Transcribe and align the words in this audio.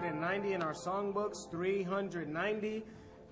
390 0.00 0.54
in 0.54 0.62
our 0.62 0.72
songbooks, 0.72 1.50
390. 1.50 2.82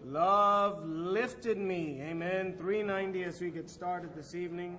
Love 0.04 0.86
lifted 0.86 1.56
me. 1.56 2.02
Amen. 2.02 2.54
390 2.58 3.24
as 3.24 3.40
we 3.40 3.48
get 3.50 3.70
started 3.70 4.14
this 4.14 4.34
evening. 4.34 4.78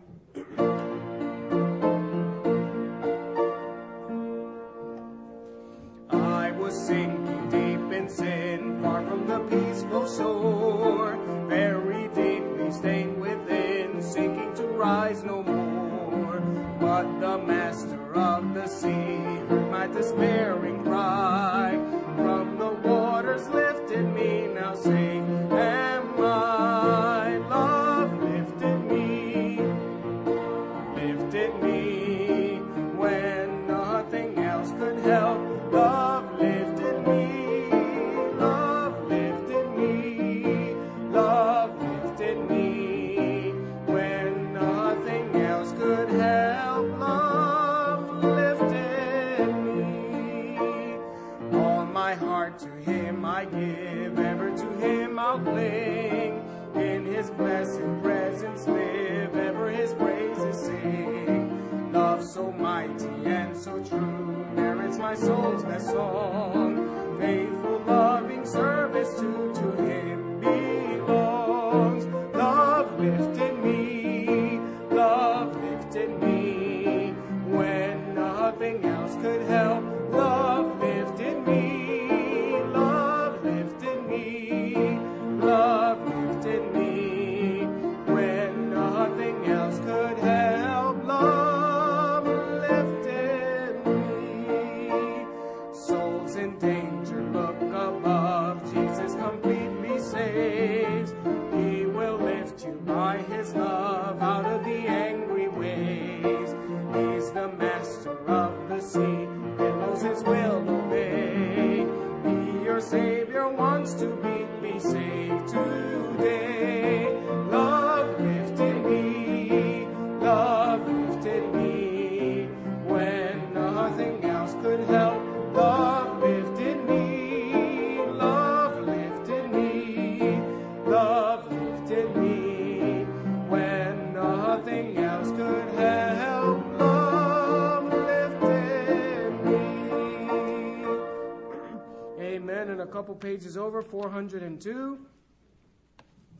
over 143.70 143.84
402. 143.84 144.98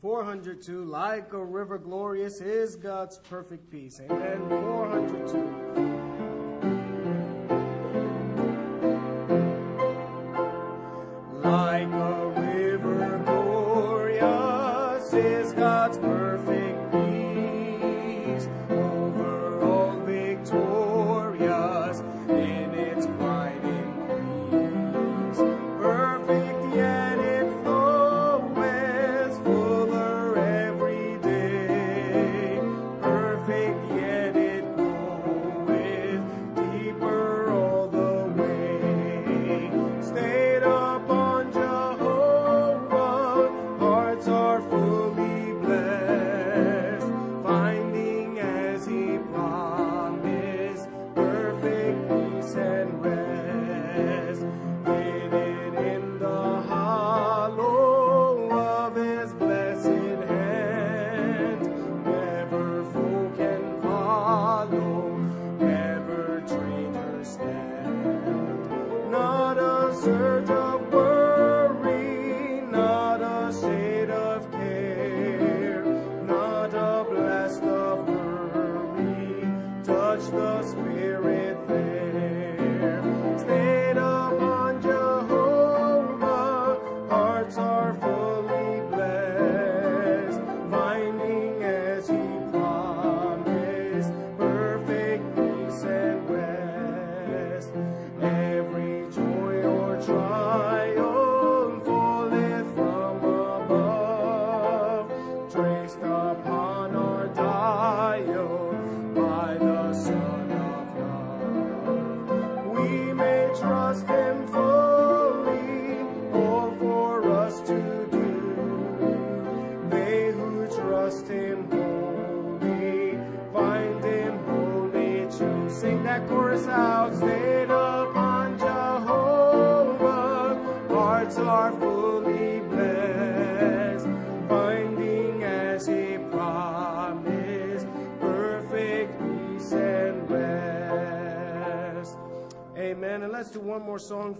402, 0.02 0.84
like 0.84 1.32
a 1.32 1.44
river 1.44 1.78
glorious 1.78 2.40
is 2.40 2.74
God's 2.74 3.18
perfect 3.18 3.70
peace. 3.70 4.00
Amen. 4.00 4.48
402. 4.48 5.99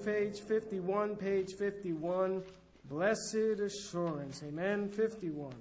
Page 0.04 0.40
51, 0.40 1.16
page 1.16 1.54
51. 1.54 2.42
Blessed 2.88 3.60
assurance. 3.60 4.42
Amen. 4.46 4.88
51. 4.88 5.52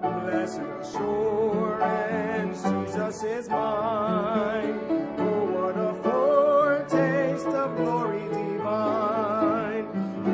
Blessed 0.00 0.60
assurance, 0.80 2.62
Jesus 2.62 3.22
is 3.24 3.48
mine. 3.48 4.78
Oh, 5.18 5.44
what 5.52 5.76
a 5.76 5.94
foretaste 6.02 7.46
of 7.46 7.76
glory 7.76 8.28
divine. 8.28 9.86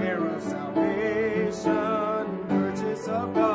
Heir 0.02 0.26
of 0.26 0.42
salvation, 0.42 2.46
purchase 2.48 3.06
of 3.08 3.34
God. 3.34 3.49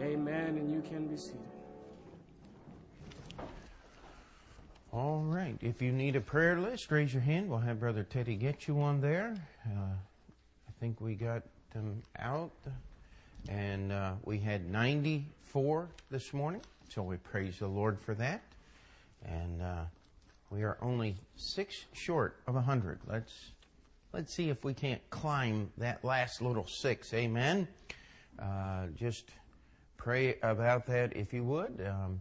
Amen. 0.00 0.56
And 0.56 0.70
you 0.70 0.82
can 0.82 1.06
be 1.06 1.16
seated. 1.16 1.40
All 4.92 5.22
right. 5.22 5.56
If 5.60 5.82
you 5.82 5.90
need 5.90 6.14
a 6.14 6.20
prayer 6.20 6.60
list, 6.60 6.90
raise 6.92 7.12
your 7.12 7.22
hand. 7.22 7.50
We'll 7.50 7.58
have 7.58 7.80
Brother 7.80 8.04
Teddy 8.04 8.36
get 8.36 8.68
you 8.68 8.74
one 8.76 9.00
there. 9.00 9.34
Uh, 9.66 9.94
I 10.68 10.72
think 10.78 11.00
we 11.00 11.14
got 11.14 11.42
them 11.72 12.02
out. 12.18 12.52
And 13.48 13.90
uh, 13.90 14.12
we 14.22 14.38
had 14.38 14.70
94 14.70 15.88
this 16.10 16.32
morning. 16.32 16.60
So 16.88 17.02
we 17.02 17.16
praise 17.16 17.58
the 17.58 17.66
Lord 17.66 17.98
for 18.00 18.14
that. 18.14 18.42
And 19.24 19.60
uh, 19.60 19.84
we 20.50 20.62
are 20.62 20.78
only 20.80 21.16
six 21.36 21.86
short 21.92 22.36
of 22.46 22.54
100. 22.54 23.00
Let's, 23.08 23.50
let's 24.14 24.32
see 24.32 24.48
if 24.48 24.62
we 24.62 24.72
can't 24.72 25.02
climb 25.10 25.72
that 25.76 26.04
last 26.04 26.40
little 26.40 26.68
six. 26.68 27.12
Amen. 27.12 27.66
Uh, 28.38 28.86
just 28.94 29.28
pray 29.96 30.36
about 30.40 30.86
that 30.86 31.16
if 31.16 31.32
you 31.32 31.42
would. 31.42 31.84
Um, 31.84 32.20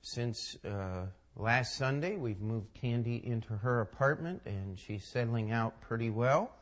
since 0.00 0.56
uh, 0.64 1.06
last 1.34 1.74
Sunday, 1.76 2.14
we've 2.14 2.40
moved 2.40 2.72
Candy 2.74 3.20
into 3.26 3.56
her 3.56 3.80
apartment, 3.80 4.42
and 4.46 4.78
she's 4.78 5.04
settling 5.04 5.50
out 5.50 5.80
pretty 5.80 6.08
well. 6.08 6.52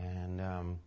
And 0.00 0.40
um, 0.40 0.78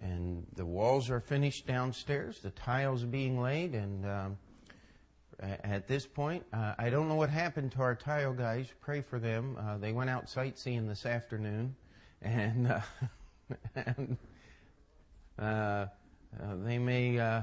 and 0.00 0.44
the 0.56 0.66
walls 0.66 1.10
are 1.10 1.20
finished 1.20 1.68
downstairs. 1.68 2.40
The 2.40 2.50
tiles 2.50 3.04
being 3.04 3.40
laid, 3.40 3.76
and 3.76 4.04
a- 4.04 4.32
at 5.40 5.86
this 5.86 6.06
point, 6.06 6.44
uh, 6.52 6.74
I 6.78 6.90
don't 6.90 7.08
know 7.08 7.14
what 7.14 7.30
happened 7.30 7.72
to 7.72 7.78
our 7.80 7.94
tile 7.94 8.32
guys. 8.32 8.66
Pray 8.80 9.00
for 9.02 9.18
them. 9.18 9.56
Uh, 9.58 9.78
they 9.78 9.92
went 9.92 10.10
out 10.10 10.28
sightseeing 10.28 10.88
this 10.88 11.06
afternoon, 11.06 11.76
and, 12.22 12.66
uh, 12.66 12.80
and 13.76 14.16
uh, 15.38 15.42
uh, 15.42 15.86
they 16.64 16.78
may 16.78 17.18
uh, 17.18 17.42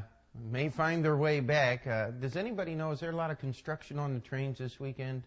may 0.52 0.70
find 0.70 1.04
their 1.04 1.16
way 1.16 1.40
back. 1.40 1.88
Uh, 1.88 2.12
does 2.12 2.36
anybody 2.36 2.76
know? 2.76 2.92
Is 2.92 3.00
there 3.00 3.12
a 3.12 3.16
lot 3.16 3.32
of 3.32 3.40
construction 3.40 3.98
on 3.98 4.14
the 4.14 4.20
trains 4.20 4.58
this 4.58 4.80
weekend? 4.80 5.24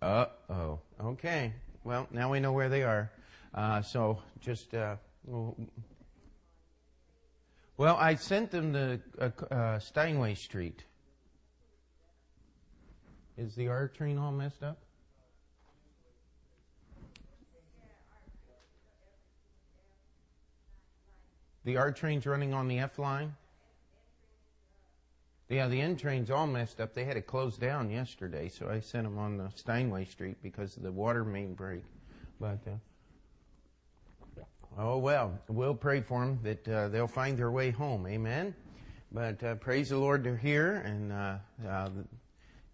Uh 0.00 0.26
oh. 0.48 0.78
Okay. 1.02 1.52
Well, 1.84 2.08
now 2.10 2.30
we 2.32 2.40
know 2.40 2.52
where 2.52 2.68
they 2.68 2.82
are. 2.82 3.10
Uh, 3.54 3.82
so 3.82 4.22
just. 4.40 4.74
Uh, 4.74 4.96
well- 5.24 5.56
well, 7.78 7.96
I 7.96 8.14
sent 8.14 8.50
them 8.50 8.72
to 8.72 9.00
uh, 9.20 9.54
uh, 9.54 9.78
Steinway 9.78 10.34
Street. 10.34 10.84
Is 13.38 13.54
the 13.54 13.68
R 13.68 13.88
train 13.88 14.16
all 14.18 14.32
messed 14.32 14.62
up? 14.62 14.78
The 21.64 21.76
R 21.76 21.92
train's 21.92 22.26
running 22.26 22.54
on 22.54 22.68
the 22.68 22.78
F 22.78 22.98
line? 22.98 23.34
Yeah, 25.48 25.68
the 25.68 25.80
N 25.80 25.96
train's 25.96 26.30
all 26.30 26.46
messed 26.46 26.80
up. 26.80 26.94
They 26.94 27.04
had 27.04 27.16
it 27.16 27.26
closed 27.26 27.60
down 27.60 27.90
yesterday, 27.90 28.48
so 28.48 28.68
I 28.68 28.80
sent 28.80 29.04
them 29.04 29.18
on 29.18 29.36
the 29.36 29.50
Steinway 29.54 30.06
Street 30.06 30.36
because 30.42 30.76
of 30.76 30.82
the 30.82 30.90
water 30.90 31.24
main 31.24 31.54
break. 31.54 31.82
But, 32.40 32.60
uh, 34.38 34.42
oh 34.78 34.98
well, 34.98 35.38
we'll 35.48 35.74
pray 35.74 36.00
for 36.00 36.20
them 36.24 36.40
that 36.42 36.68
uh, 36.68 36.88
they'll 36.88 37.06
find 37.06 37.36
their 37.36 37.50
way 37.50 37.70
home. 37.70 38.06
Amen. 38.06 38.54
But 39.12 39.42
uh, 39.44 39.54
praise 39.56 39.90
the 39.90 39.98
Lord, 39.98 40.24
they're 40.24 40.36
here, 40.36 40.82
and 40.84 41.12
uh, 41.12 41.36
uh, 41.68 41.88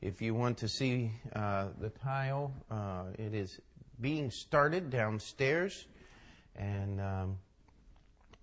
if 0.02 0.20
you 0.20 0.34
want 0.34 0.58
to 0.58 0.68
see 0.68 1.12
uh, 1.34 1.68
the 1.80 1.88
tile, 1.88 2.52
uh, 2.70 3.04
it 3.18 3.34
is 3.34 3.60
being 4.00 4.30
started 4.30 4.90
downstairs, 4.90 5.86
and 6.56 7.00
um, 7.00 7.38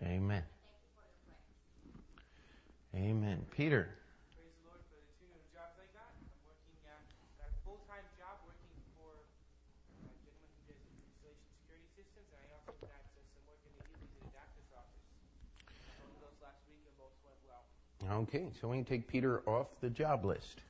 both 16.98 17.14
went 17.26 17.38
well. 17.48 18.22
Okay, 18.22 18.50
so 18.60 18.68
we 18.68 18.78
can 18.78 18.86
take 18.86 19.08
Peter 19.08 19.42
off 19.48 19.68
the 19.82 19.90
job 19.90 20.26
list. 20.26 20.62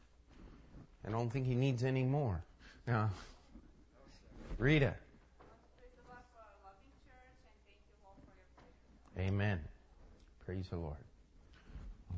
I 1.05 1.09
don't 1.09 1.29
think 1.29 1.45
he 1.47 1.55
needs 1.55 1.83
any 1.83 2.03
more. 2.03 2.43
Now, 2.87 3.09
Rita. 4.57 4.93
Praise 5.79 5.91
the 5.97 6.05
Lord 6.07 6.23
for 6.31 6.39
a 6.39 6.55
loving 6.63 6.93
church 7.03 7.35
and 7.43 7.55
thank 7.65 7.79
you 7.87 7.95
all 8.05 8.15
for 8.23 8.31
your 8.31 8.47
prayers. 8.55 9.10
Amen. 9.21 9.59
Praise 10.43 10.65
the 10.71 10.77
Lord. 10.77 10.97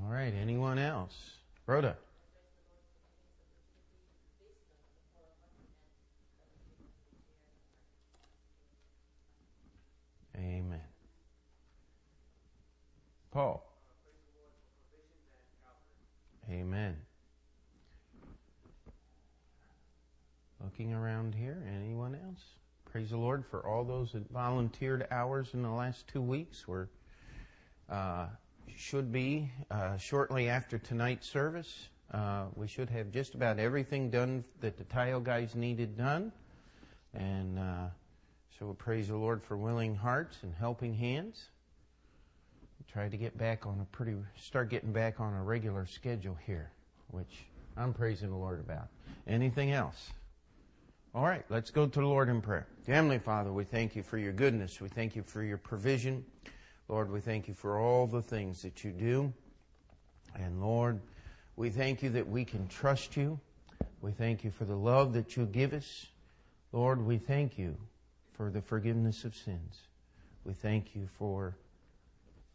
All 0.01 0.09
right, 0.09 0.33
anyone 0.33 0.79
else? 0.79 1.31
Rhoda. 1.65 1.97
Amen. 10.37 10.79
Paul. 13.31 13.69
Amen. 16.49 16.95
Looking 20.63 20.93
around 20.93 21.35
here, 21.35 21.61
anyone 21.75 22.15
else? 22.15 22.62
Praise 22.93 23.09
the 23.09 23.17
Lord 23.17 23.43
for 23.49 23.65
all 23.65 23.83
those 23.83 24.11
that 24.11 24.29
volunteered 24.29 25.07
hours 25.09 25.55
in 25.55 25.63
the 25.63 25.71
last 25.71 26.07
two 26.07 26.21
weeks. 26.21 26.67
We're 26.67 26.85
uh, 27.89 28.27
should 28.77 29.11
be 29.11 29.49
uh, 29.71 29.97
shortly 29.97 30.47
after 30.47 30.77
tonight's 30.77 31.27
service. 31.27 31.87
Uh, 32.11 32.43
we 32.53 32.67
should 32.67 32.91
have 32.91 33.11
just 33.11 33.33
about 33.33 33.57
everything 33.57 34.11
done 34.11 34.43
that 34.61 34.77
the 34.77 34.83
tile 34.83 35.19
guys 35.19 35.55
needed 35.55 35.97
done. 35.97 36.31
And 37.15 37.57
uh, 37.57 37.87
so 38.59 38.67
we 38.67 38.73
praise 38.75 39.07
the 39.07 39.17
Lord 39.17 39.41
for 39.41 39.57
willing 39.57 39.95
hearts 39.95 40.37
and 40.43 40.53
helping 40.53 40.93
hands. 40.93 41.49
Try 42.91 43.09
to 43.09 43.17
get 43.17 43.35
back 43.35 43.65
on 43.65 43.79
a 43.81 43.85
pretty, 43.85 44.13
start 44.39 44.69
getting 44.69 44.93
back 44.93 45.19
on 45.19 45.33
a 45.33 45.41
regular 45.41 45.87
schedule 45.87 46.37
here, 46.45 46.69
which 47.07 47.45
I'm 47.75 47.91
praising 47.91 48.29
the 48.29 48.37
Lord 48.37 48.59
about. 48.59 48.89
Anything 49.25 49.71
else? 49.71 50.11
All 51.15 51.25
right, 51.25 51.45
let's 51.47 51.69
go 51.69 51.85
to 51.85 51.99
the 51.99 52.07
Lord 52.07 52.27
in 52.27 52.41
prayer. 52.41 52.65
Heavenly 52.87 53.19
Father, 53.19 53.53
we 53.53 53.65
thank 53.65 53.95
you 53.95 54.01
for 54.01 54.17
your 54.17 54.33
goodness. 54.33 54.81
We 54.81 54.89
thank 54.89 55.15
you 55.15 55.21
for 55.21 55.43
your 55.43 55.59
provision. 55.59 56.25
Lord, 56.87 57.11
we 57.11 57.19
thank 57.19 57.47
you 57.47 57.53
for 57.53 57.77
all 57.77 58.07
the 58.07 58.23
things 58.23 58.63
that 58.63 58.83
you 58.83 58.89
do. 58.89 59.31
And 60.33 60.59
Lord, 60.59 60.99
we 61.55 61.69
thank 61.69 62.01
you 62.01 62.09
that 62.09 62.27
we 62.27 62.45
can 62.45 62.67
trust 62.67 63.15
you. 63.15 63.39
We 64.01 64.11
thank 64.11 64.43
you 64.43 64.49
for 64.49 64.65
the 64.65 64.75
love 64.75 65.13
that 65.13 65.37
you 65.37 65.45
give 65.45 65.73
us. 65.73 66.07
Lord, 66.71 67.05
we 67.05 67.19
thank 67.19 67.59
you 67.59 67.77
for 68.31 68.49
the 68.49 68.63
forgiveness 68.63 69.23
of 69.23 69.35
sins. 69.35 69.81
We 70.43 70.53
thank 70.53 70.95
you 70.95 71.07
for 71.19 71.55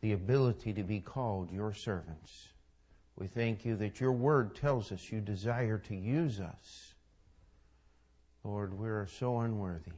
the 0.00 0.15
ability 0.15 0.73
to 0.73 0.83
be 0.83 0.99
called 0.99 1.53
your 1.53 1.73
servants. 1.73 2.49
We 3.15 3.29
thank 3.29 3.65
you 3.65 3.77
that 3.77 4.00
your 4.00 4.11
word 4.11 4.57
tells 4.57 4.91
us 4.91 5.12
you 5.12 5.21
desire 5.21 5.79
to 5.79 5.95
use 5.95 6.41
us. 6.41 6.88
Lord, 8.49 8.78
we 8.78 8.88
are 8.88 9.07
so 9.07 9.40
unworthy. 9.40 9.93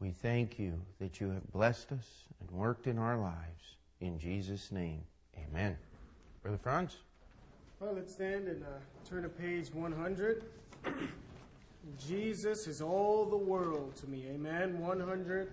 We 0.00 0.12
thank 0.12 0.58
you 0.58 0.80
that 0.98 1.20
you 1.20 1.28
have 1.28 1.52
blessed 1.52 1.92
us 1.92 2.24
and 2.40 2.50
worked 2.50 2.86
in 2.86 2.96
our 2.96 3.18
lives. 3.18 3.76
In 4.00 4.18
Jesus' 4.18 4.72
name, 4.72 5.02
amen. 5.36 5.76
Brother 6.42 6.56
Franz? 6.56 6.96
Well, 7.80 7.92
let's 7.94 8.14
stand 8.14 8.48
and 8.48 8.62
uh, 8.62 8.68
turn 9.06 9.24
to 9.24 9.28
page 9.28 9.68
100. 9.74 10.44
Jesus 11.98 12.66
is 12.66 12.80
all 12.80 13.26
the 13.26 13.36
world 13.36 13.94
to 13.96 14.08
me. 14.08 14.24
Amen. 14.32 14.78
100. 14.80 15.52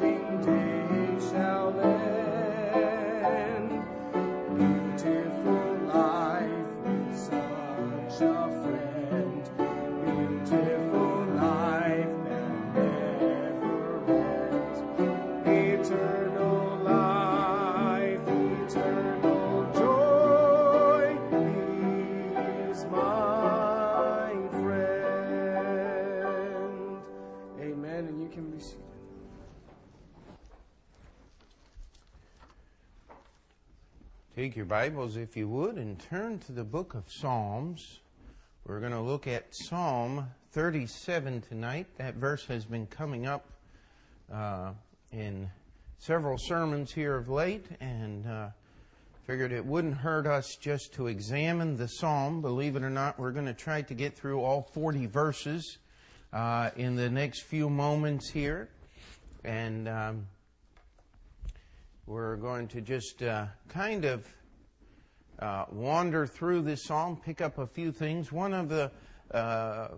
waiting 0.00 0.33
Take 34.54 34.58
your 34.58 34.66
Bibles, 34.66 35.16
if 35.16 35.36
you 35.36 35.48
would, 35.48 35.78
and 35.78 35.98
turn 35.98 36.38
to 36.38 36.52
the 36.52 36.62
book 36.62 36.94
of 36.94 37.02
Psalms. 37.08 37.98
We're 38.64 38.78
going 38.78 38.92
to 38.92 39.00
look 39.00 39.26
at 39.26 39.46
Psalm 39.50 40.28
37 40.52 41.40
tonight. 41.40 41.88
That 41.98 42.14
verse 42.14 42.46
has 42.46 42.64
been 42.64 42.86
coming 42.86 43.26
up 43.26 43.46
uh, 44.32 44.70
in 45.10 45.50
several 45.98 46.38
sermons 46.38 46.92
here 46.92 47.16
of 47.16 47.28
late, 47.28 47.66
and 47.80 48.28
uh, 48.28 48.50
figured 49.26 49.50
it 49.50 49.66
wouldn't 49.66 49.96
hurt 49.96 50.28
us 50.28 50.54
just 50.60 50.92
to 50.92 51.08
examine 51.08 51.76
the 51.76 51.88
psalm. 51.88 52.40
Believe 52.40 52.76
it 52.76 52.84
or 52.84 52.90
not, 52.90 53.18
we're 53.18 53.32
going 53.32 53.46
to 53.46 53.54
try 53.54 53.82
to 53.82 53.94
get 53.94 54.16
through 54.16 54.40
all 54.40 54.70
40 54.72 55.06
verses 55.06 55.78
uh, 56.32 56.70
in 56.76 56.94
the 56.94 57.10
next 57.10 57.42
few 57.42 57.68
moments 57.68 58.30
here, 58.30 58.68
and 59.42 59.88
um, 59.88 60.26
we're 62.06 62.36
going 62.36 62.68
to 62.68 62.80
just 62.80 63.20
uh, 63.20 63.46
kind 63.68 64.04
of 64.04 64.24
uh, 65.38 65.64
wander 65.70 66.26
through 66.26 66.62
this 66.62 66.84
psalm, 66.84 67.20
pick 67.24 67.40
up 67.40 67.58
a 67.58 67.66
few 67.66 67.92
things. 67.92 68.30
One 68.30 68.52
of 68.52 68.68
the 68.68 68.90
uh, 69.32 69.88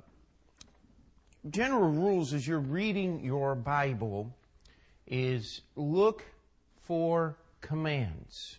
general 1.50 1.90
rules 1.90 2.32
as 2.32 2.46
you're 2.46 2.58
reading 2.58 3.24
your 3.24 3.54
Bible 3.54 4.34
is 5.06 5.62
look 5.76 6.24
for 6.82 7.36
commands 7.60 8.58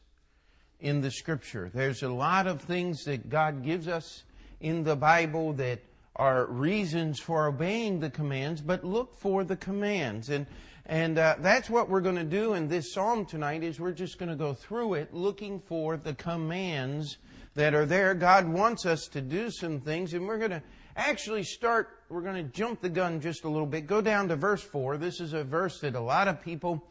in 0.79 1.01
the 1.01 1.11
Scripture. 1.11 1.71
There's 1.73 2.03
a 2.03 2.09
lot 2.09 2.47
of 2.47 2.61
things 2.61 3.03
that 3.05 3.29
God 3.29 3.63
gives 3.63 3.87
us 3.87 4.23
in 4.59 4.83
the 4.83 4.95
Bible 4.95 5.53
that 5.53 5.79
are 6.15 6.45
reasons 6.45 7.19
for 7.19 7.47
obeying 7.47 7.99
the 7.99 8.09
commands, 8.09 8.61
but 8.61 8.83
look 8.83 9.15
for 9.19 9.43
the 9.43 9.55
commands. 9.55 10.29
And 10.29 10.47
and 10.89 11.19
uh, 11.19 11.35
that's 11.39 11.69
what 11.69 11.89
we're 11.89 11.99
going 11.99 12.15
to 12.15 12.23
do 12.23 12.53
in 12.53 12.69
this 12.69 12.93
psalm 12.93 13.25
tonight 13.25 13.61
is 13.61 13.77
we're 13.77 13.91
just 13.91 14.17
going 14.17 14.29
to 14.29 14.37
go 14.37 14.53
through 14.53 14.93
it 14.93 15.13
looking 15.13 15.59
for 15.59 15.97
the 15.97 16.13
commands 16.13 17.17
that 17.55 17.73
are 17.73 17.85
there. 17.85 18.13
God 18.13 18.47
wants 18.47 18.85
us 18.85 19.07
to 19.09 19.19
do 19.19 19.51
some 19.51 19.81
things 19.81 20.13
and 20.13 20.25
we're 20.25 20.37
going 20.37 20.51
to 20.51 20.63
actually 20.95 21.43
start, 21.43 21.89
we're 22.07 22.21
going 22.21 22.41
to 22.41 22.51
jump 22.53 22.79
the 22.79 22.87
gun 22.87 23.19
just 23.19 23.43
a 23.43 23.49
little 23.49 23.67
bit. 23.67 23.85
Go 23.85 23.99
down 23.99 24.29
to 24.29 24.37
verse 24.37 24.63
4. 24.63 24.95
This 24.95 25.19
is 25.19 25.33
a 25.33 25.43
verse 25.43 25.81
that 25.81 25.93
a 25.93 25.99
lot 25.99 26.29
of 26.29 26.41
people 26.41 26.81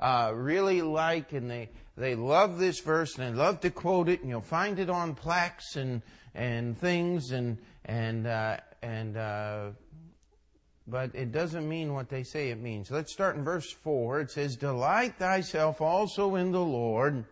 uh, 0.00 0.32
really 0.34 0.82
like 0.82 1.32
and 1.32 1.48
they, 1.48 1.70
they 1.96 2.16
love 2.16 2.58
this 2.58 2.80
verse 2.80 3.16
and 3.16 3.36
they 3.36 3.38
love 3.38 3.60
to 3.60 3.70
quote 3.70 4.08
it 4.08 4.20
and 4.20 4.28
you'll 4.28 4.40
find 4.40 4.80
it 4.80 4.90
on 4.90 5.14
plaques 5.14 5.76
and, 5.76 6.02
and 6.34 6.76
things 6.76 7.30
and, 7.30 7.58
and, 7.84 8.26
uh, 8.26 8.56
and, 8.82 9.16
uh, 9.16 9.70
but 10.86 11.14
it 11.14 11.32
doesn't 11.32 11.68
mean 11.68 11.94
what 11.94 12.08
they 12.08 12.22
say 12.22 12.50
it 12.50 12.60
means. 12.60 12.90
Let's 12.90 13.12
start 13.12 13.36
in 13.36 13.44
verse 13.44 13.70
4. 13.70 14.20
It 14.20 14.30
says, 14.30 14.56
Delight 14.56 15.18
thyself 15.18 15.80
also 15.80 16.34
in 16.34 16.52
the 16.52 16.60
Lord, 16.60 17.24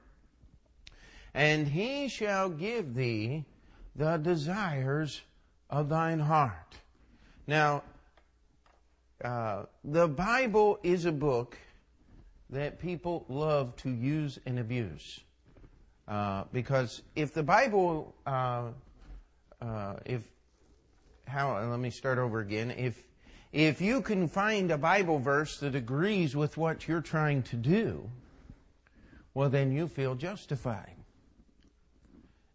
and 1.34 1.68
he 1.68 2.08
shall 2.08 2.48
give 2.48 2.94
thee 2.94 3.44
the 3.94 4.16
desires 4.16 5.20
of 5.68 5.88
thine 5.88 6.20
heart. 6.20 6.76
Now, 7.46 7.82
uh, 9.22 9.64
the 9.84 10.08
Bible 10.08 10.78
is 10.82 11.04
a 11.04 11.12
book 11.12 11.58
that 12.50 12.78
people 12.78 13.24
love 13.28 13.76
to 13.76 13.90
use 13.90 14.38
and 14.46 14.58
abuse. 14.58 15.20
Uh, 16.08 16.44
because 16.52 17.02
if 17.14 17.32
the 17.32 17.42
Bible, 17.42 18.14
uh, 18.26 18.68
uh 19.60 19.94
if, 20.04 20.22
how, 21.26 21.58
let 21.70 21.78
me 21.78 21.90
start 21.90 22.18
over 22.18 22.40
again. 22.40 22.70
If, 22.70 23.02
if 23.52 23.80
you 23.80 24.00
can 24.00 24.28
find 24.28 24.70
a 24.70 24.78
Bible 24.78 25.18
verse 25.18 25.58
that 25.58 25.74
agrees 25.74 26.34
with 26.34 26.56
what 26.56 26.88
you're 26.88 27.02
trying 27.02 27.42
to 27.44 27.56
do, 27.56 28.08
well, 29.34 29.50
then 29.50 29.72
you 29.72 29.88
feel 29.88 30.14
justified. 30.14 30.96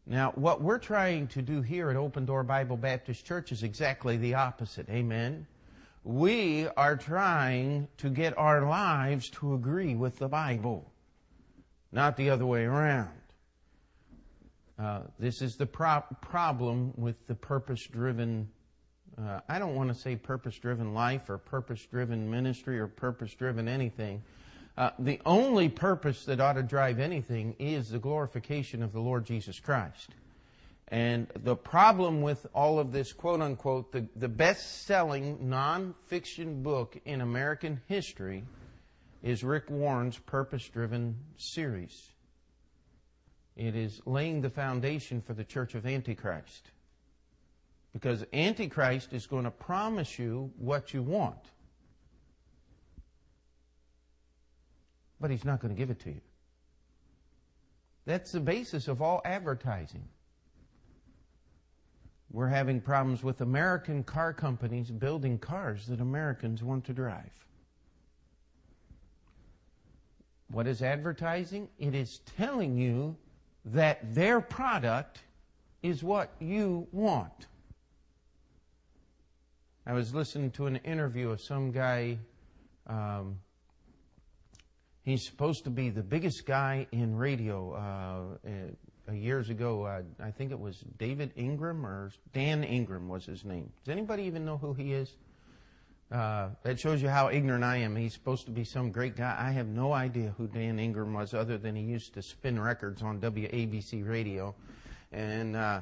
Now, 0.06 0.32
what 0.36 0.62
we're 0.62 0.80
trying 0.80 1.28
to 1.30 1.42
do 1.42 1.62
here 1.62 1.90
at 1.90 1.98
Open 1.98 2.26
Door 2.26 2.44
Bible 2.44 2.78
Baptist 2.78 3.26
Church 3.26 3.52
is 3.52 3.62
exactly 3.62 4.18
the 4.18 4.36
opposite. 4.36 4.90
Amen. 4.90 5.46
We 6.04 6.68
are 6.78 6.96
trying 6.96 7.90
to 7.98 8.10
get 8.10 8.38
our 8.38 8.66
lives 8.68 9.30
to 9.32 9.54
agree 9.54 9.96
with 9.96 10.18
the 10.18 10.30
Bible, 10.30 10.90
not 11.92 12.16
the 12.16 12.30
other 12.30 12.46
way 12.46 12.64
around. 12.64 13.10
Uh, 14.80 15.02
this 15.20 15.42
is 15.42 15.56
the 15.58 15.66
pro- 15.66 16.06
problem 16.22 16.94
with 16.96 17.28
the 17.28 17.36
purpose 17.36 17.86
driven 17.88 18.50
uh, 19.20 19.40
I 19.50 19.58
don't 19.58 19.76
want 19.76 19.90
to 19.90 19.96
say 19.96 20.16
purpose 20.16 20.58
driven 20.58 20.94
life 20.94 21.30
or 21.30 21.38
purpose 21.38 21.86
driven 21.86 22.30
ministry 22.30 22.80
or 22.80 22.88
purpose 22.88 23.34
driven 23.34 23.68
anything. 23.68 24.22
Uh, 24.78 24.92
the 25.00 25.20
only 25.26 25.70
purpose 25.70 26.26
that 26.26 26.40
ought 26.40 26.54
to 26.54 26.64
drive 26.64 27.00
anything 27.00 27.56
is 27.58 27.90
the 27.90 27.98
glorification 27.98 28.84
of 28.84 28.94
the 28.94 29.00
Lord 29.00 29.26
Jesus 29.26 29.60
Christ. 29.60 30.12
And 30.90 31.28
the 31.44 31.56
problem 31.56 32.22
with 32.22 32.46
all 32.54 32.80
of 32.80 32.92
this, 32.92 33.12
quote 33.12 33.42
unquote, 33.42 33.92
the, 33.92 34.08
the 34.16 34.30
best 34.30 34.86
selling 34.86 35.50
non-fiction 35.50 36.62
book 36.62 36.98
in 37.06 37.22
American 37.22 37.82
history 37.88 38.44
is 39.24 39.44
Rick 39.44 39.70
Warren's 39.70 40.18
Purpose 40.20 40.70
Driven 40.70 41.18
series. 41.38 42.10
It 43.56 43.76
is 43.76 44.00
laying 44.06 44.42
the 44.42 44.52
foundation 44.52 45.22
for 45.22 45.34
the 45.34 45.44
Church 45.44 45.74
of 45.74 45.88
Antichrist. 45.88 46.70
Because 48.00 48.24
Antichrist 48.32 49.12
is 49.12 49.26
going 49.26 49.46
to 49.46 49.50
promise 49.50 50.20
you 50.20 50.52
what 50.60 50.94
you 50.94 51.02
want. 51.02 51.50
But 55.20 55.32
he's 55.32 55.44
not 55.44 55.60
going 55.60 55.74
to 55.74 55.78
give 55.78 55.90
it 55.90 56.00
to 56.02 56.12
you. 56.12 56.22
That's 58.06 58.32
the 58.32 58.40
basis 58.40 58.88
of 58.88 59.02
all 59.02 59.20
advertising. 59.26 60.08
We're 62.32 62.50
having 62.50 62.82
problems 62.82 63.24
with 63.24 63.42
American 63.42 64.04
car 64.04 64.32
companies 64.32 64.92
building 64.92 65.40
cars 65.40 65.88
that 65.88 66.00
Americans 66.00 66.62
want 66.62 66.86
to 66.86 66.94
drive. 66.94 67.32
What 70.52 70.68
is 70.68 70.84
advertising? 70.84 71.68
It 71.80 71.96
is 71.96 72.20
telling 72.38 72.78
you 72.78 73.18
that 73.66 74.14
their 74.14 74.40
product 74.40 75.24
is 75.82 76.04
what 76.04 76.36
you 76.40 76.88
want. 76.92 77.48
I 79.88 79.94
was 79.94 80.14
listening 80.14 80.52
to 80.52 80.66
an 80.66 80.76
interview 80.78 81.30
of 81.30 81.40
some 81.40 81.72
guy. 81.72 82.18
Um, 82.88 83.40
he's 85.04 85.26
supposed 85.26 85.64
to 85.64 85.70
be 85.70 85.90
the 85.90 86.04
biggest 86.04 86.46
guy 86.46 86.88
in 86.92 87.16
radio. 87.16 87.72
Uh, 87.72 88.50
uh, 89.08 89.14
years 89.14 89.50
ago, 89.50 89.84
uh, 89.84 90.02
I 90.22 90.32
think 90.32 90.52
it 90.52 90.60
was 90.60 90.84
David 90.98 91.32
Ingram 91.38 91.86
or 91.86 92.12
Dan 92.34 92.66
Ingram 92.66 93.08
was 93.08 93.26
his 93.26 93.46
name. 93.46 93.72
Does 93.86 93.94
anybody 93.94 94.24
even 94.24 94.44
know 94.44 94.58
who 94.58 94.74
he 94.74 94.92
is? 94.92 95.16
Uh, 96.12 96.50
that 96.64 96.78
shows 96.78 97.02
you 97.02 97.08
how 97.08 97.30
ignorant 97.30 97.64
I 97.64 97.78
am. 97.78 97.96
He's 97.96 98.14
supposed 98.14 98.44
to 98.48 98.52
be 98.52 98.66
some 98.66 98.92
great 98.92 99.16
guy. 99.16 99.38
I 99.40 99.52
have 99.52 99.68
no 99.68 99.94
idea 99.94 100.34
who 100.38 100.48
Dan 100.48 100.80
Ingram 100.80 101.14
was, 101.14 101.34
other 101.34 101.58
than 101.58 101.78
he 101.78 101.84
used 101.84 102.14
to 102.16 102.22
spin 102.22 102.60
records 102.60 103.02
on 103.02 103.22
WABC 103.22 104.06
radio, 104.06 104.54
and 105.14 105.56
uh, 105.56 105.80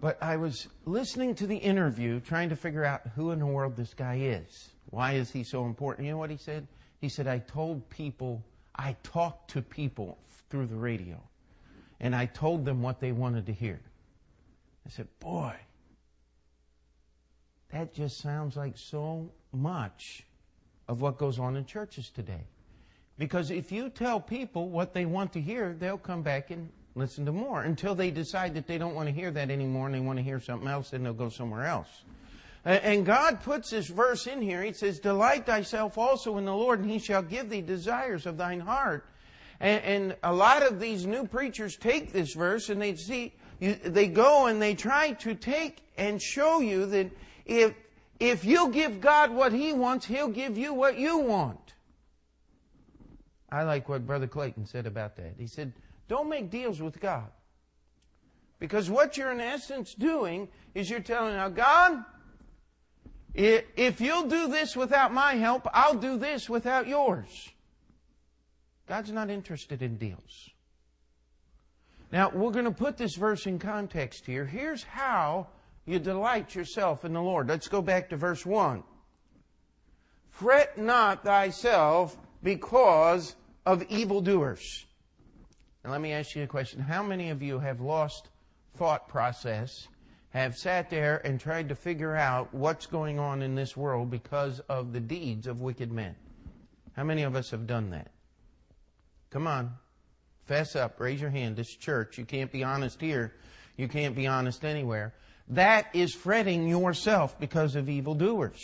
but 0.00 0.22
I 0.22 0.36
was 0.36 0.68
listening 0.86 1.34
to 1.36 1.46
the 1.46 1.56
interview, 1.56 2.20
trying 2.20 2.48
to 2.48 2.56
figure 2.56 2.84
out 2.84 3.02
who 3.14 3.32
in 3.32 3.38
the 3.38 3.46
world 3.46 3.76
this 3.76 3.92
guy 3.92 4.16
is. 4.16 4.70
Why 4.86 5.12
is 5.12 5.30
he 5.30 5.44
so 5.44 5.66
important? 5.66 6.06
You 6.06 6.12
know 6.12 6.18
what 6.18 6.30
he 6.30 6.38
said? 6.38 6.66
He 7.00 7.08
said, 7.08 7.26
I 7.26 7.38
told 7.38 7.88
people, 7.90 8.42
I 8.74 8.96
talked 9.02 9.50
to 9.50 9.62
people 9.62 10.18
through 10.48 10.66
the 10.66 10.76
radio, 10.76 11.20
and 12.00 12.16
I 12.16 12.26
told 12.26 12.64
them 12.64 12.82
what 12.82 13.00
they 13.00 13.12
wanted 13.12 13.46
to 13.46 13.52
hear. 13.52 13.80
I 14.86 14.90
said, 14.90 15.06
Boy, 15.20 15.54
that 17.70 17.94
just 17.94 18.18
sounds 18.18 18.56
like 18.56 18.76
so 18.76 19.30
much 19.52 20.24
of 20.88 21.02
what 21.02 21.18
goes 21.18 21.38
on 21.38 21.56
in 21.56 21.66
churches 21.66 22.10
today. 22.10 22.44
Because 23.18 23.50
if 23.50 23.70
you 23.70 23.90
tell 23.90 24.18
people 24.18 24.70
what 24.70 24.94
they 24.94 25.04
want 25.04 25.32
to 25.34 25.40
hear, 25.40 25.74
they'll 25.78 25.98
come 25.98 26.22
back 26.22 26.50
and 26.50 26.70
listen 26.94 27.24
to 27.26 27.32
more 27.32 27.62
until 27.62 27.94
they 27.94 28.10
decide 28.10 28.54
that 28.54 28.66
they 28.66 28.78
don't 28.78 28.94
want 28.94 29.08
to 29.08 29.14
hear 29.14 29.30
that 29.30 29.50
anymore 29.50 29.86
and 29.86 29.94
they 29.94 30.00
want 30.00 30.18
to 30.18 30.22
hear 30.22 30.40
something 30.40 30.68
else, 30.68 30.90
then 30.90 31.02
they'll 31.02 31.12
go 31.12 31.28
somewhere 31.28 31.66
else. 31.66 31.88
And 32.64 33.06
God 33.06 33.40
puts 33.42 33.70
this 33.70 33.88
verse 33.88 34.26
in 34.26 34.42
here. 34.42 34.62
He 34.62 34.74
says, 34.74 34.98
Delight 34.98 35.46
thyself 35.46 35.96
also 35.96 36.36
in 36.36 36.44
the 36.44 36.54
Lord, 36.54 36.80
and 36.80 36.90
he 36.90 36.98
shall 36.98 37.22
give 37.22 37.48
thee 37.48 37.62
desires 37.62 38.26
of 38.26 38.36
thine 38.36 38.60
heart. 38.60 39.06
And, 39.60 39.82
and 39.84 40.16
a 40.22 40.32
lot 40.32 40.62
of 40.62 40.78
these 40.78 41.06
new 41.06 41.26
preachers 41.26 41.76
take 41.76 42.12
this 42.12 42.34
verse 42.34 42.68
and 42.68 42.80
they 42.80 42.96
see, 42.96 43.34
they 43.60 44.08
go 44.08 44.46
and 44.46 44.60
they 44.60 44.74
try 44.74 45.12
to 45.12 45.34
take 45.34 45.82
and 45.96 46.20
show 46.20 46.60
you 46.60 46.86
that 46.86 47.10
if, 47.44 47.74
if 48.18 48.44
you 48.44 48.70
give 48.70 49.00
God 49.00 49.30
what 49.30 49.52
he 49.52 49.72
wants, 49.72 50.06
he'll 50.06 50.28
give 50.28 50.56
you 50.58 50.74
what 50.74 50.98
you 50.98 51.18
want. 51.18 51.74
I 53.52 53.64
like 53.64 53.88
what 53.88 54.06
Brother 54.06 54.26
Clayton 54.26 54.66
said 54.66 54.86
about 54.86 55.16
that. 55.16 55.34
He 55.38 55.46
said, 55.46 55.72
don't 56.10 56.28
make 56.28 56.50
deals 56.50 56.82
with 56.82 57.00
God. 57.00 57.30
Because 58.58 58.90
what 58.90 59.16
you're 59.16 59.30
in 59.30 59.40
essence 59.40 59.94
doing 59.94 60.48
is 60.74 60.90
you're 60.90 60.98
telling 60.98 61.34
now, 61.34 61.48
God, 61.48 62.04
if 63.32 64.00
you'll 64.00 64.26
do 64.26 64.48
this 64.48 64.74
without 64.76 65.14
my 65.14 65.34
help, 65.34 65.68
I'll 65.72 65.94
do 65.94 66.18
this 66.18 66.50
without 66.50 66.88
yours. 66.88 67.50
God's 68.88 69.12
not 69.12 69.30
interested 69.30 69.82
in 69.82 69.98
deals. 69.98 70.50
Now, 72.10 72.30
we're 72.30 72.50
going 72.50 72.64
to 72.64 72.72
put 72.72 72.96
this 72.96 73.14
verse 73.14 73.46
in 73.46 73.60
context 73.60 74.26
here. 74.26 74.44
Here's 74.44 74.82
how 74.82 75.46
you 75.86 76.00
delight 76.00 76.56
yourself 76.56 77.04
in 77.04 77.12
the 77.12 77.22
Lord. 77.22 77.46
Let's 77.46 77.68
go 77.68 77.82
back 77.82 78.10
to 78.10 78.16
verse 78.16 78.44
1. 78.44 78.82
Fret 80.30 80.76
not 80.76 81.22
thyself 81.22 82.18
because 82.42 83.36
of 83.64 83.84
evildoers. 83.84 84.86
Now, 85.84 85.90
let 85.92 86.00
me 86.00 86.12
ask 86.12 86.34
you 86.34 86.42
a 86.42 86.46
question. 86.46 86.80
How 86.80 87.02
many 87.02 87.30
of 87.30 87.42
you 87.42 87.58
have 87.58 87.80
lost 87.80 88.28
thought 88.76 89.08
process, 89.08 89.88
have 90.30 90.54
sat 90.54 90.90
there 90.90 91.20
and 91.24 91.40
tried 91.40 91.68
to 91.70 91.74
figure 91.74 92.14
out 92.14 92.52
what's 92.52 92.86
going 92.86 93.18
on 93.18 93.42
in 93.42 93.54
this 93.54 93.76
world 93.76 94.10
because 94.10 94.60
of 94.68 94.92
the 94.92 95.00
deeds 95.00 95.46
of 95.46 95.60
wicked 95.60 95.90
men? 95.90 96.14
How 96.92 97.04
many 97.04 97.22
of 97.22 97.34
us 97.34 97.50
have 97.50 97.66
done 97.66 97.90
that? 97.90 98.10
Come 99.30 99.46
on. 99.46 99.72
Fess 100.46 100.76
up. 100.76 101.00
Raise 101.00 101.20
your 101.20 101.30
hand. 101.30 101.56
This 101.56 101.74
church. 101.76 102.18
You 102.18 102.24
can't 102.24 102.52
be 102.52 102.64
honest 102.64 103.00
here. 103.00 103.34
You 103.76 103.88
can't 103.88 104.14
be 104.14 104.26
honest 104.26 104.64
anywhere. 104.64 105.14
That 105.48 105.86
is 105.94 106.12
fretting 106.14 106.68
yourself 106.68 107.38
because 107.40 107.74
of 107.74 107.88
evildoers. 107.88 108.60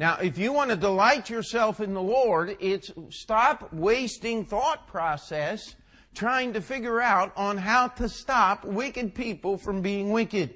Now, 0.00 0.16
if 0.16 0.38
you 0.38 0.54
want 0.54 0.70
to 0.70 0.76
delight 0.76 1.28
yourself 1.28 1.78
in 1.78 1.92
the 1.92 2.00
Lord, 2.00 2.56
it's 2.58 2.90
stop 3.10 3.70
wasting 3.70 4.46
thought 4.46 4.86
process 4.86 5.76
trying 6.14 6.54
to 6.54 6.62
figure 6.62 7.02
out 7.02 7.34
on 7.36 7.58
how 7.58 7.88
to 7.88 8.08
stop 8.08 8.64
wicked 8.64 9.14
people 9.14 9.58
from 9.58 9.82
being 9.82 10.08
wicked. 10.08 10.54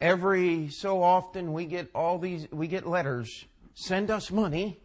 Every 0.00 0.70
so 0.70 1.02
often 1.02 1.52
we 1.52 1.66
get 1.66 1.90
all 1.94 2.18
these, 2.18 2.48
we 2.50 2.66
get 2.66 2.86
letters, 2.86 3.44
send 3.74 4.10
us 4.10 4.30
money 4.30 4.80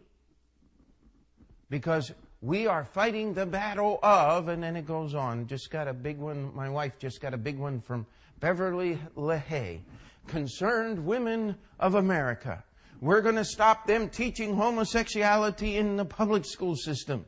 because 1.70 2.12
we 2.42 2.66
are 2.66 2.84
fighting 2.84 3.32
the 3.32 3.46
battle 3.46 3.98
of, 4.02 4.48
and 4.48 4.62
then 4.62 4.76
it 4.76 4.84
goes 4.84 5.14
on. 5.14 5.46
Just 5.46 5.70
got 5.70 5.88
a 5.88 5.94
big 5.94 6.18
one, 6.18 6.54
my 6.54 6.68
wife 6.68 6.98
just 6.98 7.22
got 7.22 7.32
a 7.32 7.38
big 7.38 7.58
one 7.58 7.80
from 7.80 8.04
Beverly 8.38 8.98
LaHaye. 9.16 9.80
Concerned 10.30 11.04
Women 11.04 11.56
of 11.80 11.96
America. 11.96 12.62
We're 13.00 13.20
going 13.20 13.34
to 13.34 13.44
stop 13.44 13.86
them 13.86 14.08
teaching 14.08 14.54
homosexuality 14.54 15.76
in 15.76 15.96
the 15.96 16.04
public 16.04 16.44
school 16.44 16.76
system. 16.76 17.26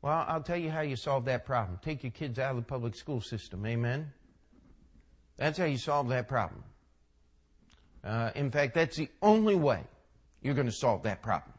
Well, 0.00 0.24
I'll 0.26 0.42
tell 0.42 0.56
you 0.56 0.70
how 0.70 0.80
you 0.80 0.96
solve 0.96 1.26
that 1.26 1.44
problem. 1.44 1.78
Take 1.82 2.02
your 2.02 2.12
kids 2.12 2.38
out 2.38 2.52
of 2.52 2.56
the 2.56 2.62
public 2.62 2.96
school 2.96 3.20
system. 3.20 3.66
Amen? 3.66 4.10
That's 5.36 5.58
how 5.58 5.66
you 5.66 5.76
solve 5.76 6.08
that 6.08 6.26
problem. 6.26 6.64
Uh, 8.02 8.30
in 8.34 8.50
fact, 8.50 8.74
that's 8.74 8.96
the 8.96 9.10
only 9.20 9.54
way 9.54 9.82
you're 10.40 10.54
going 10.54 10.66
to 10.66 10.72
solve 10.72 11.02
that 11.02 11.22
problem. 11.22 11.52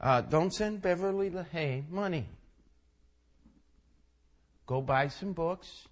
Uh, 0.00 0.20
don't 0.20 0.52
send 0.52 0.82
Beverly 0.82 1.30
LaHaye 1.30 1.88
money. 1.88 2.26
Go 4.66 4.82
buy 4.82 5.08
some 5.08 5.32
books, 5.32 5.88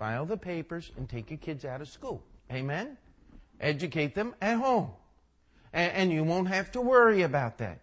file 0.00 0.24
the 0.24 0.36
papers, 0.36 0.90
and 0.96 1.06
take 1.10 1.30
your 1.30 1.38
kids 1.38 1.66
out 1.66 1.82
of 1.82 1.88
school. 1.88 2.24
Amen? 2.50 2.96
Educate 3.60 4.14
them 4.14 4.34
at 4.40 4.56
home. 4.56 4.90
And, 5.74 5.92
and 5.92 6.10
you 6.10 6.24
won't 6.24 6.48
have 6.48 6.72
to 6.72 6.80
worry 6.80 7.20
about 7.20 7.58
that. 7.58 7.80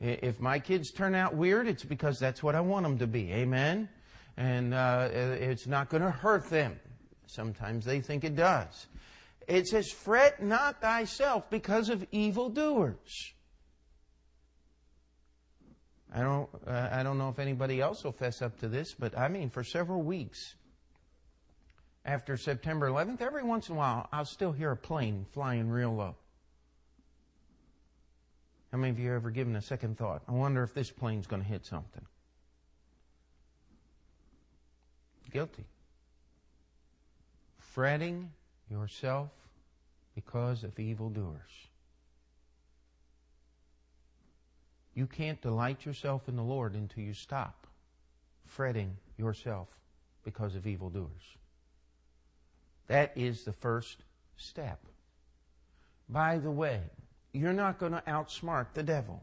If 0.00 0.38
my 0.38 0.60
kids 0.60 0.92
turn 0.92 1.16
out 1.16 1.34
weird, 1.34 1.66
it's 1.66 1.82
because 1.82 2.20
that's 2.20 2.40
what 2.40 2.54
I 2.54 2.60
want 2.60 2.84
them 2.84 2.98
to 2.98 3.08
be. 3.08 3.32
Amen? 3.32 3.88
And 4.36 4.74
uh, 4.74 5.08
it's 5.12 5.66
not 5.66 5.88
going 5.88 6.04
to 6.04 6.10
hurt 6.10 6.48
them. 6.50 6.78
Sometimes 7.26 7.84
they 7.84 8.00
think 8.00 8.22
it 8.22 8.36
does. 8.36 8.86
It 9.48 9.66
says, 9.66 9.90
Fret 9.90 10.40
not 10.40 10.80
thyself 10.80 11.50
because 11.50 11.88
of 11.88 12.06
evildoers. 12.12 13.32
I 16.14 16.20
don't, 16.20 16.48
uh, 16.64 16.90
I 16.92 17.02
don't 17.02 17.18
know 17.18 17.28
if 17.28 17.40
anybody 17.40 17.80
else 17.80 18.04
will 18.04 18.12
fess 18.12 18.40
up 18.40 18.60
to 18.60 18.68
this, 18.68 18.94
but 18.96 19.18
I 19.18 19.26
mean, 19.26 19.50
for 19.50 19.64
several 19.64 20.02
weeks 20.02 20.54
after 22.04 22.36
September 22.36 22.88
11th, 22.88 23.22
every 23.22 23.42
once 23.42 23.68
in 23.68 23.74
a 23.74 23.78
while, 23.78 24.08
I'll 24.12 24.24
still 24.24 24.52
hear 24.52 24.70
a 24.70 24.76
plane 24.76 25.24
flying 25.32 25.70
real 25.70 25.94
low. 25.94 26.16
How 28.70 28.78
many 28.78 28.90
of 28.90 28.98
you 28.98 29.12
ever 29.14 29.30
given 29.30 29.56
a 29.56 29.62
second 29.62 29.96
thought? 29.96 30.22
I 30.28 30.32
wonder 30.32 30.62
if 30.62 30.74
this 30.74 30.90
plane's 30.90 31.26
going 31.26 31.42
to 31.42 31.48
hit 31.48 31.64
something. 31.64 32.04
Guilty. 35.30 35.64
Fretting 37.58 38.30
yourself 38.70 39.30
because 40.14 40.64
of 40.64 40.78
evildoers. 40.78 41.40
You 44.94 45.06
can't 45.06 45.40
delight 45.40 45.84
yourself 45.84 46.28
in 46.28 46.36
the 46.36 46.42
Lord 46.42 46.74
until 46.74 47.02
you 47.02 47.14
stop 47.14 47.66
fretting 48.44 48.96
yourself 49.16 49.68
because 50.24 50.54
of 50.54 50.66
evildoers. 50.66 51.36
That 52.86 53.12
is 53.16 53.44
the 53.44 53.52
first 53.52 54.04
step. 54.36 54.80
By 56.08 56.38
the 56.38 56.50
way, 56.50 56.80
you're 57.32 57.52
not 57.52 57.78
going 57.78 57.92
to 57.92 58.02
outsmart 58.06 58.66
the 58.74 58.82
devil. 58.82 59.22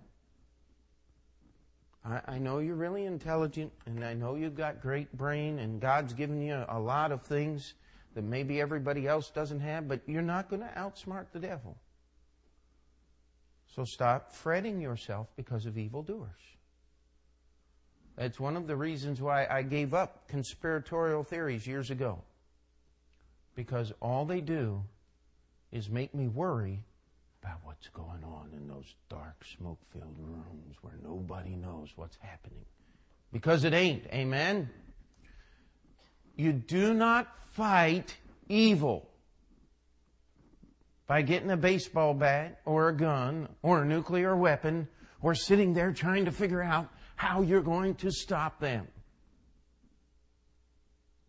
I, 2.04 2.22
I, 2.28 2.38
know 2.40 2.60
you're 2.60 2.76
really 2.76 3.06
intelligent, 3.06 3.72
and 3.86 4.04
I 4.04 4.14
know 4.14 4.36
you've 4.36 4.56
got 4.56 4.82
great 4.82 5.16
brain, 5.16 5.60
and 5.60 5.80
God's 5.80 6.14
given 6.14 6.42
you 6.42 6.66
a 6.68 6.80
lot 6.80 7.12
of 7.12 7.22
things 7.22 7.76
that 8.16 8.24
maybe 8.24 8.60
everybody 8.60 9.08
else 9.08 9.30
doesn't 9.30 9.60
have, 9.60 9.88
but 9.88 10.02
you're 10.08 10.22
not 10.22 10.50
going 10.50 10.62
to 10.62 10.68
outsmart 10.70 11.28
the 11.32 11.40
devil. 11.40 11.78
So 13.76 13.86
stop 13.86 14.34
fretting 14.34 14.82
yourself 14.82 15.28
because 15.38 15.66
of 15.66 15.78
evildoers. 15.78 16.30
That's 18.18 18.40
one 18.40 18.58
of 18.58 18.68
the 18.68 18.76
reasons 18.76 19.22
why 19.22 19.48
I 19.50 19.62
gave 19.62 19.94
up 19.94 20.28
conspiratorial 20.28 21.24
theories 21.24 21.66
years 21.66 21.90
ago. 21.90 22.22
Because 23.56 23.92
all 24.02 24.26
they 24.26 24.42
do 24.42 24.84
is 25.72 25.90
make 25.90 26.14
me 26.14 26.28
worry 26.28 26.84
about 27.44 27.60
what's 27.64 27.88
going 27.90 28.24
on 28.24 28.50
in 28.54 28.68
those 28.68 28.96
dark, 29.10 29.44
smoke 29.58 29.80
filled 29.92 30.18
rooms 30.20 30.76
where 30.82 30.94
nobody 31.04 31.56
knows 31.56 31.90
what's 31.96 32.18
happening. 32.18 32.66
Because 33.32 33.64
it 33.64 33.74
ain't. 33.74 34.06
Amen? 34.08 34.70
You 36.36 36.54
do 36.54 36.94
not 36.94 37.28
fight 37.52 38.16
evil 38.48 39.10
by 41.08 41.22
getting 41.22 41.52
a 41.52 41.58
baseball 41.58 42.14
bat 42.14 42.62
or 42.66 42.90
a 42.90 42.96
gun 42.96 43.50
or 43.64 43.82
a 43.82 43.86
nuclear 43.86 44.36
weapon 44.36 44.88
or 45.22 45.36
sitting 45.36 45.74
there 45.74 45.92
trying 45.92 46.26
to 46.26 46.32
figure 46.32 46.62
out 46.62 46.90
how 47.16 47.42
you're 47.42 47.62
going 47.62 47.96
to 47.96 48.12
stop 48.12 48.60
them. 48.60 48.88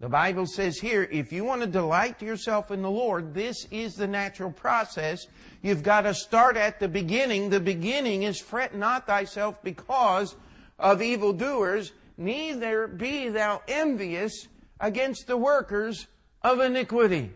The 0.03 0.09
Bible 0.09 0.47
says 0.47 0.81
here, 0.81 1.09
if 1.13 1.33
you 1.33 1.45
want 1.45 1.61
to 1.61 1.67
delight 1.69 2.21
yourself 2.21 2.73
in 2.73 2.83
the 2.83 2.91
Lord, 2.91 3.33
this 3.33 3.69
is 3.71 3.95
the 3.95 4.09
natural 4.09 4.51
process. 4.51 5.29
You've 5.63 5.85
got 5.85 6.01
to 6.01 6.13
start 6.13 6.57
at 6.57 6.81
the 6.81 6.89
beginning. 6.89 7.51
The 7.51 7.61
beginning 7.61 8.25
is 8.25 8.41
fret 8.41 8.75
not 8.75 9.07
thyself 9.07 9.63
because 9.63 10.35
of 10.77 11.03
evildoers, 11.03 11.93
neither 12.19 12.89
be 12.89 13.29
thou 13.29 13.63
envious 13.69 14.49
against 14.81 15.29
the 15.29 15.37
workers 15.37 16.09
of 16.43 16.59
iniquity. 16.59 17.31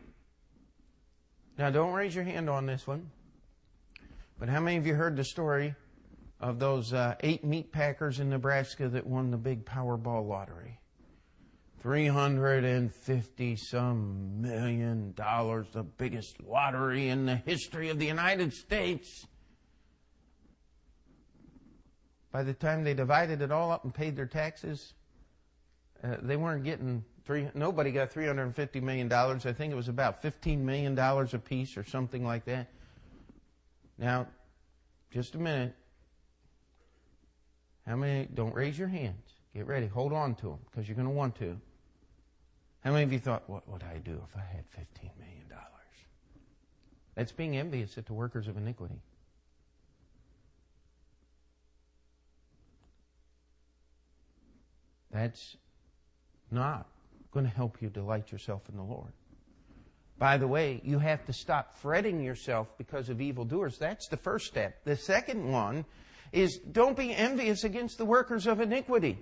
Now, 1.57 1.71
don't 1.71 1.93
raise 1.93 2.17
your 2.17 2.25
hand 2.25 2.51
on 2.51 2.67
this 2.67 2.85
one. 2.85 3.13
But 4.41 4.49
how 4.49 4.59
many 4.59 4.77
of 4.77 4.85
you 4.89 4.95
heard 4.97 5.15
the 5.15 5.23
story 5.23 5.77
of 6.41 6.59
those 6.59 6.93
uh, 6.93 7.15
eight 7.21 7.45
meat 7.45 7.71
packers 7.71 8.19
in 8.19 8.29
Nebraska 8.29 8.89
that 8.89 9.07
won 9.07 9.31
the 9.31 9.37
big 9.37 9.65
Powerball 9.65 10.27
lottery? 10.27 10.76
350 11.87 13.55
some 13.55 14.43
million 14.43 15.13
dollars, 15.13 15.69
the 15.73 15.85
biggest 15.85 16.43
lottery 16.43 17.09
in 17.09 17.27
the 17.27 17.37
history 17.37 17.91
of 17.91 18.01
the 18.01 18.07
United 18.07 18.53
States. 18.53 19.25
By 22.33 22.43
the 22.43 22.55
time 22.55 22.83
they 22.83 22.93
divided 22.93 23.41
it 23.41 23.53
all 23.53 23.71
up 23.71 23.85
and 23.85 23.95
paid 23.95 24.17
their 24.17 24.27
taxes, 24.27 24.95
uh, 26.03 26.17
they 26.21 26.37
weren't 26.37 26.65
getting 26.65 27.05
Three, 27.25 27.49
nobody 27.55 27.93
got 27.93 28.13
$350 28.13 28.83
million. 28.83 29.13
I 29.13 29.37
think 29.37 29.73
it 29.73 29.77
was 29.77 29.89
about 29.89 30.23
$15 30.25 30.59
million 30.59 30.99
a 30.99 31.39
piece 31.39 31.77
or 31.77 31.85
something 31.85 32.25
like 32.25 32.45
that. 32.47 32.69
Now, 33.97 34.27
just 35.13 35.37
a 35.37 35.39
minute. 35.39 35.75
How 37.87 37.95
many, 37.95 38.29
don't 38.35 38.55
raise 38.55 38.77
your 38.77 38.89
hands. 38.89 39.35
Get 39.55 39.69
ready. 39.69 39.87
Hold 39.87 40.13
on 40.13 40.35
to 40.37 40.47
them 40.47 40.59
because 40.69 40.89
you're 40.89 40.97
going 40.97 41.09
to 41.09 41.15
want 41.15 41.37
to. 41.37 41.61
How 42.87 42.93
many 42.93 43.03
of 43.03 43.13
you 43.13 43.19
thought, 43.19 43.51
what 43.51 43.69
would 43.69 43.83
I 43.83 43.99
do 43.99 44.13
if 44.13 44.37
I 44.37 44.45
had 44.55 44.65
$15 44.71 45.11
million? 45.19 45.43
That's 47.17 47.33
being 47.33 47.57
envious 47.57 47.99
at 47.99 48.07
the 48.07 48.13
workers 48.13 48.47
of 48.47 48.57
iniquity. 48.57 49.01
That's 55.11 55.57
not 56.53 56.87
going 57.33 57.45
to 57.45 57.51
help 57.51 57.83
you 57.83 57.89
delight 57.89 58.31
yourself 58.31 58.63
in 58.69 58.77
the 58.77 58.85
Lord. 58.85 59.11
By 60.17 60.37
the 60.37 60.47
way, 60.47 60.81
you 60.85 61.01
have 61.01 61.27
to 61.27 61.33
stop 61.33 61.77
fretting 61.79 62.23
yourself 62.23 62.69
because 62.79 63.09
of 63.09 63.21
evildoers. 63.21 63.79
That's 63.79 64.07
the 64.07 64.17
first 64.17 64.47
step. 64.47 64.85
The 64.85 64.95
second 64.97 65.51
one 65.51 65.87
is 66.31 66.59
don't 66.59 66.97
be 66.97 67.13
envious 67.13 67.65
against 67.65 67.99
the 67.99 68.05
workers 68.05 68.47
of 68.47 68.61
iniquity. 68.61 69.19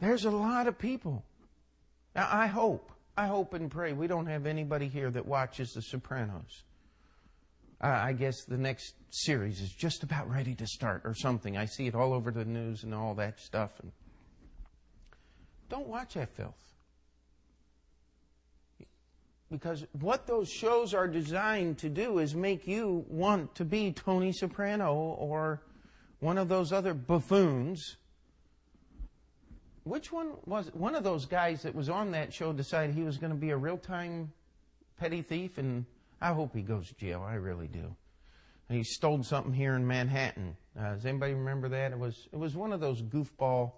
There's 0.00 0.24
a 0.24 0.30
lot 0.30 0.66
of 0.66 0.78
people. 0.78 1.24
Now, 2.14 2.28
I 2.30 2.46
hope, 2.46 2.92
I 3.16 3.26
hope 3.26 3.54
and 3.54 3.70
pray 3.70 3.92
we 3.92 4.06
don't 4.06 4.26
have 4.26 4.46
anybody 4.46 4.88
here 4.88 5.10
that 5.10 5.26
watches 5.26 5.72
The 5.72 5.82
Sopranos. 5.82 6.64
Uh, 7.82 7.88
I 7.88 8.12
guess 8.14 8.44
the 8.44 8.56
next 8.56 8.94
series 9.10 9.60
is 9.60 9.70
just 9.70 10.02
about 10.02 10.30
ready 10.30 10.54
to 10.54 10.66
start 10.66 11.02
or 11.04 11.14
something. 11.14 11.56
I 11.56 11.66
see 11.66 11.86
it 11.86 11.94
all 11.94 12.14
over 12.14 12.30
the 12.30 12.44
news 12.44 12.84
and 12.84 12.94
all 12.94 13.14
that 13.16 13.38
stuff. 13.38 13.72
And 13.82 13.92
don't 15.68 15.86
watch 15.86 16.14
that 16.14 16.34
filth. 16.34 16.54
Because 19.50 19.84
what 20.00 20.26
those 20.26 20.48
shows 20.50 20.92
are 20.92 21.06
designed 21.06 21.78
to 21.78 21.88
do 21.88 22.18
is 22.18 22.34
make 22.34 22.66
you 22.66 23.04
want 23.08 23.54
to 23.56 23.64
be 23.64 23.92
Tony 23.92 24.32
Soprano 24.32 24.94
or 24.94 25.62
one 26.18 26.38
of 26.38 26.48
those 26.48 26.72
other 26.72 26.94
buffoons. 26.94 27.96
Which 29.86 30.10
one 30.10 30.32
was? 30.46 30.74
One 30.74 30.96
of 30.96 31.04
those 31.04 31.26
guys 31.26 31.62
that 31.62 31.72
was 31.72 31.88
on 31.88 32.10
that 32.10 32.34
show 32.34 32.52
decided 32.52 32.92
he 32.92 33.04
was 33.04 33.18
going 33.18 33.30
to 33.30 33.38
be 33.38 33.50
a 33.50 33.56
real 33.56 33.78
time 33.78 34.32
petty 34.98 35.22
thief, 35.22 35.58
and 35.58 35.86
I 36.20 36.32
hope 36.32 36.56
he 36.56 36.62
goes 36.62 36.88
to 36.88 36.94
jail. 36.96 37.22
I 37.22 37.34
really 37.34 37.68
do. 37.68 37.94
he 38.68 38.82
stole 38.82 39.22
something 39.22 39.52
here 39.52 39.76
in 39.76 39.86
Manhattan. 39.86 40.56
Uh, 40.76 40.94
does 40.94 41.06
anybody 41.06 41.34
remember 41.34 41.68
that? 41.68 41.92
It 41.92 41.98
was 42.00 42.26
it 42.32 42.36
was 42.36 42.56
one 42.56 42.72
of 42.72 42.80
those 42.80 43.00
goofball 43.00 43.74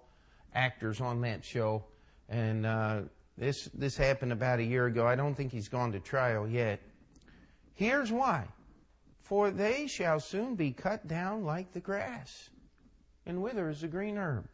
actors 0.54 1.02
on 1.02 1.20
that 1.20 1.44
show, 1.44 1.84
and 2.30 2.64
uh, 2.64 3.02
this, 3.36 3.68
this 3.74 3.94
happened 3.94 4.32
about 4.32 4.60
a 4.60 4.64
year 4.64 4.86
ago. 4.86 5.06
I 5.06 5.14
don't 5.14 5.34
think 5.34 5.52
he's 5.52 5.68
gone 5.68 5.92
to 5.92 6.00
trial 6.00 6.48
yet. 6.48 6.80
Here's 7.74 8.10
why. 8.10 8.46
For 9.20 9.50
they 9.50 9.86
shall 9.86 10.20
soon 10.20 10.54
be 10.54 10.72
cut 10.72 11.06
down 11.06 11.44
like 11.44 11.74
the 11.74 11.80
grass, 11.80 12.48
and 13.26 13.42
wither 13.42 13.68
as 13.68 13.82
the 13.82 13.88
green 13.88 14.16
herb. 14.16 14.48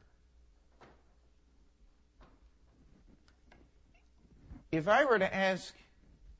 If 4.74 4.88
I 4.88 5.04
were 5.04 5.20
to 5.20 5.34
ask 5.34 5.72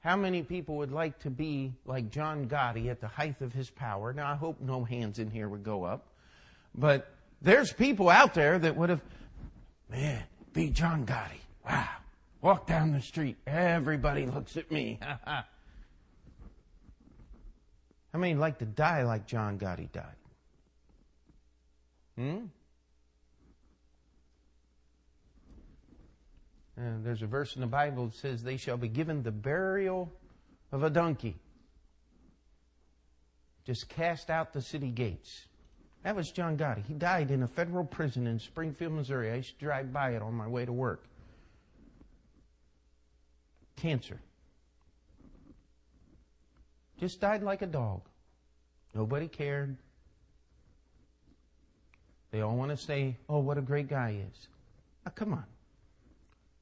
how 0.01 0.17
many 0.17 0.43
people 0.43 0.79
would 0.79 0.91
like 0.91 1.21
to 1.21 1.31
be 1.31 1.73
like 1.87 2.11
John 2.11 2.49
Gotti 2.49 2.89
at 2.89 3.01
the 3.01 3.07
height 3.07 3.41
of 3.41 3.53
his 3.53 3.71
power, 3.71 4.13
now 4.13 4.29
I 4.31 4.35
hope 4.35 4.61
no 4.61 4.83
hands 4.83 5.21
in 5.21 5.31
here 5.31 5.49
would 5.49 5.63
go 5.63 5.85
up, 5.85 6.09
but 6.75 7.15
there's 7.41 7.73
people 7.73 8.11
out 8.11 8.35
there 8.35 8.59
that 8.59 8.75
would 8.77 8.91
have, 8.91 9.01
man, 9.89 10.25
be 10.53 10.71
John 10.71 11.07
Gotti. 11.07 11.39
Wow. 11.65 11.89
Walk 12.43 12.67
down 12.67 12.93
the 12.93 13.01
street. 13.01 13.37
Everybody 13.47 14.27
looks 14.27 14.57
at 14.57 14.71
me. 14.71 14.99
How 15.25 15.45
many 18.15 18.35
like 18.35 18.59
to 18.59 18.65
die 18.65 19.05
like 19.05 19.27
John 19.27 19.59
Gotti 19.59 19.91
died? 19.93 20.17
Hmm? 22.17 22.47
And 26.77 27.05
there's 27.05 27.23
a 27.23 27.27
verse 27.27 27.55
in 27.55 27.61
the 27.61 27.67
Bible 27.67 28.07
that 28.07 28.17
says, 28.17 28.43
They 28.43 28.57
shall 28.57 28.77
be 28.77 28.89
given 28.89 29.23
the 29.23 29.31
burial 29.31 30.13
of 30.73 30.83
a 30.83 30.91
donkey. 30.91 31.37
Just 33.65 33.89
cast 33.89 34.29
out 34.29 34.53
the 34.53 34.61
city 34.61 34.91
gates. 34.91 35.47
That 36.03 36.17
was 36.17 36.31
John 36.31 36.59
Gotti. 36.59 36.85
He 36.85 36.95
died 36.95 37.31
in 37.31 37.43
a 37.43 37.49
federal 37.49 37.85
prison 37.85 38.27
in 38.27 38.39
Springfield, 38.39 38.93
Missouri. 38.93 39.31
I 39.31 39.37
used 39.37 39.59
to 39.59 39.65
drive 39.65 39.93
by 39.93 40.11
it 40.11 40.21
on 40.21 40.35
my 40.35 40.47
way 40.47 40.65
to 40.65 40.73
work 40.73 41.05
cancer. 43.85 44.19
Just 46.99 47.21
died 47.21 47.43
like 47.43 47.61
a 47.61 47.67
dog. 47.67 48.01
Nobody 48.95 49.29
cared. 49.29 49.77
They 52.31 52.41
all 52.41 52.57
want 52.57 52.71
to 52.71 52.77
say, 52.77 53.19
oh, 53.29 53.41
what 53.41 53.59
a 53.59 53.61
great 53.61 53.89
guy 53.89 54.13
he 54.13 54.19
is. 54.19 54.49
Now, 55.05 55.13
come 55.15 55.35
on. 55.35 55.45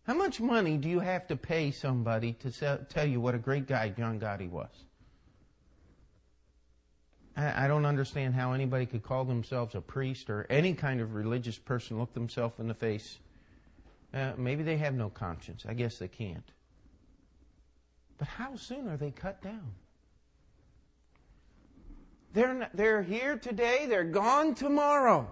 How 0.04 0.14
much 0.14 0.40
money 0.40 0.78
do 0.78 0.88
you 0.88 1.00
have 1.00 1.28
to 1.28 1.36
pay 1.36 1.70
somebody 1.70 2.32
to 2.34 2.78
tell 2.88 3.06
you 3.06 3.20
what 3.20 3.34
a 3.34 3.38
great 3.38 3.66
guy 3.66 3.88
John 3.90 4.18
Gotti 4.18 4.50
was? 4.50 4.70
I 7.36 7.66
don't 7.66 7.86
understand 7.86 8.34
how 8.34 8.52
anybody 8.52 8.84
could 8.84 9.02
call 9.02 9.24
themselves 9.24 9.74
a 9.74 9.80
priest 9.80 10.28
or 10.28 10.46
any 10.50 10.74
kind 10.74 11.00
of 11.00 11.14
religious 11.14 11.56
person, 11.56 11.98
look 11.98 12.12
themselves 12.12 12.58
in 12.58 12.68
the 12.68 12.74
face. 12.74 13.18
Uh, 14.12 14.32
maybe 14.36 14.62
they 14.62 14.76
have 14.76 14.94
no 14.94 15.08
conscience. 15.08 15.64
I 15.66 15.72
guess 15.72 15.98
they 15.98 16.08
can't. 16.08 16.44
But 18.18 18.28
how 18.28 18.56
soon 18.56 18.86
are 18.88 18.98
they 18.98 19.10
cut 19.10 19.40
down? 19.40 19.72
They're, 22.34 22.54
not, 22.54 22.70
they're 22.74 23.02
here 23.02 23.38
today, 23.38 23.86
they're 23.88 24.04
gone 24.04 24.54
tomorrow. 24.54 25.30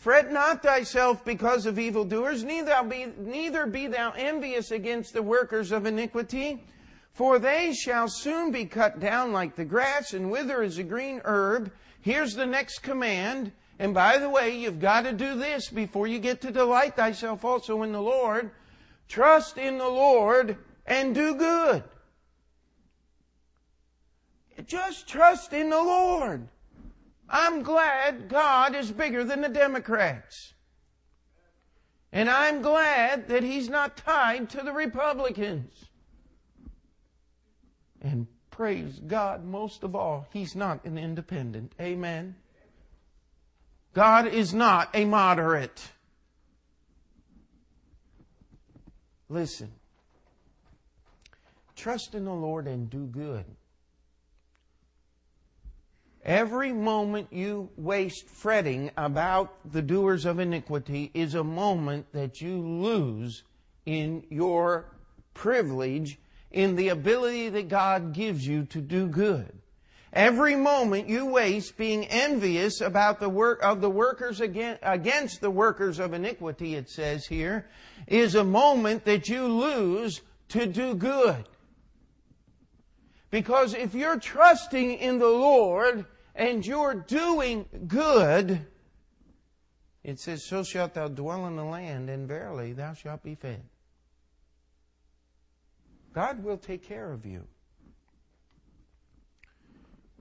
Fret 0.00 0.32
not 0.32 0.62
thyself 0.62 1.22
because 1.26 1.66
of 1.66 1.78
evildoers, 1.78 2.42
neither 2.42 2.82
be, 2.84 3.08
neither 3.18 3.66
be 3.66 3.86
thou 3.86 4.12
envious 4.12 4.70
against 4.70 5.12
the 5.12 5.22
workers 5.22 5.72
of 5.72 5.84
iniquity, 5.84 6.64
for 7.12 7.38
they 7.38 7.74
shall 7.74 8.08
soon 8.08 8.50
be 8.50 8.64
cut 8.64 8.98
down 8.98 9.30
like 9.34 9.56
the 9.56 9.64
grass 9.66 10.14
and 10.14 10.30
wither 10.30 10.62
as 10.62 10.78
a 10.78 10.82
green 10.82 11.20
herb. 11.26 11.70
Here's 12.00 12.32
the 12.32 12.46
next 12.46 12.78
command. 12.78 13.52
And 13.78 13.92
by 13.92 14.16
the 14.16 14.30
way, 14.30 14.56
you've 14.56 14.80
got 14.80 15.02
to 15.02 15.12
do 15.12 15.34
this 15.34 15.68
before 15.68 16.06
you 16.06 16.18
get 16.18 16.40
to 16.40 16.50
delight 16.50 16.96
thyself 16.96 17.44
also 17.44 17.82
in 17.82 17.92
the 17.92 18.00
Lord. 18.00 18.52
Trust 19.06 19.58
in 19.58 19.76
the 19.76 19.88
Lord 19.88 20.56
and 20.86 21.14
do 21.14 21.34
good. 21.34 21.84
Just 24.64 25.06
trust 25.06 25.52
in 25.52 25.68
the 25.68 25.76
Lord. 25.76 26.48
I'm 27.30 27.62
glad 27.62 28.28
God 28.28 28.74
is 28.74 28.90
bigger 28.90 29.24
than 29.24 29.40
the 29.40 29.48
Democrats. 29.48 30.54
And 32.12 32.28
I'm 32.28 32.60
glad 32.60 33.28
that 33.28 33.44
He's 33.44 33.68
not 33.68 33.96
tied 33.96 34.50
to 34.50 34.62
the 34.62 34.72
Republicans. 34.72 35.72
And 38.02 38.26
praise 38.50 39.00
God, 39.06 39.44
most 39.44 39.84
of 39.84 39.94
all, 39.94 40.26
He's 40.32 40.56
not 40.56 40.84
an 40.84 40.98
independent. 40.98 41.72
Amen. 41.80 42.34
God 43.94 44.26
is 44.26 44.52
not 44.52 44.90
a 44.94 45.04
moderate. 45.04 45.92
Listen, 49.28 49.70
Trust 51.80 52.14
in 52.14 52.26
the 52.26 52.34
Lord 52.34 52.66
and 52.66 52.90
do 52.90 53.06
good. 53.06 53.46
Every 56.24 56.72
moment 56.72 57.28
you 57.32 57.70
waste 57.76 58.28
fretting 58.28 58.90
about 58.96 59.54
the 59.72 59.80
doers 59.80 60.26
of 60.26 60.38
iniquity 60.38 61.10
is 61.14 61.34
a 61.34 61.42
moment 61.42 62.12
that 62.12 62.42
you 62.42 62.58
lose 62.60 63.42
in 63.86 64.24
your 64.28 64.92
privilege, 65.32 66.18
in 66.50 66.76
the 66.76 66.88
ability 66.88 67.48
that 67.48 67.68
God 67.68 68.12
gives 68.12 68.46
you 68.46 68.66
to 68.66 68.80
do 68.80 69.06
good. 69.06 69.60
Every 70.12 70.56
moment 70.56 71.08
you 71.08 71.24
waste 71.24 71.76
being 71.76 72.04
envious 72.06 72.80
about 72.80 73.20
the 73.20 73.28
work 73.28 73.62
of 73.62 73.80
the 73.80 73.90
workers 73.90 74.40
against 74.40 75.40
the 75.40 75.50
workers 75.50 75.98
of 76.00 76.12
iniquity, 76.12 76.74
it 76.74 76.90
says 76.90 77.26
here, 77.26 77.68
is 78.06 78.34
a 78.34 78.44
moment 78.44 79.04
that 79.04 79.28
you 79.28 79.46
lose 79.46 80.20
to 80.48 80.66
do 80.66 80.94
good. 80.94 81.48
Because 83.30 83.74
if 83.74 83.94
you're 83.94 84.18
trusting 84.18 84.94
in 84.94 85.18
the 85.18 85.28
Lord 85.28 86.06
and 86.34 86.66
you're 86.66 86.94
doing 86.94 87.66
good, 87.86 88.66
it 90.02 90.18
says, 90.18 90.44
So 90.44 90.64
shalt 90.64 90.94
thou 90.94 91.08
dwell 91.08 91.46
in 91.46 91.56
the 91.56 91.64
land, 91.64 92.10
and 92.10 92.26
verily 92.26 92.72
thou 92.72 92.94
shalt 92.94 93.22
be 93.22 93.34
fed. 93.34 93.62
God 96.12 96.42
will 96.42 96.58
take 96.58 96.82
care 96.82 97.12
of 97.12 97.24
you. 97.24 97.46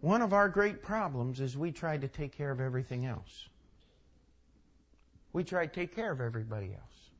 One 0.01 0.21
of 0.21 0.31
our 0.31 0.47
great 0.47 0.81
problems 0.81 1.41
is 1.41 1.57
we 1.57 1.71
try 1.71 1.97
to 1.97 2.07
take 2.07 2.31
care 2.31 2.51
of 2.51 2.61
everything 2.61 3.05
else. 3.05 3.49
We 5.33 5.43
try 5.43 5.65
to 5.65 5.73
take 5.73 5.95
care 5.95 6.11
of 6.11 6.21
everybody 6.21 6.73
else. 6.73 7.11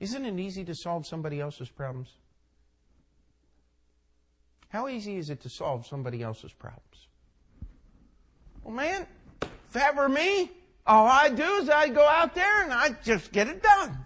Isn't 0.00 0.24
it 0.24 0.38
easy 0.38 0.64
to 0.64 0.74
solve 0.74 1.06
somebody 1.06 1.40
else's 1.40 1.70
problems? 1.70 2.10
How 4.74 4.88
easy 4.88 5.18
is 5.18 5.30
it 5.30 5.40
to 5.42 5.48
solve 5.48 5.86
somebody 5.86 6.20
else's 6.20 6.52
problems? 6.52 7.06
Well, 8.64 8.74
man, 8.74 9.06
if 9.40 9.72
that 9.72 9.94
were 9.94 10.08
me, 10.08 10.50
all 10.84 11.06
I 11.06 11.28
do 11.28 11.44
is 11.58 11.68
I 11.68 11.90
go 11.90 12.04
out 12.04 12.34
there 12.34 12.64
and 12.64 12.72
I 12.72 12.88
just 13.04 13.30
get 13.30 13.46
it 13.46 13.62
done. 13.62 13.96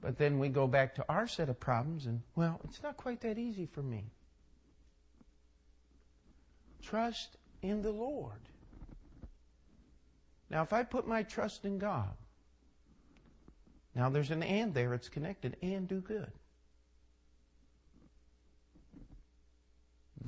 But 0.00 0.18
then 0.18 0.40
we 0.40 0.48
go 0.48 0.66
back 0.66 0.96
to 0.96 1.04
our 1.08 1.28
set 1.28 1.48
of 1.48 1.60
problems 1.60 2.06
and, 2.06 2.22
well, 2.34 2.60
it's 2.64 2.82
not 2.82 2.96
quite 2.96 3.20
that 3.20 3.38
easy 3.38 3.66
for 3.66 3.84
me. 3.84 4.10
Trust 6.82 7.36
in 7.62 7.82
the 7.82 7.92
Lord. 7.92 8.40
Now, 10.50 10.64
if 10.64 10.72
I 10.72 10.82
put 10.82 11.06
my 11.06 11.22
trust 11.22 11.64
in 11.64 11.78
God, 11.78 12.16
now 13.94 14.08
there's 14.08 14.32
an 14.32 14.42
and 14.42 14.74
there, 14.74 14.92
it's 14.92 15.08
connected, 15.08 15.56
and 15.62 15.86
do 15.86 16.00
good. 16.00 16.32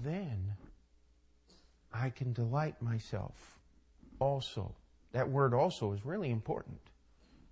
Then 0.02 0.54
I 1.92 2.10
can 2.10 2.32
delight 2.32 2.80
myself 2.80 3.58
also. 4.18 4.74
That 5.12 5.28
word 5.28 5.54
also 5.54 5.92
is 5.92 6.04
really 6.04 6.30
important 6.30 6.80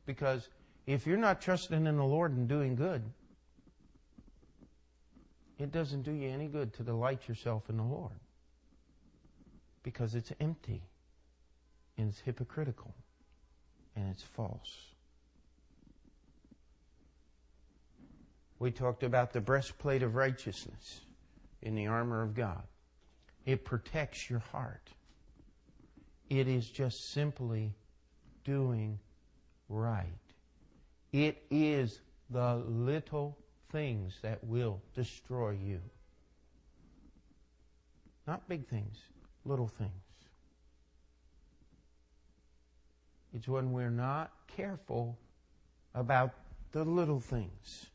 because 0.07 0.49
if 0.87 1.07
you're 1.07 1.17
not 1.17 1.41
trusting 1.41 1.87
in 1.87 1.97
the 1.97 2.05
Lord 2.05 2.37
and 2.37 2.49
doing 2.49 2.75
good, 2.75 3.03
it 5.59 5.73
doesn't 5.73 6.03
do 6.03 6.13
you 6.13 6.29
any 6.29 6.47
good 6.47 6.73
to 6.75 6.83
delight 6.83 7.29
yourself 7.29 7.69
in 7.69 7.77
the 7.77 7.83
Lord 7.83 8.21
because 9.83 10.15
it's 10.15 10.33
empty 10.41 10.83
and 11.97 12.09
it's 12.11 12.21
hypocritical 12.21 12.95
and 13.97 14.09
it's 14.11 14.23
false. 14.23 14.77
We 18.61 18.71
talked 18.71 19.03
about 19.03 19.33
the 19.33 19.41
breastplate 19.41 20.03
of 20.03 20.15
righteousness 20.15 21.01
in 21.63 21.75
the 21.75 21.87
armor 21.87 22.23
of 22.23 22.35
God. 22.35 22.63
It 23.45 23.65
protects 23.65 24.29
your 24.29 24.41
heart. 24.41 24.91
It 26.29 26.47
is 26.47 26.69
just 26.69 27.13
simply 27.13 27.75
doing 28.45 28.99
right. 29.69 30.07
It 31.13 31.43
is 31.51 32.01
the 32.31 32.57
little 32.67 33.39
things 33.71 34.19
that 34.23 34.45
will 34.45 34.83
destroy 34.95 35.51
you. 35.51 35.81
Not 38.27 38.47
big 38.49 38.67
things, 38.69 38.99
little 39.45 39.69
things. 39.69 39.93
It's 43.33 43.49
when 43.49 43.73
we're 43.73 43.91
not 43.91 44.33
careful 44.55 45.19
about 45.95 46.35
the 46.73 46.85
little 46.85 47.21
things. 47.21 47.87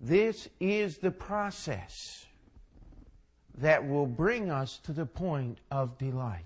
This 0.00 0.48
is 0.58 0.98
the 0.98 1.10
process 1.10 2.26
that 3.58 3.86
will 3.86 4.06
bring 4.06 4.50
us 4.50 4.78
to 4.84 4.92
the 4.92 5.04
point 5.04 5.58
of 5.70 5.98
delight. 5.98 6.44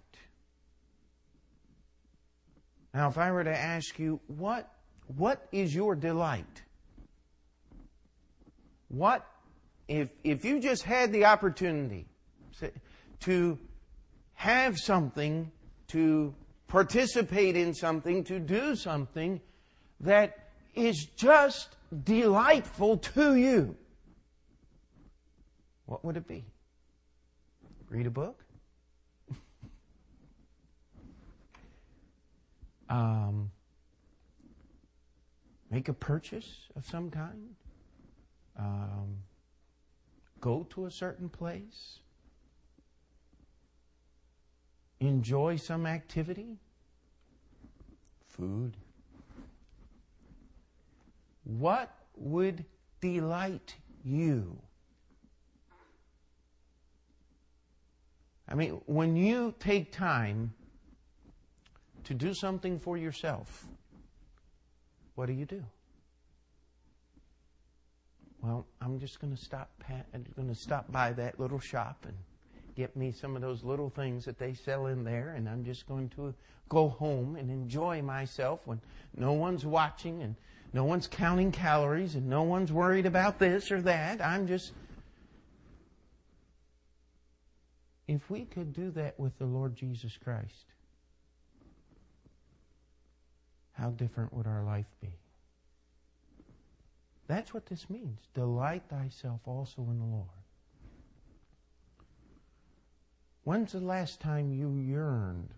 Now, 2.93 3.09
if 3.09 3.19
I 3.19 3.31
were 3.31 3.45
to 3.45 3.57
ask 3.57 3.99
you, 3.99 4.21
what, 4.27 4.71
what 5.17 5.47
is 5.53 5.75
your 5.75 5.95
delight? 5.95 6.63
What, 8.89 9.27
if, 9.89 10.09
if 10.25 10.45
you 10.45 10.61
just 10.61 10.83
had 10.83 11.13
the 11.13 11.25
opportunity 11.25 12.07
to 13.21 13.59
have 14.35 14.79
something, 14.79 15.51
to 15.89 16.35
participate 16.67 17.57
in 17.57 17.75
something, 17.75 18.25
to 18.25 18.39
do 18.41 18.75
something 18.77 19.41
that 20.01 20.44
is 20.75 21.05
just 21.17 21.77
delightful 22.05 22.99
to 22.99 23.37
you, 23.37 23.77
what 25.87 26.05
would 26.05 26.17
it 26.17 26.27
be? 26.27 26.45
Read 27.89 28.07
a 28.07 28.11
book? 28.11 28.43
um, 32.89 33.51
make 35.71 35.89
a 35.89 35.93
purchase 35.93 36.69
of 36.75 36.87
some 36.87 37.11
kind? 37.11 37.55
Um, 38.59 39.19
go 40.41 40.67
to 40.71 40.87
a 40.87 40.91
certain 40.91 41.29
place? 41.29 41.99
Enjoy 45.01 45.57
some 45.57 45.87
activity? 45.87 46.57
Food? 48.27 48.77
What 51.45 51.95
would 52.17 52.65
delight 53.01 53.77
you? 54.03 54.59
I 58.49 58.55
mean, 58.55 58.81
when 58.87 59.17
you 59.17 59.55
take 59.59 59.93
time 59.93 60.53
to 62.05 62.15
do 62.15 62.35
something 62.35 62.79
for 62.79 62.99
yourself, 62.99 63.67
what 65.15 65.27
do 65.27 65.33
you 65.33 65.47
do? 65.47 65.65
Well, 68.43 68.67
I'm 68.83 68.99
just 68.99 69.21
going 69.21 69.35
to 69.35 69.43
stop. 69.43 69.71
Going 70.37 70.49
to 70.49 70.55
stop 70.55 70.93
by 70.93 71.13
that 71.13 71.41
little 71.41 71.61
shop 71.61 72.05
and 72.07 72.15
get 72.75 72.95
me 72.95 73.11
some 73.11 73.37
of 73.37 73.43
those 73.43 73.65
little 73.65 73.89
things 73.89 74.25
that 74.27 74.39
they 74.39 74.53
sell 74.53 74.87
in 74.87 75.05
there, 75.05 75.31
and 75.31 75.49
I'm 75.49 75.65
just 75.65 75.87
going 75.87 76.11
to 76.11 76.35
go 76.69 76.89
home 76.89 77.37
and 77.37 77.51
enjoy 77.51 78.03
myself 78.03 78.61
when 78.67 78.81
no 79.17 79.33
one's 79.33 79.65
watching 79.65 80.23
and 80.23 80.35
no 80.75 80.83
one's 80.83 81.07
counting 81.07 81.53
calories 81.53 82.17
and 82.17 82.29
no 82.29 82.43
one's 82.43 82.73
worried 82.73 83.07
about 83.07 83.39
this 83.39 83.71
or 83.71 83.81
that. 83.83 84.21
I'm 84.21 84.49
just. 84.49 84.73
If 88.09 88.29
we 88.29 88.45
could 88.45 88.75
do 88.75 88.91
that 88.91 89.19
with 89.19 89.39
the 89.39 89.47
Lord 89.47 89.77
Jesus 89.77 90.19
Christ, 90.23 90.67
how 93.73 93.91
different 93.91 94.35
would 94.35 94.49
our 94.49 94.65
life 94.65 94.89
be? 95.01 95.15
That's 97.29 97.55
what 97.55 97.67
this 97.67 97.89
means. 97.89 98.19
Delight 98.35 98.83
thyself 98.91 99.41
also 99.47 99.81
in 99.83 99.99
the 100.01 100.05
Lord. 100.05 100.29
When's 103.45 103.73
the 103.73 103.81
last 103.81 104.21
time 104.21 104.53
you 104.53 104.77
yearned 104.77 105.51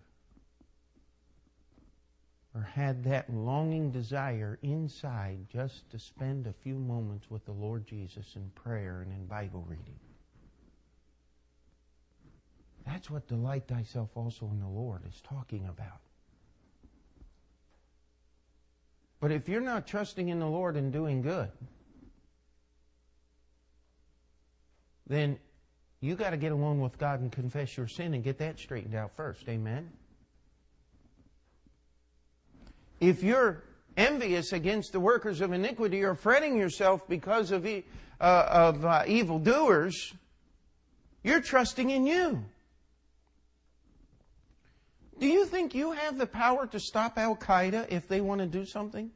or 2.57 2.63
had 2.73 3.03
that 3.03 3.31
longing 3.31 3.91
desire 3.91 4.57
inside 4.63 5.37
just 5.47 5.87
to 5.91 5.99
spend 5.99 6.47
a 6.47 6.53
few 6.63 6.73
moments 6.79 7.29
with 7.29 7.45
the 7.45 7.51
Lord 7.51 7.85
Jesus 7.85 8.35
in 8.35 8.49
prayer 8.55 9.01
and 9.01 9.11
in 9.11 9.27
Bible 9.27 9.63
reading? 9.67 9.99
That's 12.83 13.11
what 13.11 13.27
delight 13.27 13.67
thyself 13.67 14.09
also 14.15 14.49
in 14.51 14.59
the 14.59 14.67
Lord 14.67 15.01
is 15.07 15.21
talking 15.21 15.67
about. 15.67 15.99
But 19.19 19.31
if 19.31 19.47
you're 19.47 19.61
not 19.61 19.85
trusting 19.85 20.29
in 20.29 20.39
the 20.39 20.47
Lord 20.47 20.77
and 20.77 20.91
doing 20.91 21.21
good, 21.21 21.51
then 25.05 25.37
you 25.99 26.15
got 26.15 26.31
to 26.31 26.37
get 26.37 26.51
alone 26.51 26.79
with 26.79 26.97
God 26.97 27.19
and 27.19 27.31
confess 27.31 27.77
your 27.77 27.87
sin 27.87 28.15
and 28.15 28.23
get 28.23 28.39
that 28.39 28.57
straightened 28.57 28.95
out 28.95 29.15
first. 29.15 29.47
Amen. 29.47 29.91
If 32.99 33.23
you're 33.23 33.63
envious 33.95 34.53
against 34.53 34.91
the 34.91 34.99
workers 34.99 35.41
of 35.41 35.51
iniquity 35.51 36.03
or 36.03 36.15
fretting 36.15 36.57
yourself 36.57 37.07
because 37.07 37.51
of, 37.51 37.65
uh, 37.65 37.81
of 38.19 38.85
uh, 38.85 39.03
evildoers, 39.07 40.13
you're 41.23 41.41
trusting 41.41 41.89
in 41.89 42.05
you. 42.05 42.45
Do 45.19 45.27
you 45.27 45.45
think 45.45 45.73
you 45.73 45.93
have 45.93 46.17
the 46.17 46.27
power 46.27 46.67
to 46.67 46.79
stop 46.79 47.17
Al 47.17 47.35
Qaeda 47.35 47.87
if 47.89 48.07
they 48.07 48.21
want 48.21 48.39
to 48.39 48.47
do 48.47 48.65
something? 48.65 49.09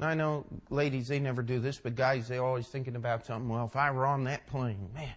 I 0.00 0.14
know 0.14 0.44
ladies, 0.70 1.06
they 1.06 1.20
never 1.20 1.42
do 1.42 1.60
this, 1.60 1.78
but 1.78 1.94
guys, 1.94 2.26
they're 2.26 2.44
always 2.44 2.66
thinking 2.66 2.96
about 2.96 3.24
something. 3.24 3.48
Well, 3.48 3.66
if 3.66 3.76
I 3.76 3.92
were 3.92 4.06
on 4.06 4.24
that 4.24 4.44
plane, 4.48 4.88
man, 4.92 5.14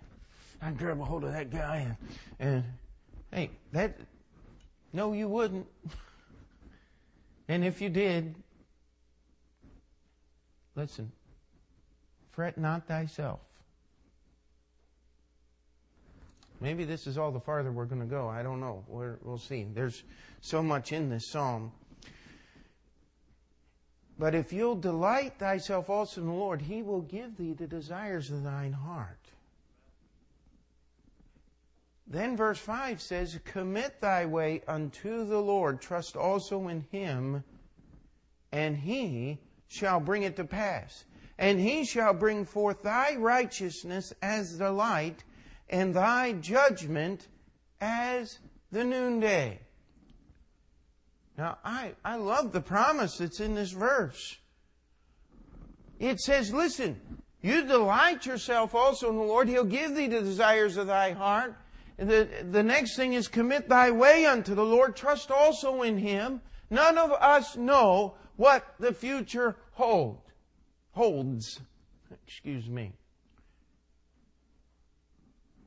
I'd 0.62 0.78
grab 0.78 1.02
a 1.02 1.04
hold 1.04 1.24
of 1.24 1.34
that 1.34 1.50
guy 1.50 1.78
and, 1.78 1.96
and 2.40 2.64
hey, 3.32 3.50
that, 3.72 3.98
no, 4.94 5.14
you 5.14 5.28
wouldn't. 5.28 5.66
and 7.48 7.64
if 7.64 7.82
you 7.82 7.90
did, 7.90 8.36
listen, 10.76 11.12
fret 12.32 12.58
not 12.58 12.88
thyself. 12.88 13.40
Maybe 16.60 16.86
this 16.86 17.06
is 17.06 17.18
all 17.18 17.32
the 17.32 17.40
farther 17.40 17.72
we're 17.72 17.86
going 17.86 18.02
to 18.02 18.08
go. 18.08 18.28
I 18.28 18.42
don't 18.42 18.60
know. 18.60 18.84
we 18.88 19.06
will 19.22 19.38
see. 19.38 19.68
There's 19.72 20.04
so 20.42 20.64
much 20.64 20.92
in 20.92 21.10
this 21.10 21.30
psalm. 21.30 21.72
But 24.20 24.34
if 24.34 24.52
you'll 24.52 24.76
delight 24.76 25.34
thyself 25.38 25.90
also 25.90 26.22
in 26.22 26.28
the 26.28 26.34
Lord, 26.34 26.64
he 26.64 26.82
will 26.82 27.02
give 27.02 27.38
thee 27.38 27.54
the 27.54 27.68
desires 27.68 28.32
of 28.32 28.44
thine 28.44 28.74
heart. 28.74 29.20
Then 32.08 32.38
verse 32.38 32.60
5 32.60 33.02
says, 33.02 33.40
Commit 33.44 34.00
thy 34.00 34.26
way 34.26 34.62
unto 34.68 35.26
the 35.26 35.42
Lord, 35.42 35.82
trust 35.82 36.16
also 36.16 36.70
in 36.70 36.86
him, 36.90 37.44
and 38.52 38.78
he 38.78 39.40
shall 39.68 40.00
bring 40.00 40.24
it 40.24 40.38
to 40.38 40.46
pass. 40.46 41.04
And 41.38 41.60
he 41.60 41.84
shall 41.84 42.14
bring 42.14 42.46
forth 42.46 42.82
thy 42.82 43.16
righteousness 43.16 44.14
as 44.22 44.58
the 44.58 44.72
light, 44.72 45.24
and 45.70 45.94
thy 45.94 46.32
judgment 46.32 47.28
as 47.82 48.40
the 48.72 48.86
noonday. 48.86 49.60
Now, 51.38 51.58
I, 51.64 51.94
I 52.04 52.16
love 52.16 52.54
the 52.54 52.62
promise 52.62 53.18
that's 53.18 53.40
in 53.40 53.54
this 53.54 53.72
verse. 53.72 54.38
It 56.00 56.20
says, 56.20 56.54
listen, 56.54 57.00
you 57.42 57.66
delight 57.66 58.26
yourself 58.26 58.74
also 58.74 59.10
in 59.10 59.18
the 59.18 59.24
Lord. 59.24 59.48
He'll 59.48 59.64
give 59.64 59.96
thee 59.96 60.08
the 60.08 60.22
desires 60.22 60.78
of 60.78 60.88
thy 60.88 61.12
heart. 61.12 61.56
The, 61.98 62.28
the 62.52 62.64
next 62.64 62.96
thing 62.96 63.14
is 63.14 63.28
commit 63.28 63.70
thy 63.70 63.90
way 63.92 64.26
unto 64.26 64.54
the 64.54 64.66
Lord. 64.66 64.96
Trust 64.96 65.32
also 65.32 65.82
in 65.82 65.98
Him. 65.98 66.42
None 66.70 66.98
of 66.98 67.12
us 67.12 67.56
know 67.56 68.16
what 68.36 68.76
the 68.80 68.94
future 68.94 69.56
hold, 69.72 70.22
holds. 70.92 71.60
Excuse 72.26 72.70
me. 72.70 72.94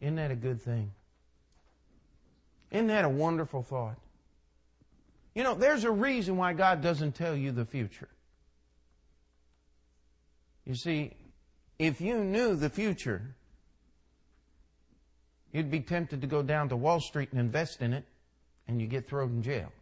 Isn't 0.01 0.17
that 0.17 0.31
a 0.31 0.37
good 0.37 0.63
thing? 0.63 0.93
Isn't 2.71 2.87
that 2.87 3.05
a 3.05 3.09
wonderful 3.09 3.63
thought? 3.63 3.97
You 5.35 5.43
know, 5.43 5.55
there's 5.55 5.85
a 5.85 5.91
reason 5.91 6.37
why 6.37 6.53
God 6.53 6.81
doesn't 6.81 7.15
tell 7.15 7.37
you 7.37 7.53
the 7.53 7.65
future. 7.65 8.09
You 10.65 10.75
see, 10.75 11.15
if 11.79 12.01
you 12.01 12.19
knew 12.19 12.55
the 12.55 12.71
future, 12.71 13.35
you'd 15.53 15.71
be 15.71 15.81
tempted 15.81 16.21
to 16.21 16.27
go 16.27 16.43
down 16.43 16.69
to 16.69 16.77
Wall 16.77 17.01
Street 17.01 17.31
and 17.33 17.41
invest 17.41 17.81
in 17.83 17.93
it, 17.93 18.05
and 18.69 18.81
you 18.81 18.87
get 18.87 19.09
thrown 19.09 19.31
in 19.31 19.43
jail 19.43 19.73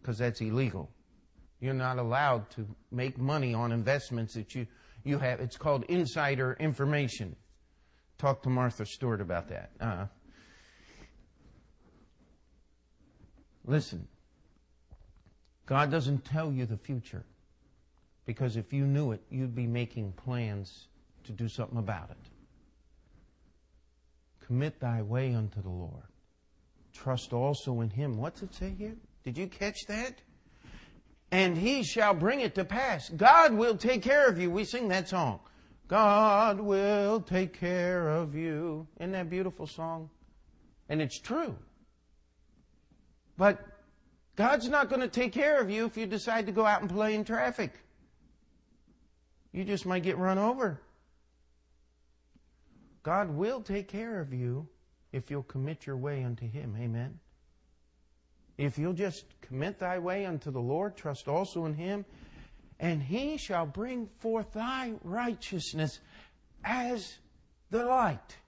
because 0.00 0.18
that's 0.18 0.40
illegal. 0.40 0.90
You're 1.60 1.74
not 1.74 1.98
allowed 1.98 2.50
to 2.50 2.66
make 2.90 3.18
money 3.18 3.54
on 3.54 3.72
investments 3.72 4.34
that 4.34 4.54
you, 4.54 4.66
you 5.02 5.18
have. 5.18 5.40
It's 5.40 5.56
called 5.56 5.84
insider 5.84 6.56
information. 6.60 7.36
Talk 8.18 8.42
to 8.42 8.50
Martha 8.50 8.84
Stewart 8.84 9.20
about 9.20 9.48
that. 9.48 9.70
Uh, 9.80 10.06
listen, 13.64 14.06
God 15.66 15.90
doesn't 15.90 16.24
tell 16.24 16.52
you 16.52 16.66
the 16.66 16.76
future 16.76 17.24
because 18.26 18.56
if 18.56 18.72
you 18.72 18.86
knew 18.86 19.12
it, 19.12 19.22
you'd 19.30 19.54
be 19.54 19.66
making 19.66 20.12
plans 20.12 20.88
to 21.24 21.32
do 21.32 21.48
something 21.48 21.78
about 21.78 22.10
it. 22.10 22.30
Commit 24.46 24.80
thy 24.80 25.02
way 25.02 25.34
unto 25.34 25.62
the 25.62 25.70
Lord. 25.70 26.04
Trust 26.92 27.32
also 27.32 27.80
in 27.80 27.90
him. 27.90 28.18
What's 28.18 28.42
it 28.42 28.54
say 28.54 28.74
here? 28.76 28.96
Did 29.24 29.38
you 29.38 29.46
catch 29.46 29.86
that? 29.88 30.20
And 31.30 31.56
he 31.56 31.82
shall 31.82 32.14
bring 32.14 32.40
it 32.40 32.54
to 32.54 32.64
pass. 32.64 33.08
God 33.08 33.54
will 33.54 33.76
take 33.76 34.02
care 34.02 34.28
of 34.28 34.38
you. 34.38 34.50
We 34.50 34.64
sing 34.64 34.88
that 34.88 35.08
song. 35.08 35.40
God 35.88 36.60
will 36.60 37.20
take 37.20 37.58
care 37.58 38.08
of 38.08 38.34
you. 38.34 38.86
Isn't 39.00 39.12
that 39.12 39.30
beautiful 39.30 39.66
song? 39.66 40.10
And 40.88 41.00
it's 41.00 41.18
true. 41.18 41.56
But 43.36 43.60
God's 44.36 44.68
not 44.68 44.88
going 44.88 45.00
to 45.00 45.08
take 45.08 45.32
care 45.32 45.60
of 45.60 45.70
you 45.70 45.86
if 45.86 45.96
you 45.96 46.06
decide 46.06 46.46
to 46.46 46.52
go 46.52 46.64
out 46.64 46.82
and 46.82 46.90
play 46.90 47.14
in 47.14 47.24
traffic. 47.24 47.72
You 49.52 49.64
just 49.64 49.86
might 49.86 50.02
get 50.02 50.18
run 50.18 50.38
over. 50.38 50.80
God 53.04 53.30
will 53.30 53.60
take 53.60 53.86
care 53.86 54.20
of 54.20 54.32
you 54.32 54.66
if 55.12 55.30
you'll 55.30 55.44
commit 55.44 55.86
your 55.86 55.96
way 55.96 56.24
unto 56.24 56.50
Him. 56.50 56.74
Amen. 56.76 57.20
If 58.56 58.78
you'll 58.78 58.94
just 58.94 59.26
commit 59.42 59.78
thy 59.78 59.98
way 59.98 60.26
unto 60.26 60.50
the 60.50 60.60
Lord, 60.60 60.96
trust 60.96 61.28
also 61.28 61.66
in 61.66 61.74
Him, 61.74 62.04
and 62.80 63.02
He 63.02 63.36
shall 63.36 63.66
bring 63.66 64.08
forth 64.18 64.52
thy 64.54 64.94
righteousness 65.04 66.00
as 66.64 67.18
the 67.70 67.84
light. 67.84 68.38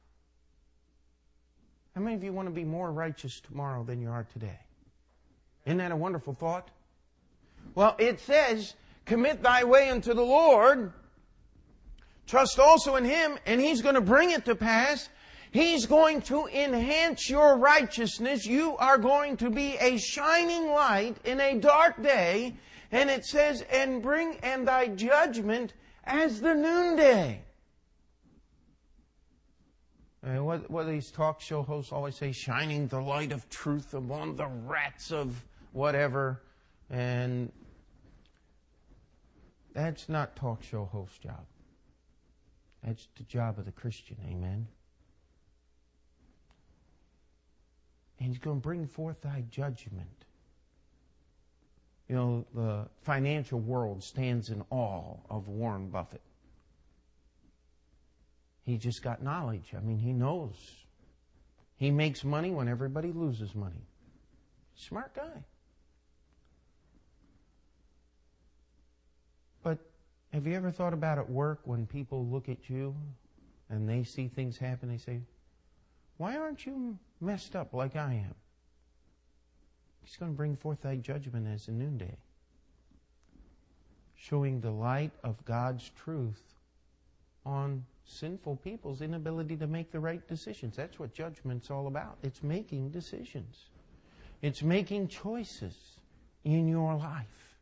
How 1.95 2.01
many 2.01 2.17
of 2.17 2.25
you 2.25 2.33
want 2.33 2.49
to 2.49 2.55
be 2.55 2.65
more 2.65 2.91
righteous 2.91 3.41
tomorrow 3.41 3.85
than 3.85 4.01
you 4.01 4.11
are 4.11 4.27
today? 4.33 4.59
Isn't 5.67 5.79
that 5.79 5.93
a 5.93 5.97
wonderful 5.97 6.35
thought? 6.35 6.71
Well, 7.75 7.95
it 7.99 8.21
says, 8.21 8.75
commit 9.05 9.43
thy 9.43 9.65
way 9.65 9.91
unto 9.91 10.15
the 10.15 10.23
Lord, 10.23 10.93
trust 12.27 12.59
also 12.59 12.97
in 12.97 13.05
Him, 13.05 13.39
and 13.47 13.61
He's 13.61 13.83
going 13.83 13.95
to 13.95 14.01
bring 14.01 14.31
it 14.31 14.45
to 14.45 14.55
pass. 14.55 15.09
He's 15.51 15.87
going 15.87 16.21
to 16.23 16.47
enhance 16.49 17.31
your 17.31 17.57
righteousness. 17.57 18.45
You 18.45 18.77
are 18.77 18.99
going 18.99 19.39
to 19.39 19.49
be 19.49 19.77
a 19.79 19.97
shining 19.97 20.71
light 20.71 21.17
in 21.25 21.41
a 21.41 21.59
dark 21.59 22.03
day. 22.03 22.57
And 22.93 23.11
it 23.11 23.25
says, 23.25 23.65
and 23.73 24.03
bring 24.03 24.37
and 24.43 24.69
thy 24.69 24.89
judgment 24.89 25.73
as 26.05 26.41
the 26.41 26.55
noonday. 26.55 27.41
And 30.23 30.45
what, 30.45 30.71
what 30.71 30.87
these 30.87 31.11
talk 31.11 31.41
show 31.41 31.63
hosts 31.63 31.93
always 31.93 32.17
say, 32.17 32.33
shining 32.33 32.89
the 32.89 33.01
light 33.01 33.33
of 33.33 33.49
truth 33.49 33.95
among 33.95 34.37
the 34.37 34.47
rats 34.47 35.13
of 35.13 35.45
whatever. 35.73 36.43
And 36.91 37.51
that's 39.73 40.09
not 40.09 40.37
talk 40.37 40.63
show 40.63 40.85
host 40.85 41.23
job. 41.23 41.47
That's 42.87 43.09
the 43.17 43.25
job 43.25 43.59
of 43.59 43.65
the 43.65 43.73
Christian. 43.73 44.17
Amen. 44.31 44.69
And 48.21 48.29
he's 48.29 48.39
going 48.39 48.59
to 48.59 48.63
bring 48.63 48.87
forth 48.87 49.21
thy 49.23 49.45
judgment. 49.51 50.25
You 52.09 52.15
know, 52.15 52.47
the 52.55 52.89
financial 53.03 53.59
world 53.59 54.05
stands 54.05 54.51
in 54.51 54.63
awe 54.71 55.17
of 55.29 55.49
Warren 55.49 55.89
Buffett. 55.89 56.23
He 58.63 58.79
just 58.79 59.03
got 59.03 59.23
knowledge. 59.23 59.75
I 59.77 59.81
mean, 59.81 59.99
he 59.99 60.13
knows. 60.13 60.55
He 61.77 61.91
makes 61.91 62.25
money 62.25 62.51
when 62.51 62.69
everybody 62.69 63.11
loses 63.13 63.55
money. 63.55 63.85
Smart 64.77 65.15
guy. 65.15 65.45
But 69.65 69.79
have 70.37 70.47
you 70.47 70.53
ever 70.53 70.71
thought 70.71 70.93
about 70.93 71.17
at 71.17 71.31
work 71.31 71.61
when 71.65 71.87
people 71.87 72.27
look 72.27 72.51
at 72.51 72.69
you 72.69 72.95
and 73.71 73.89
they 73.89 74.05
see 74.05 74.29
things 74.29 74.59
happen, 74.59 74.91
they 74.91 74.99
say, 74.99 75.23
Why 76.19 76.37
aren't 76.37 76.67
you 76.67 76.99
messed 77.23 77.57
up 77.57 77.73
like 77.73 77.97
I 77.97 78.13
am? 78.13 78.35
He's 80.03 80.15
going 80.19 80.33
to 80.33 80.37
bring 80.37 80.55
forth 80.55 80.83
thy 80.83 80.97
judgment 80.97 81.49
as 81.49 81.69
a 81.69 81.73
noonday, 81.73 82.19
showing 84.15 84.61
the 84.61 84.71
light 84.71 85.13
of 85.25 85.43
God's 85.47 85.91
truth 86.05 86.43
on 87.47 87.87
sinful 88.05 88.57
people's 88.57 89.01
inability 89.01 89.57
to 89.57 89.67
make 89.67 89.91
the 89.91 90.01
right 90.01 90.29
decisions. 90.29 90.77
That's 90.77 90.99
what 90.99 91.15
judgment's 91.15 91.71
all 91.71 91.87
about. 91.87 92.19
It's 92.23 92.43
making 92.43 92.91
decisions. 92.91 93.71
It's 94.43 94.63
making 94.63 95.09
choices 95.09 95.75
in 96.45 96.69
your 96.69 96.95
life. 96.95 97.57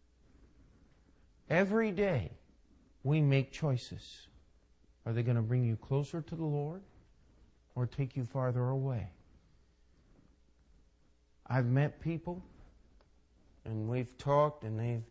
Every 1.48 1.92
day 1.92 2.32
we 3.04 3.20
make 3.20 3.52
choices. 3.52 4.26
Are 5.06 5.12
they 5.12 5.22
going 5.22 5.36
to 5.36 5.42
bring 5.42 5.62
you 5.62 5.76
closer 5.76 6.22
to 6.22 6.34
the 6.34 6.44
Lord 6.44 6.82
or 7.74 7.86
take 7.86 8.16
you 8.16 8.24
farther 8.24 8.70
away? 8.70 9.10
I've 11.46 11.66
met 11.66 12.00
people 12.00 12.42
and 13.66 13.88
we've 13.88 14.16
talked 14.16 14.64
and 14.64 14.80
they've, 14.80 15.02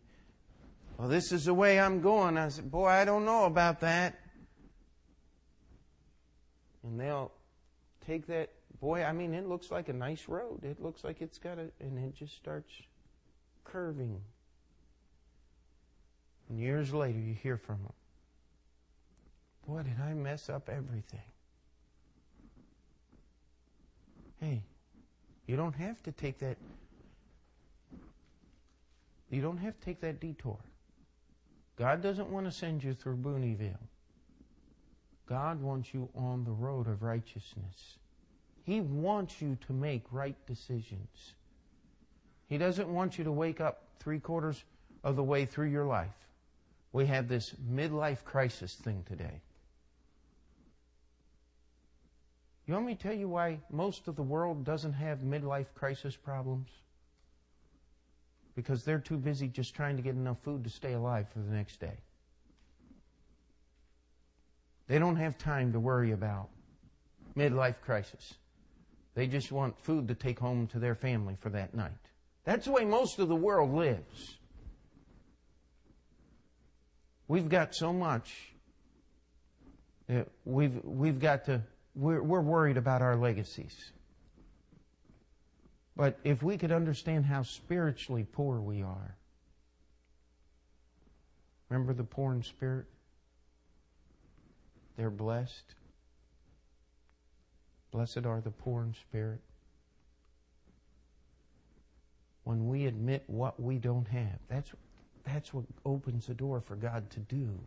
well, 0.98 1.08
this 1.08 1.30
is 1.32 1.44
the 1.44 1.54
way 1.54 1.78
I'm 1.78 2.00
going. 2.00 2.36
I 2.36 2.48
said, 2.48 2.70
boy, 2.70 2.88
I 2.88 3.04
don't 3.04 3.24
know 3.24 3.44
about 3.44 3.80
that. 3.80 4.18
And 6.82 7.00
they'll 7.00 7.32
take 8.04 8.26
that, 8.26 8.50
boy, 8.80 9.04
I 9.04 9.12
mean, 9.12 9.32
it 9.32 9.48
looks 9.48 9.70
like 9.70 9.88
a 9.88 9.92
nice 9.92 10.28
road. 10.28 10.64
It 10.64 10.82
looks 10.82 11.04
like 11.04 11.22
it's 11.22 11.38
got 11.38 11.58
a, 11.58 11.70
and 11.80 11.98
it 11.98 12.14
just 12.14 12.34
starts 12.34 12.72
curving. 13.64 14.20
And 16.48 16.58
years 16.58 16.92
later, 16.92 17.18
you 17.18 17.34
hear 17.34 17.56
from 17.56 17.78
them. 17.82 17.92
Boy, 19.66 19.82
did 19.82 20.00
I 20.00 20.12
mess 20.14 20.48
up 20.48 20.68
everything. 20.68 21.20
Hey, 24.40 24.62
you 25.46 25.56
don't 25.56 25.74
have 25.74 26.02
to 26.02 26.12
take 26.12 26.38
that. 26.40 26.58
You 29.30 29.40
don't 29.40 29.56
have 29.58 29.78
to 29.78 29.84
take 29.84 30.00
that 30.00 30.20
detour. 30.20 30.58
God 31.76 32.02
doesn't 32.02 32.28
want 32.28 32.46
to 32.46 32.52
send 32.52 32.84
you 32.84 32.92
through 32.92 33.16
Booneyville. 33.16 33.78
God 35.26 35.62
wants 35.62 35.94
you 35.94 36.08
on 36.14 36.44
the 36.44 36.52
road 36.52 36.86
of 36.86 37.02
righteousness. 37.02 37.98
He 38.64 38.80
wants 38.80 39.40
you 39.40 39.56
to 39.66 39.72
make 39.72 40.02
right 40.10 40.36
decisions. 40.46 41.34
He 42.48 42.58
doesn't 42.58 42.88
want 42.88 43.18
you 43.18 43.24
to 43.24 43.32
wake 43.32 43.60
up 43.60 43.84
three 43.98 44.20
quarters 44.20 44.62
of 45.02 45.16
the 45.16 45.22
way 45.22 45.46
through 45.46 45.68
your 45.68 45.86
life. 45.86 46.23
We 46.94 47.06
have 47.06 47.26
this 47.26 47.52
midlife 47.68 48.22
crisis 48.22 48.74
thing 48.74 49.02
today. 49.04 49.40
You 52.66 52.74
want 52.74 52.86
me 52.86 52.94
to 52.94 53.02
tell 53.02 53.12
you 53.12 53.28
why 53.28 53.58
most 53.68 54.06
of 54.06 54.14
the 54.14 54.22
world 54.22 54.64
doesn't 54.64 54.92
have 54.92 55.18
midlife 55.18 55.74
crisis 55.74 56.14
problems? 56.14 56.68
Because 58.54 58.84
they're 58.84 59.00
too 59.00 59.16
busy 59.16 59.48
just 59.48 59.74
trying 59.74 59.96
to 59.96 60.02
get 60.02 60.14
enough 60.14 60.38
food 60.44 60.62
to 60.62 60.70
stay 60.70 60.92
alive 60.92 61.26
for 61.32 61.40
the 61.40 61.52
next 61.52 61.80
day. 61.80 61.98
They 64.86 65.00
don't 65.00 65.16
have 65.16 65.36
time 65.36 65.72
to 65.72 65.80
worry 65.80 66.12
about 66.12 66.48
midlife 67.36 67.80
crisis. 67.80 68.34
They 69.16 69.26
just 69.26 69.50
want 69.50 69.80
food 69.80 70.06
to 70.06 70.14
take 70.14 70.38
home 70.38 70.68
to 70.68 70.78
their 70.78 70.94
family 70.94 71.36
for 71.40 71.48
that 71.48 71.74
night. 71.74 71.90
That's 72.44 72.66
the 72.66 72.72
way 72.72 72.84
most 72.84 73.18
of 73.18 73.26
the 73.26 73.34
world 73.34 73.74
lives. 73.74 74.36
We've 77.28 77.48
got 77.48 77.74
so 77.74 77.92
much. 77.92 78.32
We've, 80.44 80.80
we've 80.84 81.18
got 81.18 81.46
to 81.46 81.62
we're, 81.94 82.22
we're 82.22 82.40
worried 82.40 82.76
about 82.76 83.02
our 83.02 83.16
legacies. 83.16 83.92
But 85.96 86.18
if 86.24 86.42
we 86.42 86.58
could 86.58 86.72
understand 86.72 87.24
how 87.24 87.42
spiritually 87.42 88.26
poor 88.30 88.60
we 88.60 88.82
are, 88.82 89.16
remember 91.68 91.94
the 91.94 92.04
poor 92.04 92.34
in 92.34 92.42
spirit? 92.42 92.86
They're 94.96 95.10
blessed. 95.10 95.74
Blessed 97.92 98.26
are 98.26 98.40
the 98.40 98.50
poor 98.50 98.82
in 98.82 98.94
spirit. 98.94 99.40
When 102.42 102.68
we 102.68 102.86
admit 102.86 103.22
what 103.28 103.60
we 103.60 103.78
don't 103.78 104.08
have, 104.08 104.38
that's, 104.48 104.72
that's 105.24 105.52
what 105.52 105.64
opens 105.84 106.26
the 106.26 106.34
door 106.34 106.60
for 106.60 106.76
God 106.76 107.10
to 107.10 107.20
do 107.20 107.58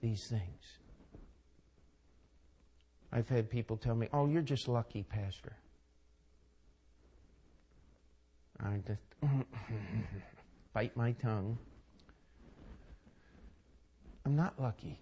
these 0.00 0.26
things. 0.28 0.78
I've 3.12 3.28
had 3.28 3.50
people 3.50 3.76
tell 3.76 3.94
me, 3.94 4.08
Oh, 4.12 4.26
you're 4.26 4.42
just 4.42 4.68
lucky, 4.68 5.02
Pastor. 5.02 5.56
I 8.60 8.78
just 8.86 9.02
bite 10.72 10.96
my 10.96 11.12
tongue. 11.12 11.58
I'm 14.24 14.36
not 14.36 14.60
lucky. 14.60 14.98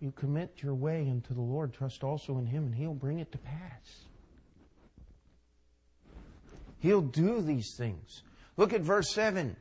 You 0.00 0.12
commit 0.12 0.58
your 0.62 0.74
way 0.74 1.08
unto 1.10 1.32
the 1.32 1.40
Lord, 1.40 1.72
trust 1.72 2.04
also 2.04 2.36
in 2.36 2.46
Him, 2.46 2.66
and 2.66 2.74
He'll 2.74 2.92
bring 2.92 3.20
it 3.20 3.32
to 3.32 3.38
pass. 3.38 4.04
He'll 6.78 7.00
do 7.00 7.40
these 7.40 7.74
things. 7.78 8.22
Look 8.56 8.72
at 8.72 8.82
verse 8.82 9.12
7. 9.12 9.56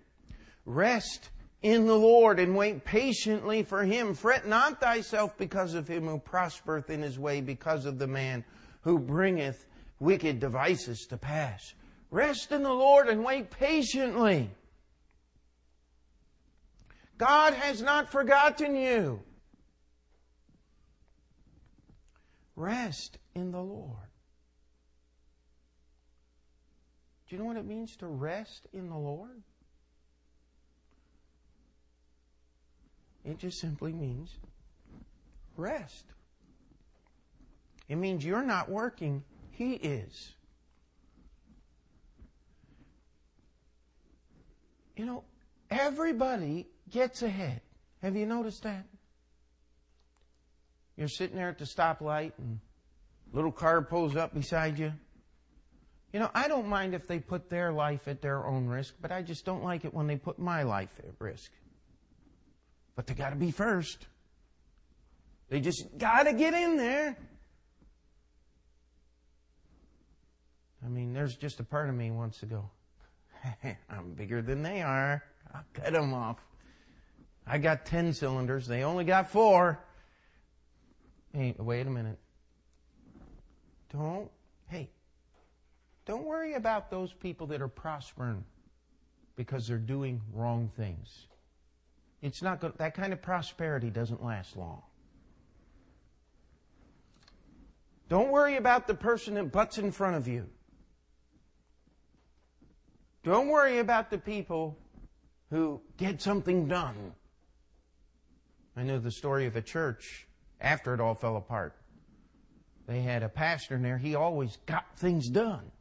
Rest 0.65 1.29
in 1.61 1.87
the 1.87 1.97
Lord 1.97 2.39
and 2.39 2.55
wait 2.55 2.85
patiently 2.85 3.63
for 3.63 3.83
Him. 3.83 4.13
Fret 4.13 4.47
not 4.47 4.79
thyself 4.79 5.37
because 5.37 5.73
of 5.73 5.87
him 5.87 6.07
who 6.07 6.19
prospereth 6.19 6.89
in 6.89 7.01
his 7.01 7.17
way, 7.17 7.41
because 7.41 7.85
of 7.85 7.97
the 7.97 8.07
man 8.07 8.43
who 8.81 8.99
bringeth 8.99 9.65
wicked 9.99 10.39
devices 10.39 11.05
to 11.07 11.17
pass. 11.17 11.73
Rest 12.11 12.51
in 12.51 12.61
the 12.63 12.73
Lord 12.73 13.07
and 13.07 13.23
wait 13.23 13.49
patiently. 13.49 14.51
God 17.17 17.53
has 17.53 17.81
not 17.81 18.11
forgotten 18.11 18.75
you. 18.75 19.21
Rest 22.55 23.17
in 23.33 23.51
the 23.51 23.61
Lord. 23.61 24.12
Do 27.33 27.37
you 27.37 27.43
know 27.45 27.47
what 27.47 27.57
it 27.57 27.65
means 27.65 27.95
to 27.95 28.05
rest 28.05 28.67
in 28.73 28.89
the 28.89 28.95
Lord? 28.95 29.41
It 33.25 33.39
just 33.39 33.59
simply 33.59 33.91
means 33.91 34.29
rest. 35.57 36.05
It 37.89 37.95
means 37.95 38.23
you're 38.23 38.43
not 38.43 38.69
working, 38.69 39.23
He 39.49 39.73
is. 39.73 40.33
You 44.95 45.05
know, 45.05 45.23
everybody 45.71 46.67
gets 46.91 47.23
ahead. 47.23 47.61
Have 48.03 48.15
you 48.15 48.27
noticed 48.27 48.61
that? 48.61 48.85
You're 50.97 51.07
sitting 51.07 51.35
there 51.35 51.49
at 51.49 51.57
the 51.57 51.65
stoplight 51.65 52.33
and 52.37 52.59
little 53.31 53.51
car 53.51 53.81
pulls 53.81 54.15
up 54.15 54.35
beside 54.35 54.77
you. 54.77 54.93
You 56.13 56.19
know, 56.19 56.29
I 56.35 56.47
don't 56.47 56.67
mind 56.67 56.93
if 56.93 57.07
they 57.07 57.17
put 57.17 57.49
their 57.49 57.73
life 57.73 58.07
at 58.07 58.21
their 58.21 58.45
own 58.45 58.67
risk, 58.67 58.93
but 59.01 59.11
I 59.11 59.23
just 59.23 59.45
don't 59.45 59.63
like 59.63 59.83
it 59.83 59.93
when 59.93 60.05
they 60.05 60.15
put 60.15 60.37
my 60.37 60.61
life 60.61 60.91
at 60.99 61.09
risk. 61.17 61.51
But 62.95 63.07
they 63.07 63.15
got 63.15 63.31
to 63.31 63.35
be 63.35 63.49
first. 63.49 64.05
They 65.49 65.59
just 65.59 65.97
got 65.97 66.23
to 66.23 66.33
get 66.33 66.53
in 66.53 66.77
there. 66.77 67.17
I 70.85 70.87
mean, 70.87 71.13
there's 71.13 71.35
just 71.35 71.59
a 71.59 71.63
part 71.63 71.89
of 71.89 71.95
me 71.95 72.11
wants 72.11 72.39
to 72.41 72.45
go, 72.45 72.69
I'm 73.89 74.13
bigger 74.13 74.43
than 74.43 74.61
they 74.61 74.83
are. 74.83 75.23
I'll 75.51 75.63
cut 75.73 75.93
them 75.93 76.13
off. 76.13 76.37
I 77.47 77.57
got 77.57 77.87
10 77.87 78.13
cylinders. 78.13 78.67
They 78.67 78.83
only 78.83 79.03
got 79.03 79.29
four. 79.31 79.83
Hey, 81.33 81.55
wait 81.57 81.87
a 81.87 81.89
minute. 81.89 82.19
Don't, 83.91 84.29
hey, 84.67 84.89
don't 86.05 86.25
worry 86.25 86.53
about 86.53 86.91
those 86.91 87.13
people 87.13 87.47
that 87.47 87.61
are 87.61 87.67
prospering 87.67 88.43
because 89.35 89.67
they're 89.67 89.77
doing 89.77 90.21
wrong 90.33 90.69
things. 90.75 91.27
It's 92.21 92.41
not 92.41 92.61
good. 92.61 92.73
That 92.77 92.93
kind 92.93 93.13
of 93.13 93.21
prosperity 93.21 93.89
doesn't 93.89 94.23
last 94.23 94.55
long. 94.55 94.81
Don't 98.09 98.31
worry 98.31 98.57
about 98.57 98.87
the 98.87 98.93
person 98.93 99.35
that 99.35 99.51
butts 99.51 99.77
in 99.77 99.91
front 99.91 100.15
of 100.15 100.27
you. 100.27 100.47
Don't 103.23 103.47
worry 103.47 103.79
about 103.79 104.09
the 104.09 104.17
people 104.17 104.77
who 105.49 105.81
get 105.97 106.21
something 106.21 106.67
done. 106.67 107.13
I 108.75 108.83
know 108.83 108.99
the 108.99 109.11
story 109.11 109.45
of 109.45 109.55
a 109.55 109.61
church 109.61 110.27
after 110.59 110.93
it 110.93 110.99
all 110.99 111.15
fell 111.15 111.37
apart. 111.37 111.75
They 112.87 113.01
had 113.01 113.23
a 113.23 113.29
pastor 113.29 113.75
in 113.75 113.81
there, 113.81 113.97
he 113.97 114.15
always 114.15 114.57
got 114.65 114.97
things 114.97 115.29
done. 115.29 115.71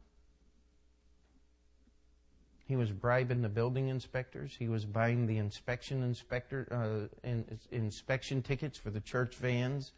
He 2.65 2.75
was 2.75 2.91
bribing 2.91 3.41
the 3.41 3.49
building 3.49 3.89
inspectors. 3.89 4.55
He 4.57 4.69
was 4.69 4.85
buying 4.85 5.27
the 5.27 5.37
inspection 5.37 6.01
inspector 6.01 6.67
uh, 6.71 7.27
in, 7.27 7.59
inspection 7.71 8.41
tickets 8.41 8.77
for 8.77 8.89
the 8.89 9.01
church 9.01 9.35
vans. 9.35 9.91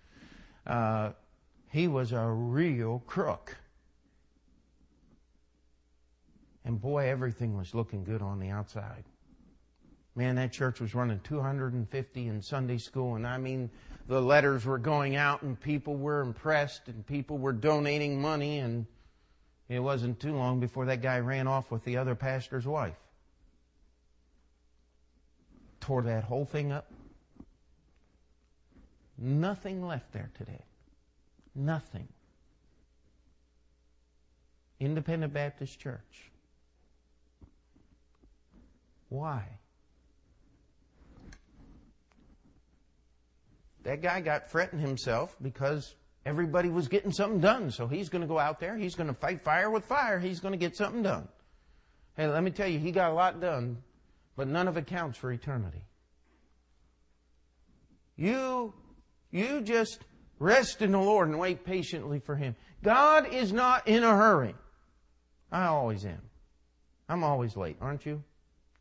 Uh, 0.66 1.12
he 1.72 1.88
was 1.88 2.12
a 2.12 2.26
real 2.26 3.04
crook. 3.06 3.58
And 6.64 6.82
boy, 6.82 7.08
everything 7.08 7.56
was 7.56 7.76
looking 7.76 8.04
good 8.04 8.24
on 8.24 8.40
the 8.40 8.50
outside. 8.50 9.04
Man, 10.16 10.36
that 10.36 10.52
church 10.52 10.80
was 10.80 10.96
running 10.96 11.20
250 11.20 12.28
in 12.28 12.42
Sunday 12.42 12.78
school, 12.78 13.16
and 13.16 13.28
I 13.28 13.38
mean, 13.38 13.70
the 14.08 14.22
letters 14.22 14.66
were 14.66 14.78
going 14.80 15.16
out, 15.16 15.44
and 15.44 15.60
people 15.60 15.96
were 15.96 16.22
impressed, 16.22 16.88
and 16.88 17.06
people 17.06 17.38
were 17.38 17.54
donating 17.54 18.20
money, 18.20 18.60
and 18.60 18.88
it 19.68 19.80
wasn't 19.80 20.20
too 20.20 20.36
long 20.36 20.60
before 20.60 20.86
that 20.86 21.02
guy 21.02 21.20
ran 21.20 21.48
off 21.48 21.72
with 21.72 21.84
the 21.84 21.98
other 21.98 22.16
pastor's 22.16 22.68
wife. 22.68 22.98
Tore 25.80 26.04
that 26.04 26.24
whole 26.24 26.46
thing 26.46 26.72
up. 26.72 26.92
Nothing 29.18 29.86
left 29.86 30.12
there 30.12 30.30
today. 30.38 30.62
Nothing. 31.56 32.08
Independent 34.80 35.34
Baptist 35.34 35.80
Church. 35.80 36.32
Why? 39.10 39.44
That 43.84 44.02
guy 44.02 44.20
got 44.22 44.50
fretting 44.50 44.80
himself 44.80 45.36
because 45.42 45.96
Everybody 46.26 46.70
was 46.70 46.88
getting 46.88 47.12
something 47.12 47.40
done, 47.40 47.70
so 47.70 47.88
he's 47.88 48.10
going 48.10 48.24
to 48.24 48.28
go 48.28 48.40
out 48.40 48.60
there. 48.60 48.76
He's 48.76 48.96
going 48.96 49.08
to 49.08 49.14
fight 49.14 49.44
fire 49.44 49.70
with 49.70 49.86
fire. 49.86 50.20
He's 50.20 50.40
going 50.40 50.54
to 50.54 50.58
get 50.58 50.76
something 50.76 51.04
done. 51.04 51.28
Hey, 52.18 52.28
let 52.28 52.44
me 52.44 52.50
tell 52.50 52.68
you, 52.68 52.80
he 52.80 52.92
got 52.92 53.12
a 53.12 53.14
lot 53.14 53.40
done, 53.40 53.78
but 54.36 54.48
none 54.48 54.68
of 54.68 54.78
it 54.78 54.88
counts 54.88 55.18
for 55.18 55.32
eternity. 55.32 55.84
You, 58.16 58.74
you 59.32 59.62
just 59.62 60.00
rest 60.40 60.82
in 60.82 60.94
the 60.94 61.00
Lord 61.00 61.28
and 61.28 61.38
wait 61.38 61.64
patiently 61.66 62.20
for 62.20 62.36
Him. 62.36 62.56
God 62.82 63.32
is 63.32 63.52
not 63.54 63.88
in 63.88 64.04
a 64.04 64.16
hurry. 64.16 64.56
I 65.52 65.66
always 65.66 66.06
am. 66.06 66.22
I'm 67.08 67.24
always 67.24 67.56
late, 67.56 67.78
aren't 67.82 68.06
you? 68.06 68.24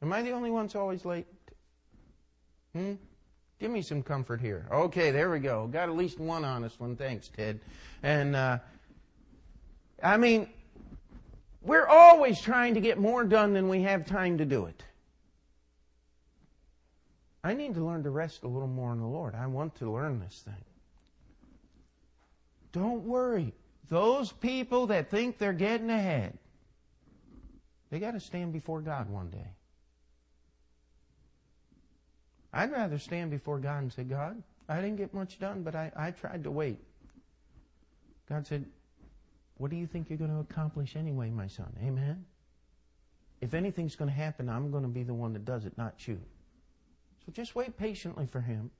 Am 0.00 0.12
I 0.12 0.22
the 0.22 0.30
only 0.30 0.50
one 0.50 0.66
that's 0.66 0.76
always 0.76 1.04
late? 1.04 1.26
Hmm? 2.74 2.94
Give 3.64 3.70
me 3.70 3.80
some 3.80 4.02
comfort 4.02 4.42
here. 4.42 4.66
Okay, 4.70 5.10
there 5.10 5.30
we 5.30 5.38
go. 5.38 5.66
Got 5.66 5.88
at 5.88 5.96
least 5.96 6.20
one 6.20 6.44
honest 6.44 6.78
one. 6.78 6.96
Thanks, 6.96 7.30
Ted. 7.34 7.60
And, 8.02 8.36
uh, 8.36 8.58
I 10.02 10.18
mean, 10.18 10.50
we're 11.62 11.86
always 11.86 12.42
trying 12.42 12.74
to 12.74 12.82
get 12.82 12.98
more 12.98 13.24
done 13.24 13.54
than 13.54 13.70
we 13.70 13.80
have 13.80 14.04
time 14.04 14.36
to 14.36 14.44
do 14.44 14.66
it. 14.66 14.82
I 17.42 17.54
need 17.54 17.72
to 17.76 17.82
learn 17.82 18.02
to 18.02 18.10
rest 18.10 18.42
a 18.42 18.48
little 18.48 18.68
more 18.68 18.92
in 18.92 19.00
the 19.00 19.06
Lord. 19.06 19.34
I 19.34 19.46
want 19.46 19.76
to 19.76 19.90
learn 19.90 20.20
this 20.20 20.42
thing. 20.44 20.62
Don't 22.72 23.04
worry. 23.04 23.54
Those 23.88 24.30
people 24.30 24.88
that 24.88 25.10
think 25.10 25.38
they're 25.38 25.54
getting 25.54 25.88
ahead, 25.88 26.36
they 27.88 27.98
got 27.98 28.10
to 28.10 28.20
stand 28.20 28.52
before 28.52 28.82
God 28.82 29.08
one 29.08 29.30
day. 29.30 29.54
I'd 32.54 32.70
rather 32.70 32.98
stand 32.98 33.30
before 33.32 33.58
God 33.58 33.82
and 33.82 33.92
say, 33.92 34.04
God, 34.04 34.40
I 34.68 34.76
didn't 34.76 34.96
get 34.96 35.12
much 35.12 35.38
done, 35.40 35.62
but 35.62 35.74
I, 35.74 35.90
I 35.96 36.12
tried 36.12 36.44
to 36.44 36.50
wait. 36.50 36.78
God 38.28 38.46
said, 38.46 38.64
What 39.56 39.70
do 39.70 39.76
you 39.76 39.86
think 39.86 40.08
you're 40.08 40.18
going 40.18 40.30
to 40.30 40.38
accomplish 40.38 40.96
anyway, 40.96 41.30
my 41.30 41.48
son? 41.48 41.76
Amen? 41.84 42.24
If 43.40 43.52
anything's 43.54 43.96
going 43.96 44.08
to 44.08 44.16
happen, 44.16 44.48
I'm 44.48 44.70
going 44.70 44.84
to 44.84 44.88
be 44.88 45.02
the 45.02 45.12
one 45.12 45.32
that 45.34 45.44
does 45.44 45.66
it, 45.66 45.76
not 45.76 46.06
you. 46.06 46.20
So 47.26 47.32
just 47.32 47.54
wait 47.54 47.76
patiently 47.76 48.26
for 48.26 48.40
him. 48.40 48.70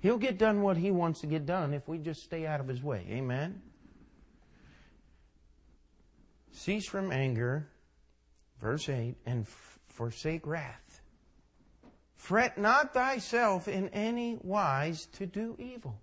He'll 0.00 0.18
get 0.18 0.38
done 0.38 0.62
what 0.62 0.76
he 0.76 0.90
wants 0.90 1.20
to 1.20 1.26
get 1.26 1.46
done 1.46 1.72
if 1.74 1.86
we 1.86 1.98
just 1.98 2.22
stay 2.22 2.46
out 2.46 2.60
of 2.60 2.66
his 2.66 2.82
way. 2.82 3.06
Amen? 3.10 3.62
Cease 6.50 6.88
from 6.88 7.12
anger, 7.12 7.68
verse 8.60 8.88
8, 8.88 9.14
and 9.26 9.46
forsake 9.88 10.46
wrath. 10.46 10.85
Fret 12.26 12.58
not 12.58 12.92
thyself 12.92 13.68
in 13.68 13.88
any 13.90 14.36
wise 14.42 15.06
to 15.12 15.26
do 15.26 15.54
evil. 15.60 16.00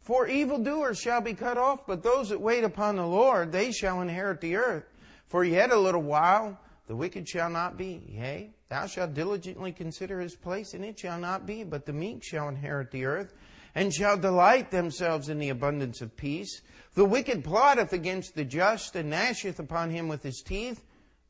For 0.00 0.26
evildoers 0.26 0.98
shall 0.98 1.20
be 1.20 1.34
cut 1.34 1.58
off, 1.58 1.86
but 1.86 2.02
those 2.02 2.30
that 2.30 2.40
wait 2.40 2.64
upon 2.64 2.96
the 2.96 3.06
Lord, 3.06 3.52
they 3.52 3.70
shall 3.70 4.00
inherit 4.00 4.40
the 4.40 4.56
earth. 4.56 4.84
For 5.26 5.44
yet 5.44 5.70
a 5.72 5.78
little 5.78 6.00
while, 6.00 6.58
the 6.86 6.96
wicked 6.96 7.28
shall 7.28 7.50
not 7.50 7.76
be. 7.76 8.02
Yea, 8.08 8.54
thou 8.70 8.86
shalt 8.86 9.12
diligently 9.12 9.72
consider 9.72 10.20
his 10.20 10.36
place, 10.36 10.72
and 10.72 10.86
it 10.86 10.98
shall 10.98 11.18
not 11.18 11.44
be, 11.44 11.62
but 11.62 11.84
the 11.84 11.92
meek 11.92 12.24
shall 12.24 12.48
inherit 12.48 12.90
the 12.92 13.04
earth, 13.04 13.34
and 13.74 13.92
shall 13.92 14.16
delight 14.16 14.70
themselves 14.70 15.28
in 15.28 15.38
the 15.38 15.50
abundance 15.50 16.00
of 16.00 16.16
peace. 16.16 16.62
The 16.94 17.04
wicked 17.04 17.44
plotteth 17.44 17.92
against 17.92 18.34
the 18.34 18.46
just, 18.46 18.96
and 18.96 19.10
gnasheth 19.10 19.58
upon 19.58 19.90
him 19.90 20.08
with 20.08 20.22
his 20.22 20.40
teeth. 20.40 20.82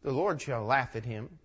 The 0.04 0.12
Lord 0.12 0.40
shall 0.40 0.62
laugh 0.62 0.94
at 0.94 1.06
him, 1.06 1.39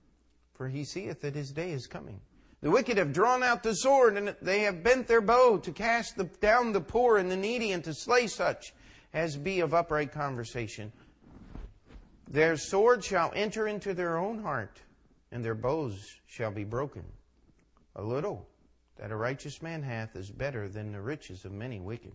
for 0.55 0.69
he 0.69 0.83
seeth 0.83 1.21
that 1.21 1.35
his 1.35 1.51
day 1.51 1.71
is 1.71 1.87
coming. 1.87 2.19
The 2.61 2.71
wicked 2.71 2.97
have 2.97 3.13
drawn 3.13 3.43
out 3.43 3.61
the 3.61 3.75
sword, 3.75 4.17
and 4.17 4.35
they 4.41 4.61
have 4.61 4.83
bent 4.83 5.07
their 5.07 5.21
bow 5.21 5.57
to 5.57 5.71
cast 5.71 6.17
the, 6.17 6.23
down 6.23 6.71
the 6.71 6.81
poor 6.81 7.17
and 7.17 7.29
the 7.29 7.35
needy, 7.35 7.71
and 7.71 7.83
to 7.83 7.93
slay 7.93 8.27
such 8.27 8.73
as 9.13 9.37
be 9.37 9.59
of 9.59 9.73
upright 9.73 10.11
conversation. 10.11 10.91
Their 12.27 12.57
sword 12.57 13.03
shall 13.03 13.31
enter 13.35 13.67
into 13.67 13.93
their 13.93 14.17
own 14.17 14.41
heart, 14.41 14.81
and 15.31 15.45
their 15.45 15.55
bows 15.55 15.99
shall 16.25 16.51
be 16.51 16.63
broken. 16.63 17.03
A 17.95 18.01
little 18.01 18.47
that 18.97 19.11
a 19.11 19.15
righteous 19.15 19.61
man 19.61 19.83
hath 19.83 20.15
is 20.15 20.31
better 20.31 20.67
than 20.67 20.91
the 20.91 21.01
riches 21.01 21.45
of 21.45 21.51
many 21.51 21.79
wicked. 21.79 22.13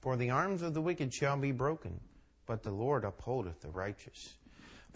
For 0.00 0.16
the 0.16 0.30
arms 0.30 0.62
of 0.62 0.74
the 0.74 0.80
wicked 0.80 1.12
shall 1.12 1.36
be 1.36 1.52
broken, 1.52 2.00
but 2.46 2.62
the 2.62 2.70
Lord 2.70 3.04
upholdeth 3.04 3.60
the 3.60 3.70
righteous. 3.70 4.36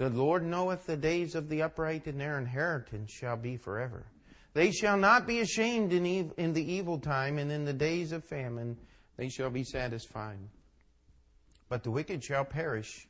The 0.00 0.08
Lord 0.08 0.46
knoweth 0.46 0.86
the 0.86 0.96
days 0.96 1.34
of 1.34 1.50
the 1.50 1.60
upright, 1.60 2.06
and 2.06 2.18
their 2.18 2.38
inheritance 2.38 3.10
shall 3.10 3.36
be 3.36 3.58
forever. 3.58 4.06
They 4.54 4.70
shall 4.70 4.96
not 4.96 5.26
be 5.26 5.40
ashamed 5.40 5.92
in, 5.92 6.06
ev- 6.06 6.32
in 6.38 6.54
the 6.54 6.72
evil 6.72 6.98
time, 6.98 7.36
and 7.36 7.52
in 7.52 7.66
the 7.66 7.74
days 7.74 8.10
of 8.12 8.24
famine 8.24 8.78
they 9.18 9.28
shall 9.28 9.50
be 9.50 9.62
satisfied. 9.62 10.38
But 11.68 11.82
the 11.82 11.90
wicked 11.90 12.24
shall 12.24 12.46
perish, 12.46 13.08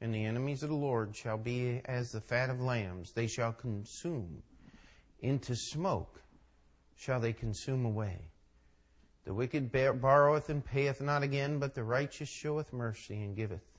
and 0.00 0.12
the 0.12 0.24
enemies 0.24 0.64
of 0.64 0.70
the 0.70 0.74
Lord 0.74 1.14
shall 1.14 1.38
be 1.38 1.80
as 1.84 2.10
the 2.10 2.20
fat 2.20 2.50
of 2.50 2.60
lambs. 2.60 3.12
They 3.12 3.28
shall 3.28 3.52
consume. 3.52 4.42
Into 5.20 5.54
smoke 5.54 6.20
shall 6.96 7.20
they 7.20 7.32
consume 7.32 7.84
away. 7.84 8.18
The 9.24 9.34
wicked 9.34 9.70
borroweth 9.70 10.48
and 10.48 10.64
payeth 10.64 11.00
not 11.00 11.22
again, 11.22 11.60
but 11.60 11.74
the 11.74 11.84
righteous 11.84 12.28
showeth 12.28 12.72
mercy 12.72 13.22
and 13.22 13.36
giveth. 13.36 13.73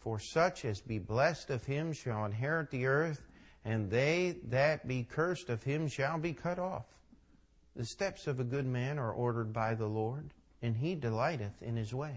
For 0.00 0.18
such 0.18 0.64
as 0.64 0.80
be 0.80 0.98
blessed 0.98 1.50
of 1.50 1.64
him 1.64 1.92
shall 1.92 2.24
inherit 2.24 2.70
the 2.70 2.86
earth, 2.86 3.26
and 3.64 3.90
they 3.90 4.36
that 4.44 4.86
be 4.86 5.04
cursed 5.04 5.48
of 5.48 5.62
him 5.62 5.88
shall 5.88 6.18
be 6.18 6.32
cut 6.32 6.58
off. 6.58 6.86
The 7.74 7.84
steps 7.84 8.26
of 8.26 8.40
a 8.40 8.44
good 8.44 8.66
man 8.66 8.98
are 8.98 9.12
ordered 9.12 9.52
by 9.52 9.74
the 9.74 9.86
Lord, 9.86 10.32
and 10.62 10.76
he 10.76 10.94
delighteth 10.94 11.62
in 11.62 11.76
his 11.76 11.92
way. 11.92 12.16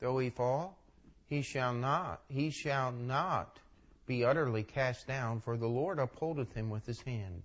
Though 0.00 0.18
he 0.18 0.30
fall, 0.30 0.78
he 1.26 1.42
shall 1.42 1.74
not, 1.74 2.22
he 2.28 2.50
shall 2.50 2.92
not 2.92 3.58
be 4.06 4.24
utterly 4.24 4.62
cast 4.62 5.06
down, 5.06 5.40
for 5.40 5.56
the 5.56 5.66
Lord 5.66 5.98
upholdeth 5.98 6.54
him 6.54 6.70
with 6.70 6.86
his 6.86 7.00
hand. 7.00 7.42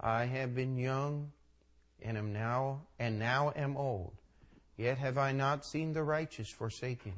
I 0.00 0.24
have 0.24 0.54
been 0.54 0.76
young, 0.76 1.30
and 2.00 2.18
am 2.18 2.32
now, 2.32 2.82
and 2.98 3.18
now 3.18 3.52
am 3.54 3.76
old, 3.76 4.14
yet 4.76 4.98
have 4.98 5.16
I 5.16 5.30
not 5.30 5.64
seen 5.64 5.92
the 5.92 6.02
righteous 6.02 6.48
forsaken 6.50 7.14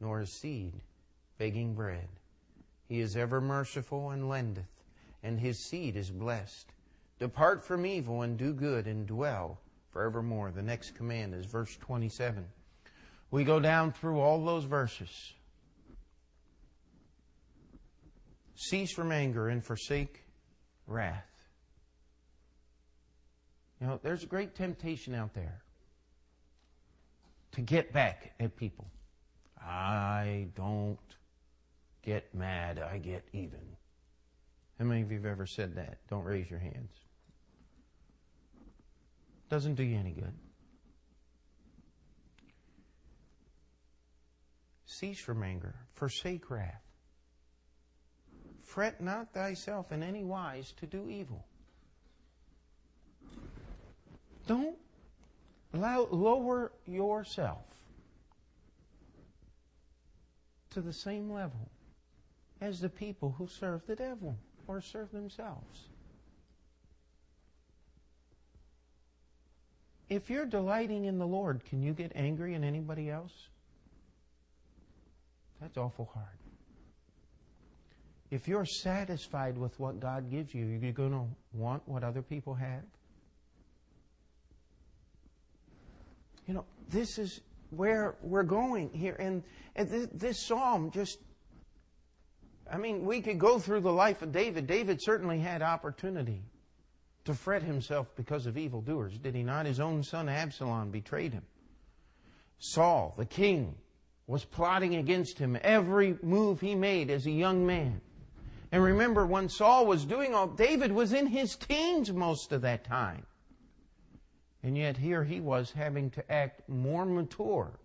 nor 0.00 0.20
his 0.20 0.32
seed 0.32 0.74
begging 1.38 1.74
bread. 1.74 2.08
He 2.88 3.00
is 3.00 3.16
ever 3.16 3.40
merciful 3.40 4.10
and 4.10 4.28
lendeth, 4.28 4.64
and 5.22 5.40
his 5.40 5.58
seed 5.58 5.96
is 5.96 6.10
blessed. 6.10 6.72
Depart 7.18 7.64
from 7.64 7.86
evil 7.86 8.22
and 8.22 8.36
do 8.36 8.52
good 8.52 8.86
and 8.86 9.06
dwell 9.06 9.58
forevermore. 9.92 10.50
The 10.50 10.62
next 10.62 10.94
command 10.94 11.34
is 11.34 11.46
verse 11.46 11.76
27. 11.76 12.44
We 13.30 13.44
go 13.44 13.58
down 13.58 13.92
through 13.92 14.20
all 14.20 14.44
those 14.44 14.64
verses. 14.64 15.32
Cease 18.54 18.92
from 18.92 19.12
anger 19.12 19.48
and 19.48 19.64
forsake 19.64 20.22
wrath. 20.86 21.24
You 23.80 23.88
know, 23.88 24.00
there's 24.02 24.22
a 24.22 24.26
great 24.26 24.54
temptation 24.54 25.14
out 25.14 25.34
there 25.34 25.62
to 27.52 27.60
get 27.60 27.92
back 27.92 28.32
at 28.40 28.56
people. 28.56 28.86
I 29.66 30.46
don't 30.54 30.98
get 32.02 32.32
mad, 32.34 32.78
I 32.78 32.98
get 32.98 33.24
even. 33.32 33.76
How 34.78 34.84
many 34.84 35.02
of 35.02 35.10
you 35.10 35.16
have 35.16 35.26
ever 35.26 35.46
said 35.46 35.74
that? 35.76 35.98
Don't 36.08 36.24
raise 36.24 36.48
your 36.48 36.60
hands. 36.60 36.92
Doesn't 39.50 39.74
do 39.74 39.82
you 39.82 39.98
any 39.98 40.12
good. 40.12 40.34
Cease 44.86 45.20
from 45.20 45.42
anger, 45.42 45.74
forsake 45.94 46.50
wrath. 46.50 46.82
Fret 48.62 49.00
not 49.00 49.32
thyself 49.32 49.92
in 49.92 50.02
any 50.02 50.24
wise 50.24 50.72
to 50.80 50.86
do 50.86 51.08
evil. 51.08 51.44
Don't 54.46 54.76
lower 55.72 56.72
yourself 56.86 57.64
to 60.76 60.82
the 60.82 60.92
same 60.92 61.32
level 61.32 61.70
as 62.60 62.80
the 62.80 62.88
people 62.90 63.34
who 63.38 63.46
serve 63.46 63.80
the 63.86 63.96
devil 63.96 64.36
or 64.68 64.82
serve 64.82 65.10
themselves. 65.10 65.88
If 70.10 70.28
you're 70.28 70.44
delighting 70.44 71.06
in 71.06 71.18
the 71.18 71.26
Lord, 71.26 71.64
can 71.64 71.82
you 71.82 71.94
get 71.94 72.12
angry 72.14 72.52
in 72.52 72.62
anybody 72.62 73.08
else? 73.08 73.32
That's 75.62 75.78
awful 75.78 76.10
hard. 76.12 76.26
If 78.30 78.46
you're 78.46 78.66
satisfied 78.66 79.56
with 79.56 79.80
what 79.80 79.98
God 79.98 80.30
gives 80.30 80.52
you, 80.52 80.66
you're 80.66 80.92
going 80.92 81.12
to 81.12 81.24
want 81.54 81.88
what 81.88 82.04
other 82.04 82.20
people 82.20 82.52
have? 82.52 82.82
You 86.46 86.52
know, 86.52 86.66
this 86.90 87.18
is 87.18 87.40
where 87.70 88.16
we're 88.22 88.42
going 88.42 88.90
here. 88.90 89.16
And, 89.18 89.42
and 89.74 89.88
this, 89.88 90.08
this 90.12 90.46
psalm 90.46 90.90
just, 90.90 91.18
I 92.70 92.76
mean, 92.76 93.04
we 93.04 93.20
could 93.20 93.38
go 93.38 93.58
through 93.58 93.80
the 93.80 93.92
life 93.92 94.22
of 94.22 94.32
David. 94.32 94.66
David 94.66 95.00
certainly 95.02 95.38
had 95.38 95.62
opportunity 95.62 96.42
to 97.24 97.34
fret 97.34 97.62
himself 97.62 98.06
because 98.16 98.46
of 98.46 98.56
evildoers, 98.56 99.18
did 99.18 99.34
he 99.34 99.42
not? 99.42 99.66
His 99.66 99.80
own 99.80 100.02
son 100.02 100.28
Absalom 100.28 100.90
betrayed 100.90 101.32
him. 101.32 101.42
Saul, 102.58 103.14
the 103.18 103.26
king, 103.26 103.74
was 104.26 104.44
plotting 104.44 104.96
against 104.96 105.38
him 105.38 105.58
every 105.62 106.16
move 106.22 106.60
he 106.60 106.74
made 106.74 107.10
as 107.10 107.26
a 107.26 107.30
young 107.30 107.66
man. 107.66 108.00
And 108.72 108.82
remember, 108.82 109.26
when 109.26 109.48
Saul 109.48 109.86
was 109.86 110.04
doing 110.04 110.34
all, 110.34 110.48
David 110.48 110.90
was 110.90 111.12
in 111.12 111.26
his 111.26 111.54
teens 111.56 112.12
most 112.12 112.52
of 112.52 112.62
that 112.62 112.84
time. 112.84 113.24
And 114.66 114.76
yet 114.76 114.96
here 114.96 115.22
he 115.22 115.38
was 115.38 115.70
having 115.70 116.10
to 116.10 116.32
act 116.32 116.68
more 116.68 117.06
mature 117.06 117.78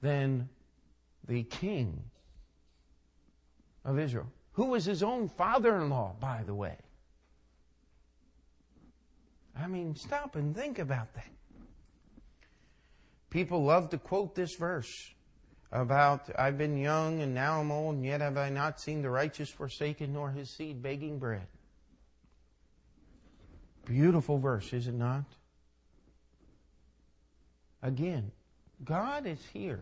than 0.00 0.48
the 1.26 1.42
king 1.42 2.04
of 3.84 3.98
Israel, 3.98 4.32
who 4.52 4.64
was 4.64 4.86
his 4.86 5.02
own 5.02 5.28
father 5.28 5.76
in 5.76 5.90
law, 5.90 6.16
by 6.18 6.42
the 6.46 6.54
way. 6.54 6.78
I 9.54 9.66
mean, 9.66 9.94
stop 9.94 10.36
and 10.36 10.56
think 10.56 10.78
about 10.78 11.12
that. 11.12 11.28
People 13.28 13.62
love 13.62 13.90
to 13.90 13.98
quote 13.98 14.34
this 14.34 14.56
verse 14.56 14.90
about, 15.70 16.30
I've 16.38 16.56
been 16.56 16.78
young 16.78 17.20
and 17.20 17.34
now 17.34 17.60
I'm 17.60 17.70
old, 17.70 17.96
and 17.96 18.06
yet 18.06 18.22
have 18.22 18.38
I 18.38 18.48
not 18.48 18.80
seen 18.80 19.02
the 19.02 19.10
righteous 19.10 19.50
forsaken 19.50 20.14
nor 20.14 20.30
his 20.30 20.48
seed 20.48 20.80
begging 20.82 21.18
bread. 21.18 21.46
Beautiful 23.88 24.38
verse, 24.38 24.72
is 24.72 24.86
it 24.86 24.94
not? 24.94 25.24
Again, 27.82 28.30
God 28.84 29.26
is 29.26 29.38
here. 29.52 29.80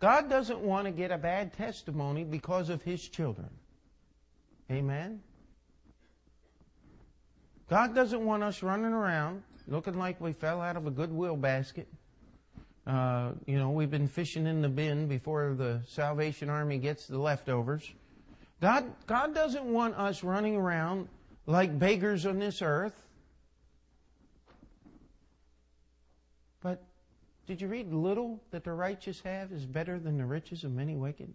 God 0.00 0.28
doesn't 0.28 0.58
want 0.58 0.86
to 0.86 0.90
get 0.90 1.12
a 1.12 1.18
bad 1.18 1.52
testimony 1.52 2.24
because 2.24 2.68
of 2.68 2.82
His 2.82 3.08
children. 3.08 3.48
Amen? 4.70 5.20
God 7.70 7.94
doesn't 7.94 8.24
want 8.24 8.42
us 8.42 8.62
running 8.62 8.92
around 8.92 9.42
looking 9.68 9.96
like 9.96 10.20
we 10.20 10.32
fell 10.32 10.60
out 10.60 10.76
of 10.76 10.86
a 10.86 10.90
goodwill 10.90 11.36
basket. 11.36 11.86
Uh, 12.84 13.30
you 13.46 13.56
know, 13.58 13.70
we've 13.70 13.90
been 13.90 14.08
fishing 14.08 14.46
in 14.46 14.60
the 14.60 14.68
bin 14.68 15.06
before 15.06 15.54
the 15.54 15.80
Salvation 15.86 16.50
Army 16.50 16.78
gets 16.78 17.06
the 17.06 17.18
leftovers. 17.18 17.88
God, 18.60 18.92
God 19.06 19.34
doesn't 19.34 19.64
want 19.64 19.94
us 19.94 20.24
running 20.24 20.56
around 20.56 21.08
like 21.46 21.78
beggars 21.78 22.26
on 22.26 22.38
this 22.38 22.62
earth. 22.62 22.94
But 26.60 26.82
did 27.46 27.60
you 27.60 27.68
read 27.68 27.92
little 27.92 28.40
that 28.50 28.64
the 28.64 28.72
righteous 28.72 29.20
have 29.20 29.52
is 29.52 29.66
better 29.66 29.98
than 29.98 30.16
the 30.16 30.24
riches 30.24 30.64
of 30.64 30.72
many 30.72 30.94
wicked? 30.94 31.32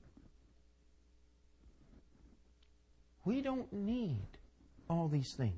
We 3.26 3.42
don't 3.42 3.72
need 3.74 4.26
all 4.90 5.10
these 5.10 5.34
things. 5.34 5.54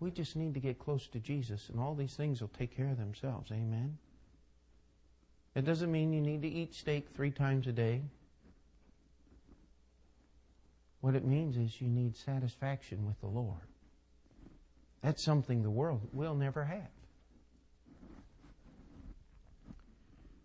We 0.00 0.10
just 0.10 0.34
need 0.34 0.54
to 0.54 0.60
get 0.60 0.78
close 0.78 1.06
to 1.08 1.20
Jesus, 1.20 1.68
and 1.68 1.78
all 1.78 1.94
these 1.94 2.14
things 2.14 2.40
will 2.40 2.48
take 2.48 2.76
care 2.76 2.88
of 2.88 2.98
themselves. 2.98 3.52
Amen. 3.52 3.96
It 5.54 5.64
doesn't 5.64 5.92
mean 5.92 6.12
you 6.12 6.20
need 6.20 6.42
to 6.42 6.48
eat 6.48 6.74
steak 6.74 7.10
three 7.14 7.30
times 7.30 7.68
a 7.68 7.72
day. 7.72 8.02
What 11.04 11.14
it 11.14 11.26
means 11.26 11.58
is 11.58 11.82
you 11.82 11.88
need 11.88 12.16
satisfaction 12.16 13.04
with 13.04 13.20
the 13.20 13.26
Lord. 13.26 13.68
That's 15.02 15.22
something 15.22 15.62
the 15.62 15.68
world 15.68 16.00
will 16.14 16.34
never 16.34 16.64
have. 16.64 16.88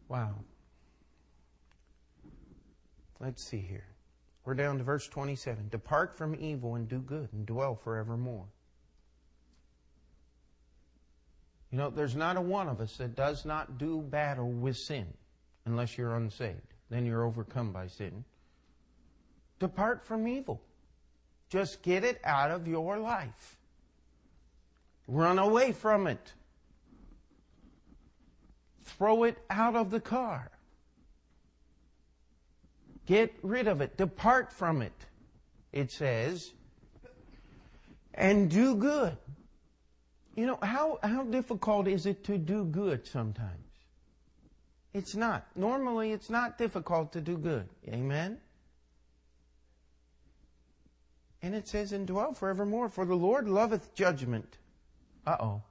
Wow. 0.10 0.36
Let's 3.22 3.42
see 3.42 3.62
here. 3.62 3.88
We're 4.44 4.54
down 4.54 4.80
to 4.80 4.84
verse 4.84 5.08
27. 5.08 5.70
Depart 5.70 6.18
from 6.18 6.36
evil 6.36 6.76
and 6.76 6.90
do 6.90 7.00
good 7.00 7.30
and 7.32 7.46
dwell 7.46 7.76
forevermore. 7.82 8.48
You 11.72 11.78
know, 11.78 11.90
there's 11.90 12.18
not 12.18 12.36
a 12.36 12.42
one 12.42 12.68
of 12.68 12.82
us 12.82 12.98
that 12.98 13.16
does 13.16 13.46
not 13.46 13.78
do 13.78 14.02
battle 14.02 14.52
with 14.52 14.76
sin 14.76 15.08
unless 15.66 15.98
you're 15.98 16.18
unsaved. 16.18 16.74
Then 16.90 17.06
you're 17.06 17.24
overcome 17.24 17.72
by 17.72 17.88
sin. 17.88 18.26
Depart 19.60 20.06
from 20.06 20.28
evil. 20.28 20.62
Just 21.50 21.82
get 21.82 22.04
it 22.04 22.20
out 22.24 22.52
of 22.52 22.68
your 22.68 22.98
life. 22.98 23.58
Run 25.08 25.40
away 25.40 25.72
from 25.72 26.08
it. 26.08 26.34
Throw 28.84 29.24
it 29.24 29.38
out 29.50 29.76
of 29.76 29.90
the 29.90 30.00
car. 30.00 30.52
Get 33.06 33.34
rid 33.42 33.68
of 33.68 33.82
it. 33.82 33.98
Depart 33.98 34.54
from 34.54 34.84
it, 34.84 34.94
it 35.72 35.92
says. 35.92 36.54
And 38.14 38.50
do 38.52 38.76
good. 38.76 39.18
You 40.36 40.46
know, 40.46 40.60
how, 40.62 41.00
how 41.02 41.24
difficult 41.24 41.88
is 41.88 42.06
it 42.06 42.24
to 42.26 42.38
do 42.38 42.66
good 42.66 43.08
sometimes? 43.08 43.70
It's 44.94 45.16
not. 45.16 45.48
Normally, 45.56 46.12
it's 46.12 46.30
not 46.30 46.58
difficult 46.58 47.12
to 47.14 47.22
do 47.22 47.38
good. 47.38 47.68
Amen? 47.88 48.38
And 51.42 51.56
it 51.56 51.68
says, 51.68 51.94
and 51.94 52.06
dwell 52.06 52.34
forevermore, 52.34 52.90
for 52.90 53.06
the 53.06 53.16
Lord 53.16 53.48
loveth 53.48 53.94
judgment. 53.96 54.58
Uh 55.26 55.38
oh. 55.40 55.62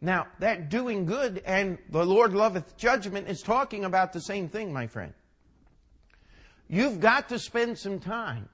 Now, 0.00 0.26
that 0.40 0.68
doing 0.68 1.06
good 1.06 1.42
and 1.46 1.78
the 1.88 2.04
Lord 2.04 2.34
loveth 2.34 2.76
judgment 2.76 3.28
is 3.28 3.40
talking 3.40 3.84
about 3.84 4.12
the 4.12 4.20
same 4.20 4.48
thing, 4.48 4.72
my 4.72 4.88
friend. 4.88 5.12
You've 6.68 6.98
got 6.98 7.28
to 7.28 7.38
spend 7.38 7.78
some 7.78 8.00
time 8.00 8.48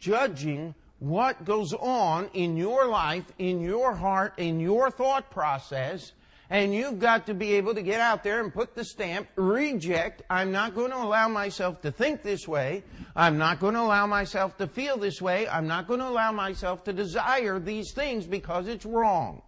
judging 0.00 0.74
what 0.98 1.44
goes 1.44 1.72
on 1.72 2.30
in 2.32 2.56
your 2.56 2.86
life, 2.86 3.24
in 3.38 3.60
your 3.60 3.94
heart, 3.94 4.34
in 4.38 4.58
your 4.58 4.90
thought 4.90 5.30
process, 5.30 6.12
and 6.52 6.74
you've 6.74 6.98
got 6.98 7.24
to 7.24 7.32
be 7.32 7.54
able 7.54 7.74
to 7.74 7.80
get 7.80 7.98
out 7.98 8.22
there 8.22 8.44
and 8.44 8.52
put 8.52 8.74
the 8.74 8.84
stamp, 8.84 9.26
reject. 9.36 10.20
I'm 10.28 10.52
not 10.52 10.74
going 10.74 10.90
to 10.90 10.98
allow 10.98 11.26
myself 11.26 11.80
to 11.80 11.90
think 11.90 12.22
this 12.22 12.46
way. 12.46 12.84
I'm 13.16 13.38
not 13.38 13.58
going 13.58 13.72
to 13.72 13.80
allow 13.80 14.06
myself 14.06 14.58
to 14.58 14.66
feel 14.66 14.98
this 14.98 15.22
way. 15.22 15.48
I'm 15.48 15.66
not 15.66 15.88
going 15.88 16.00
to 16.00 16.08
allow 16.08 16.30
myself 16.30 16.84
to 16.84 16.92
desire 16.92 17.58
these 17.58 17.94
things 17.94 18.26
because 18.26 18.68
it's 18.68 18.84
wrong. 18.84 19.40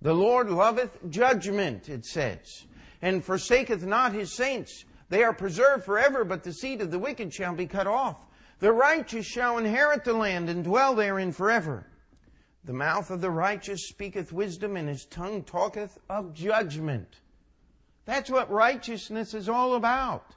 The 0.00 0.14
Lord 0.14 0.48
loveth 0.48 1.10
judgment, 1.10 1.90
it 1.90 2.06
says, 2.06 2.64
and 3.02 3.22
forsaketh 3.22 3.84
not 3.84 4.14
his 4.14 4.34
saints. 4.34 4.86
They 5.10 5.22
are 5.22 5.34
preserved 5.34 5.84
forever, 5.84 6.24
but 6.24 6.44
the 6.44 6.54
seed 6.54 6.80
of 6.80 6.92
the 6.92 6.98
wicked 6.98 7.34
shall 7.34 7.54
be 7.54 7.66
cut 7.66 7.86
off. 7.86 8.16
The 8.58 8.72
righteous 8.72 9.26
shall 9.26 9.58
inherit 9.58 10.04
the 10.04 10.14
land 10.14 10.48
and 10.48 10.64
dwell 10.64 10.94
therein 10.94 11.30
forever. 11.30 11.84
The 12.64 12.72
mouth 12.72 13.10
of 13.10 13.20
the 13.20 13.30
righteous 13.30 13.88
speaketh 13.88 14.32
wisdom, 14.32 14.76
and 14.76 14.88
his 14.88 15.04
tongue 15.04 15.42
talketh 15.42 15.98
of 16.08 16.32
judgment. 16.32 17.20
That's 18.06 18.30
what 18.30 18.50
righteousness 18.50 19.34
is 19.34 19.48
all 19.48 19.74
about. 19.74 20.34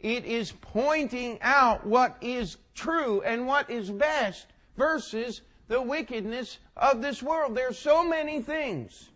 It 0.00 0.24
is 0.24 0.52
pointing 0.52 1.38
out 1.42 1.86
what 1.86 2.16
is 2.20 2.56
true 2.74 3.22
and 3.22 3.46
what 3.46 3.70
is 3.70 3.90
best 3.90 4.46
versus 4.76 5.42
the 5.68 5.80
wickedness 5.80 6.58
of 6.76 7.02
this 7.02 7.22
world. 7.22 7.54
There 7.54 7.68
are 7.68 7.74
so 7.74 8.04
many 8.04 8.40
things 8.40 9.10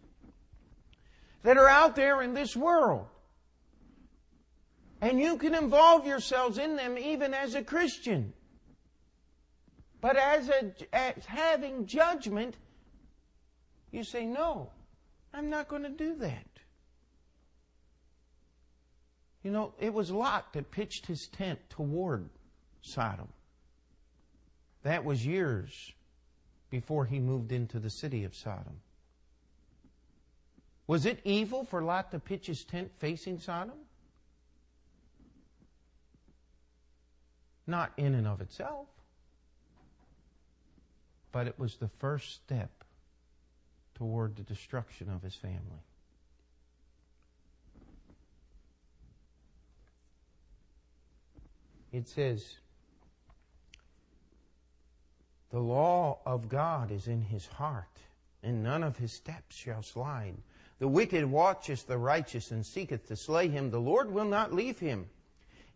that 1.43 1.57
are 1.57 1.69
out 1.69 1.97
there 1.97 2.23
in 2.23 2.35
this 2.35 2.57
world. 2.57 3.07
And 5.01 5.19
you 5.19 5.39
can 5.39 5.55
involve 5.55 6.07
yourselves 6.07 6.59
in 6.59 6.77
them 6.77 6.99
even 6.99 7.33
as 7.33 7.55
a 7.55 7.63
Christian. 7.63 8.35
But 10.01 10.17
as, 10.17 10.49
a, 10.49 10.73
as 10.93 11.27
having 11.27 11.87
judgment, 11.87 12.57
you 13.91 14.03
say, 14.03 14.25
no, 14.25 14.71
I'm 15.35 15.51
not 15.51 15.69
going 15.69 15.83
to 15.83 15.91
do 15.91 16.17
that. 16.17 16.47
You 19.43 19.51
know, 19.51 19.75
it 19.79 19.93
was 19.93 20.11
Lot 20.11 20.53
that 20.53 20.71
pitched 20.71 21.07
his 21.07 21.27
tent 21.29 21.59
toward 21.71 22.29
Sodom. 22.83 23.29
That 24.83 25.05
was 25.05 25.27
years 25.27 25.93
before 26.71 27.05
he 27.05 27.19
moved 27.19 27.53
into 27.53 27.79
the 27.79 27.91
city 27.91 28.25
of 28.25 28.35
Sodom. 28.35 28.81
Was 30.87 31.07
it 31.07 31.21
evil 31.25 31.65
for 31.65 31.83
Lot 31.83 32.11
to 32.13 32.19
pitch 32.19 32.47
his 32.47 32.65
tent 32.65 32.91
facing 32.99 33.39
Sodom? 33.39 33.79
Not 37.67 37.93
in 37.97 38.15
and 38.15 38.27
of 38.27 38.41
itself 38.41 38.89
but 41.33 41.47
it 41.47 41.59
was 41.59 41.77
the 41.77 41.89
first 41.99 42.35
step 42.35 42.71
toward 43.95 44.37
the 44.37 44.43
destruction 44.43 45.11
of 45.11 45.23
his 45.23 45.35
family. 45.35 45.85
It 51.93 52.09
says, 52.09 52.57
The 55.51 55.59
law 55.59 56.19
of 56.25 56.49
God 56.49 56.91
is 56.91 57.09
in 57.09 57.23
his 57.23 57.47
heart, 57.47 57.99
and 58.43 58.63
none 58.63 58.83
of 58.83 58.97
his 58.97 59.13
steps 59.13 59.57
shall 59.57 59.83
slide. 59.83 60.37
The 60.79 60.89
wicked 60.89 61.27
watcheth 61.27 61.87
the 61.87 61.99
righteous 61.99 62.53
and 62.53 62.65
seeketh 62.65 63.07
to 63.09 63.17
slay 63.17 63.49
him. 63.49 63.71
The 63.71 63.81
Lord 63.81 64.11
will 64.13 64.25
not 64.25 64.55
leave 64.55 64.79
him 64.79 65.11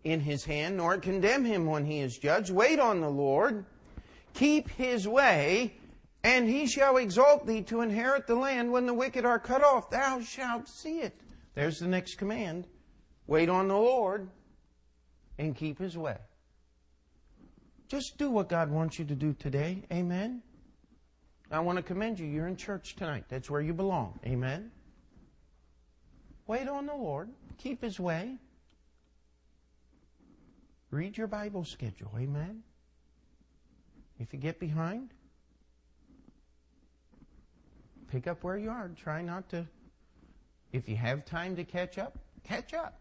in 0.02 0.20
his 0.20 0.44
hand, 0.44 0.76
nor 0.76 0.96
condemn 0.98 1.44
him 1.44 1.66
when 1.66 1.84
he 1.84 2.00
is 2.00 2.16
judged. 2.16 2.50
Wait 2.50 2.78
on 2.78 3.00
the 3.00 3.10
Lord 3.10 3.66
Keep 4.34 4.68
his 4.70 5.06
way, 5.08 5.74
and 6.22 6.48
he 6.48 6.66
shall 6.66 6.96
exalt 6.96 7.46
thee 7.46 7.62
to 7.62 7.80
inherit 7.80 8.26
the 8.26 8.34
land 8.34 8.70
when 8.70 8.86
the 8.86 8.94
wicked 8.94 9.24
are 9.24 9.38
cut 9.38 9.62
off. 9.62 9.90
Thou 9.90 10.20
shalt 10.20 10.68
see 10.68 11.00
it. 11.00 11.20
There's 11.54 11.78
the 11.78 11.86
next 11.86 12.16
command. 12.16 12.66
Wait 13.26 13.48
on 13.48 13.68
the 13.68 13.76
Lord 13.76 14.28
and 15.38 15.56
keep 15.56 15.78
his 15.78 15.96
way. 15.96 16.18
Just 17.88 18.18
do 18.18 18.30
what 18.30 18.48
God 18.48 18.70
wants 18.70 18.98
you 18.98 19.04
to 19.04 19.14
do 19.14 19.32
today. 19.34 19.82
Amen. 19.92 20.42
I 21.50 21.60
want 21.60 21.76
to 21.76 21.82
commend 21.82 22.18
you. 22.18 22.26
You're 22.26 22.48
in 22.48 22.56
church 22.56 22.96
tonight. 22.96 23.24
That's 23.28 23.48
where 23.48 23.60
you 23.60 23.72
belong. 23.72 24.18
Amen. 24.26 24.72
Wait 26.46 26.68
on 26.68 26.86
the 26.86 26.94
Lord. 26.94 27.30
Keep 27.58 27.82
his 27.82 28.00
way. 28.00 28.36
Read 30.90 31.16
your 31.16 31.26
Bible 31.26 31.64
schedule. 31.64 32.10
Amen. 32.18 32.62
If 34.18 34.32
you 34.32 34.38
get 34.38 34.60
behind, 34.60 35.10
pick 38.08 38.26
up 38.26 38.44
where 38.44 38.56
you 38.56 38.70
are. 38.70 38.90
Try 38.96 39.22
not 39.22 39.48
to, 39.50 39.66
if 40.72 40.88
you 40.88 40.96
have 40.96 41.24
time 41.24 41.56
to 41.56 41.64
catch 41.64 41.98
up, 41.98 42.18
catch 42.44 42.74
up. 42.74 43.00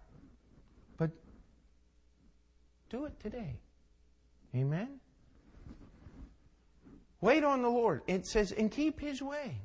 But 0.98 1.12
do 2.90 3.06
it 3.06 3.20
today. 3.20 3.58
Amen? 4.56 5.00
Wait 7.22 7.44
on 7.44 7.62
the 7.62 7.70
Lord. 7.70 8.02
It 8.08 8.28
says, 8.28 8.52
and 8.52 8.72
keep 8.72 9.00
his 9.00 9.22
way. 9.22 9.58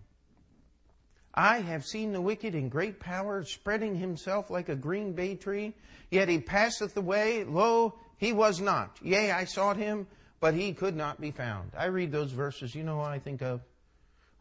I 1.34 1.58
have 1.58 1.84
seen 1.84 2.12
the 2.12 2.20
wicked 2.20 2.54
in 2.54 2.68
great 2.68 3.00
power, 3.00 3.44
spreading 3.44 3.94
himself 3.94 4.50
like 4.50 4.68
a 4.68 4.76
green 4.76 5.12
bay 5.12 5.34
tree, 5.34 5.74
yet 6.10 6.28
he 6.28 6.38
passeth 6.38 6.96
away. 6.96 7.44
Lo, 7.44 7.98
he 8.16 8.32
was 8.32 8.60
not. 8.60 8.98
Yea, 9.02 9.30
I 9.30 9.44
sought 9.44 9.76
him, 9.76 10.06
but 10.40 10.54
he 10.54 10.72
could 10.72 10.96
not 10.96 11.20
be 11.20 11.30
found. 11.30 11.72
I 11.76 11.86
read 11.86 12.12
those 12.12 12.32
verses. 12.32 12.74
You 12.74 12.84
know 12.84 12.96
what 12.96 13.10
I 13.10 13.18
think 13.18 13.42
of? 13.42 13.60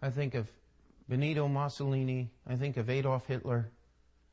I 0.02 0.10
think 0.10 0.36
of 0.36 0.48
Benito 1.10 1.48
Mussolini. 1.48 2.30
I 2.48 2.56
think 2.56 2.78
of 2.78 2.90
Adolf 2.90 3.26
Hitler. 3.26 3.70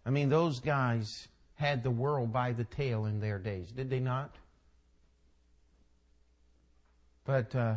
I 0.04 0.10
mean, 0.10 0.28
those 0.28 0.60
guys 0.60 1.28
had 1.54 1.82
the 1.82 1.90
world 1.90 2.32
by 2.32 2.52
the 2.52 2.64
tail 2.64 3.06
in 3.06 3.20
their 3.20 3.38
days, 3.38 3.70
did 3.70 3.88
they 3.88 4.00
not? 4.00 4.34
But 7.24 7.54
uh, 7.54 7.76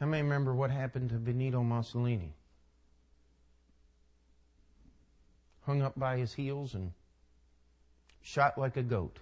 I 0.00 0.04
may 0.04 0.22
remember 0.22 0.54
what 0.54 0.70
happened 0.70 1.10
to 1.10 1.16
Benito 1.16 1.62
Mussolini. 1.62 2.34
Hung 5.66 5.82
up 5.82 5.96
by 5.96 6.16
his 6.16 6.32
heels 6.34 6.74
and 6.74 6.92
shot 8.22 8.58
like 8.58 8.76
a 8.76 8.82
goat. 8.82 9.18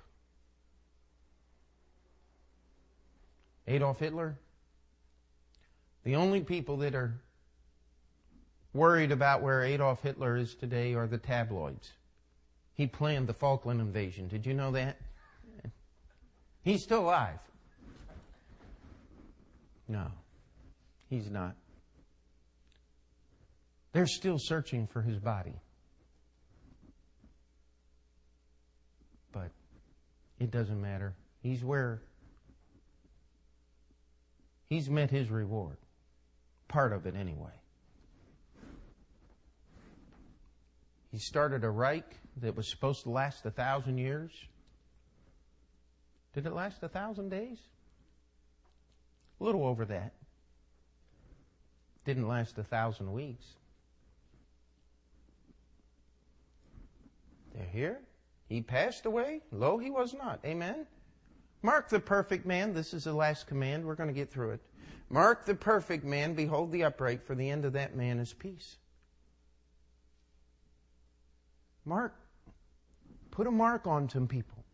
Adolf 3.69 3.99
Hitler, 3.99 4.39
The 6.05 6.17
only 6.17 6.41
people 6.41 6.79
that 6.79 6.95
are 6.95 7.21
worried 8.73 9.13
about 9.13 9.43
where 9.43 9.63
Adolf 9.63 10.03
Hitler 10.03 10.37
is 10.37 10.55
today 10.55 10.95
are 10.95 11.07
the 11.07 11.19
tabloids. 11.19 11.93
He 12.73 12.87
planned 12.87 13.27
the 13.27 13.35
Falkland 13.35 13.81
invasion. 13.81 14.27
Did 14.27 14.47
you 14.47 14.55
know 14.55 14.71
that? 14.73 14.97
He's 16.63 16.83
still 16.83 17.01
alive. 17.01 17.39
No, 19.87 20.07
he's 21.11 21.31
not. 21.31 21.55
They're 23.93 24.07
still 24.07 24.37
searching 24.39 24.87
for 24.87 25.03
his 25.03 25.19
body. 25.19 25.61
But 29.33 29.51
it 30.39 30.51
doesn't 30.51 30.81
matter. 30.81 31.15
He's 31.43 31.65
where 31.65 32.03
he's 34.69 34.89
met 34.89 35.11
his 35.11 35.31
reward. 35.31 35.77
Part 36.69 36.93
of 36.93 37.07
it, 37.07 37.15
anyway. 37.17 37.53
He 41.11 41.19
started 41.19 41.65
a 41.65 41.71
Reich 41.71 42.17
that 42.37 42.57
was 42.57 42.71
supposed 42.71 43.05
to 43.05 43.11
last 43.11 43.47
a 43.47 43.51
thousand 43.51 43.99
years. 43.99 44.31
Did 46.35 46.47
it 46.47 46.53
last 46.53 46.83
a 46.83 46.89
thousand 46.89 47.31
days? 47.31 47.59
A 49.41 49.45
little 49.45 49.65
over 49.65 49.85
that. 49.87 50.13
Didn't 52.05 52.29
last 52.29 52.59
a 52.59 52.65
thousand 52.65 53.13
weeks. 53.13 53.45
They're 57.55 57.67
here. 57.67 58.01
He 58.49 58.63
passed 58.63 59.05
away. 59.05 59.43
Lo, 59.51 59.79
he 59.79 59.91
was 59.91 60.15
not. 60.15 60.41
Amen. 60.45 60.87
Mark 61.63 61.89
the 61.89 62.01
perfect 62.01 62.47
man. 62.47 62.73
This 62.73 62.95
is 62.95 63.05
the 63.05 63.13
last 63.13 63.47
command. 63.47 63.85
We're 63.85 63.95
going 63.95 64.09
to 64.09 64.15
get 64.15 64.31
through 64.31 64.53
it. 64.53 64.61
Mark 65.11 65.45
the 65.45 65.55
perfect 65.55 66.05
man. 66.05 66.35
Behold 66.35 66.71
the 66.71 66.85
upright, 66.85 67.27
for 67.27 67.35
the 67.35 67.49
end 67.49 67.65
of 67.65 67.73
that 67.73 67.97
man 67.97 68.19
is 68.19 68.33
peace. 68.33 68.77
Mark, 71.85 72.15
put 73.31 73.47
a 73.47 73.51
mark 73.51 73.87
on 73.87 74.09
some 74.09 74.29
people. 74.29 74.65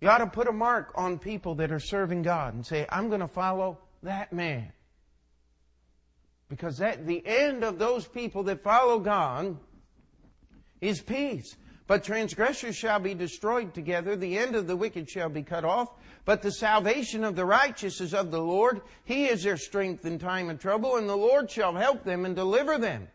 You 0.00 0.08
ought 0.08 0.18
to 0.18 0.26
put 0.26 0.48
a 0.48 0.52
mark 0.52 0.92
on 0.96 1.18
people 1.18 1.54
that 1.56 1.70
are 1.70 1.80
serving 1.80 2.22
God 2.22 2.54
and 2.54 2.66
say, 2.66 2.86
I'm 2.88 3.08
going 3.08 3.20
to 3.20 3.28
follow 3.28 3.78
that 4.02 4.32
man. 4.32 4.72
Because 6.48 6.80
at 6.80 7.06
the 7.06 7.22
end 7.26 7.64
of 7.64 7.78
those 7.78 8.06
people 8.06 8.42
that 8.44 8.62
follow 8.62 8.98
God 8.98 9.56
is 10.80 11.00
peace. 11.00 11.56
But 11.86 12.02
transgressors 12.02 12.76
shall 12.76 12.98
be 12.98 13.14
destroyed 13.14 13.74
together. 13.74 14.16
The 14.16 14.38
end 14.38 14.56
of 14.56 14.66
the 14.66 14.76
wicked 14.76 15.08
shall 15.08 15.28
be 15.28 15.42
cut 15.42 15.64
off. 15.64 15.88
But 16.24 16.40
the 16.40 16.52
salvation 16.52 17.24
of 17.24 17.36
the 17.36 17.44
righteous 17.44 18.00
is 18.00 18.14
of 18.14 18.30
the 18.30 18.40
Lord. 18.40 18.80
He 19.04 19.26
is 19.26 19.42
their 19.42 19.58
strength 19.58 20.06
in 20.06 20.18
time 20.18 20.48
of 20.48 20.58
trouble, 20.58 20.96
and 20.96 21.08
the 21.08 21.16
Lord 21.16 21.50
shall 21.50 21.74
help 21.74 22.02
them 22.02 22.24
and 22.24 22.34
deliver 22.34 22.78
them. 22.78 23.08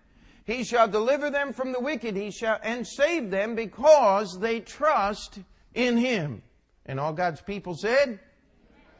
He 0.45 0.63
shall 0.63 0.87
deliver 0.87 1.29
them 1.31 1.53
from 1.53 1.71
the 1.71 1.79
wicked, 1.79 2.15
he 2.15 2.31
shall, 2.31 2.59
and 2.63 2.85
save 2.85 3.31
them 3.31 3.55
because 3.55 4.39
they 4.39 4.59
trust 4.59 5.39
in 5.73 5.97
him. 5.97 6.43
And 6.85 6.99
all 6.99 7.13
God's 7.13 7.41
people 7.41 7.75
said, 7.75 8.19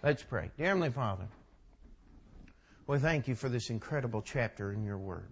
Let's 0.03 0.23
pray. 0.23 0.49
Dear 0.57 0.67
Heavenly 0.67 0.91
Father, 0.91 1.27
we 2.87 2.97
thank 2.99 3.27
you 3.27 3.35
for 3.35 3.49
this 3.49 3.69
incredible 3.69 4.21
chapter 4.21 4.71
in 4.71 4.83
your 4.83 4.97
word. 4.97 5.27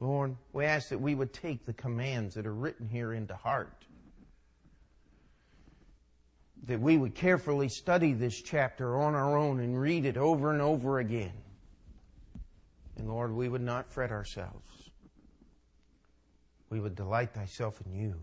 Lord, 0.00 0.36
we 0.52 0.64
ask 0.64 0.88
that 0.88 1.00
we 1.00 1.14
would 1.14 1.32
take 1.32 1.64
the 1.64 1.72
commands 1.72 2.34
that 2.34 2.46
are 2.46 2.54
written 2.54 2.88
here 2.88 3.12
into 3.12 3.34
heart. 3.34 3.84
That 6.64 6.80
we 6.80 6.96
would 6.96 7.14
carefully 7.14 7.68
study 7.68 8.12
this 8.12 8.40
chapter 8.40 9.00
on 9.00 9.14
our 9.14 9.36
own 9.36 9.60
and 9.60 9.80
read 9.80 10.04
it 10.04 10.16
over 10.16 10.52
and 10.52 10.60
over 10.60 10.98
again. 10.98 11.32
And 12.96 13.08
Lord, 13.08 13.32
we 13.32 13.48
would 13.48 13.62
not 13.62 13.90
fret 13.90 14.10
ourselves 14.10 14.84
we 16.74 16.80
would 16.80 16.96
delight 16.96 17.32
thyself 17.32 17.80
in 17.86 17.94
you. 17.94 18.16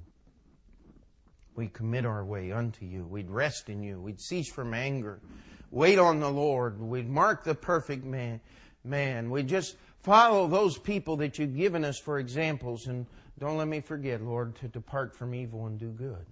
We'd 1.56 1.72
commit 1.72 2.06
our 2.06 2.26
way 2.26 2.52
unto 2.52 2.86
you. 2.86 3.06
We'd 3.06 3.30
rest 3.30 3.70
in 3.70 3.82
you. 3.82 3.98
We'd 4.02 4.20
cease 4.20 4.52
from 4.52 4.74
anger. 4.74 5.22
Wait 5.70 5.98
on 5.98 6.20
the 6.20 6.30
Lord. 6.30 6.78
We'd 6.78 7.10
mark 7.10 7.46
the 7.46 7.56
perfect 7.56 8.04
man. 8.04 8.42
Man, 8.84 9.30
we'd 9.30 9.48
just 9.48 9.78
follow 10.04 10.48
those 10.48 10.78
people 10.78 11.18
that 11.18 11.38
you've 11.38 11.56
given 11.56 11.84
us 11.86 12.00
for 12.00 12.20
examples. 12.20 12.88
And 12.88 13.06
don't 13.40 13.58
let 13.58 13.68
me 13.68 13.82
forget, 13.82 14.22
Lord, 14.22 14.56
to 14.58 14.68
depart 14.68 15.16
from 15.16 15.34
evil 15.34 15.66
and 15.66 15.80
do 15.80 15.90
good. 15.90 16.26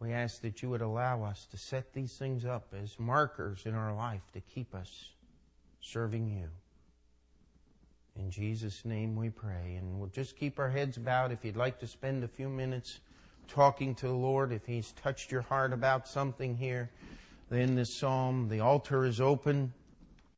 We 0.00 0.12
ask 0.12 0.42
that 0.42 0.62
you 0.62 0.70
would 0.70 0.82
allow 0.82 1.24
us 1.24 1.46
to 1.50 1.56
set 1.56 1.92
these 1.92 2.12
things 2.12 2.44
up 2.44 2.72
as 2.80 2.98
markers 2.98 3.62
in 3.64 3.74
our 3.74 3.92
life 3.92 4.22
to 4.32 4.40
keep 4.40 4.74
us 4.74 5.10
serving 5.80 6.28
you. 6.30 6.48
In 8.16 8.30
Jesus' 8.30 8.84
name 8.84 9.16
we 9.16 9.30
pray. 9.30 9.76
And 9.76 9.98
we'll 9.98 10.08
just 10.08 10.36
keep 10.36 10.58
our 10.58 10.70
heads 10.70 10.98
bowed. 10.98 11.32
If 11.32 11.44
you'd 11.44 11.56
like 11.56 11.80
to 11.80 11.86
spend 11.86 12.22
a 12.22 12.28
few 12.28 12.48
minutes 12.48 13.00
talking 13.48 13.94
to 13.96 14.06
the 14.06 14.12
Lord, 14.12 14.52
if 14.52 14.66
He's 14.66 14.92
touched 14.92 15.32
your 15.32 15.42
heart 15.42 15.72
about 15.72 16.06
something 16.06 16.56
here, 16.56 16.90
then 17.50 17.74
this 17.74 17.98
psalm, 17.98 18.48
the 18.48 18.60
altar 18.60 19.04
is 19.04 19.20
open. 19.20 19.72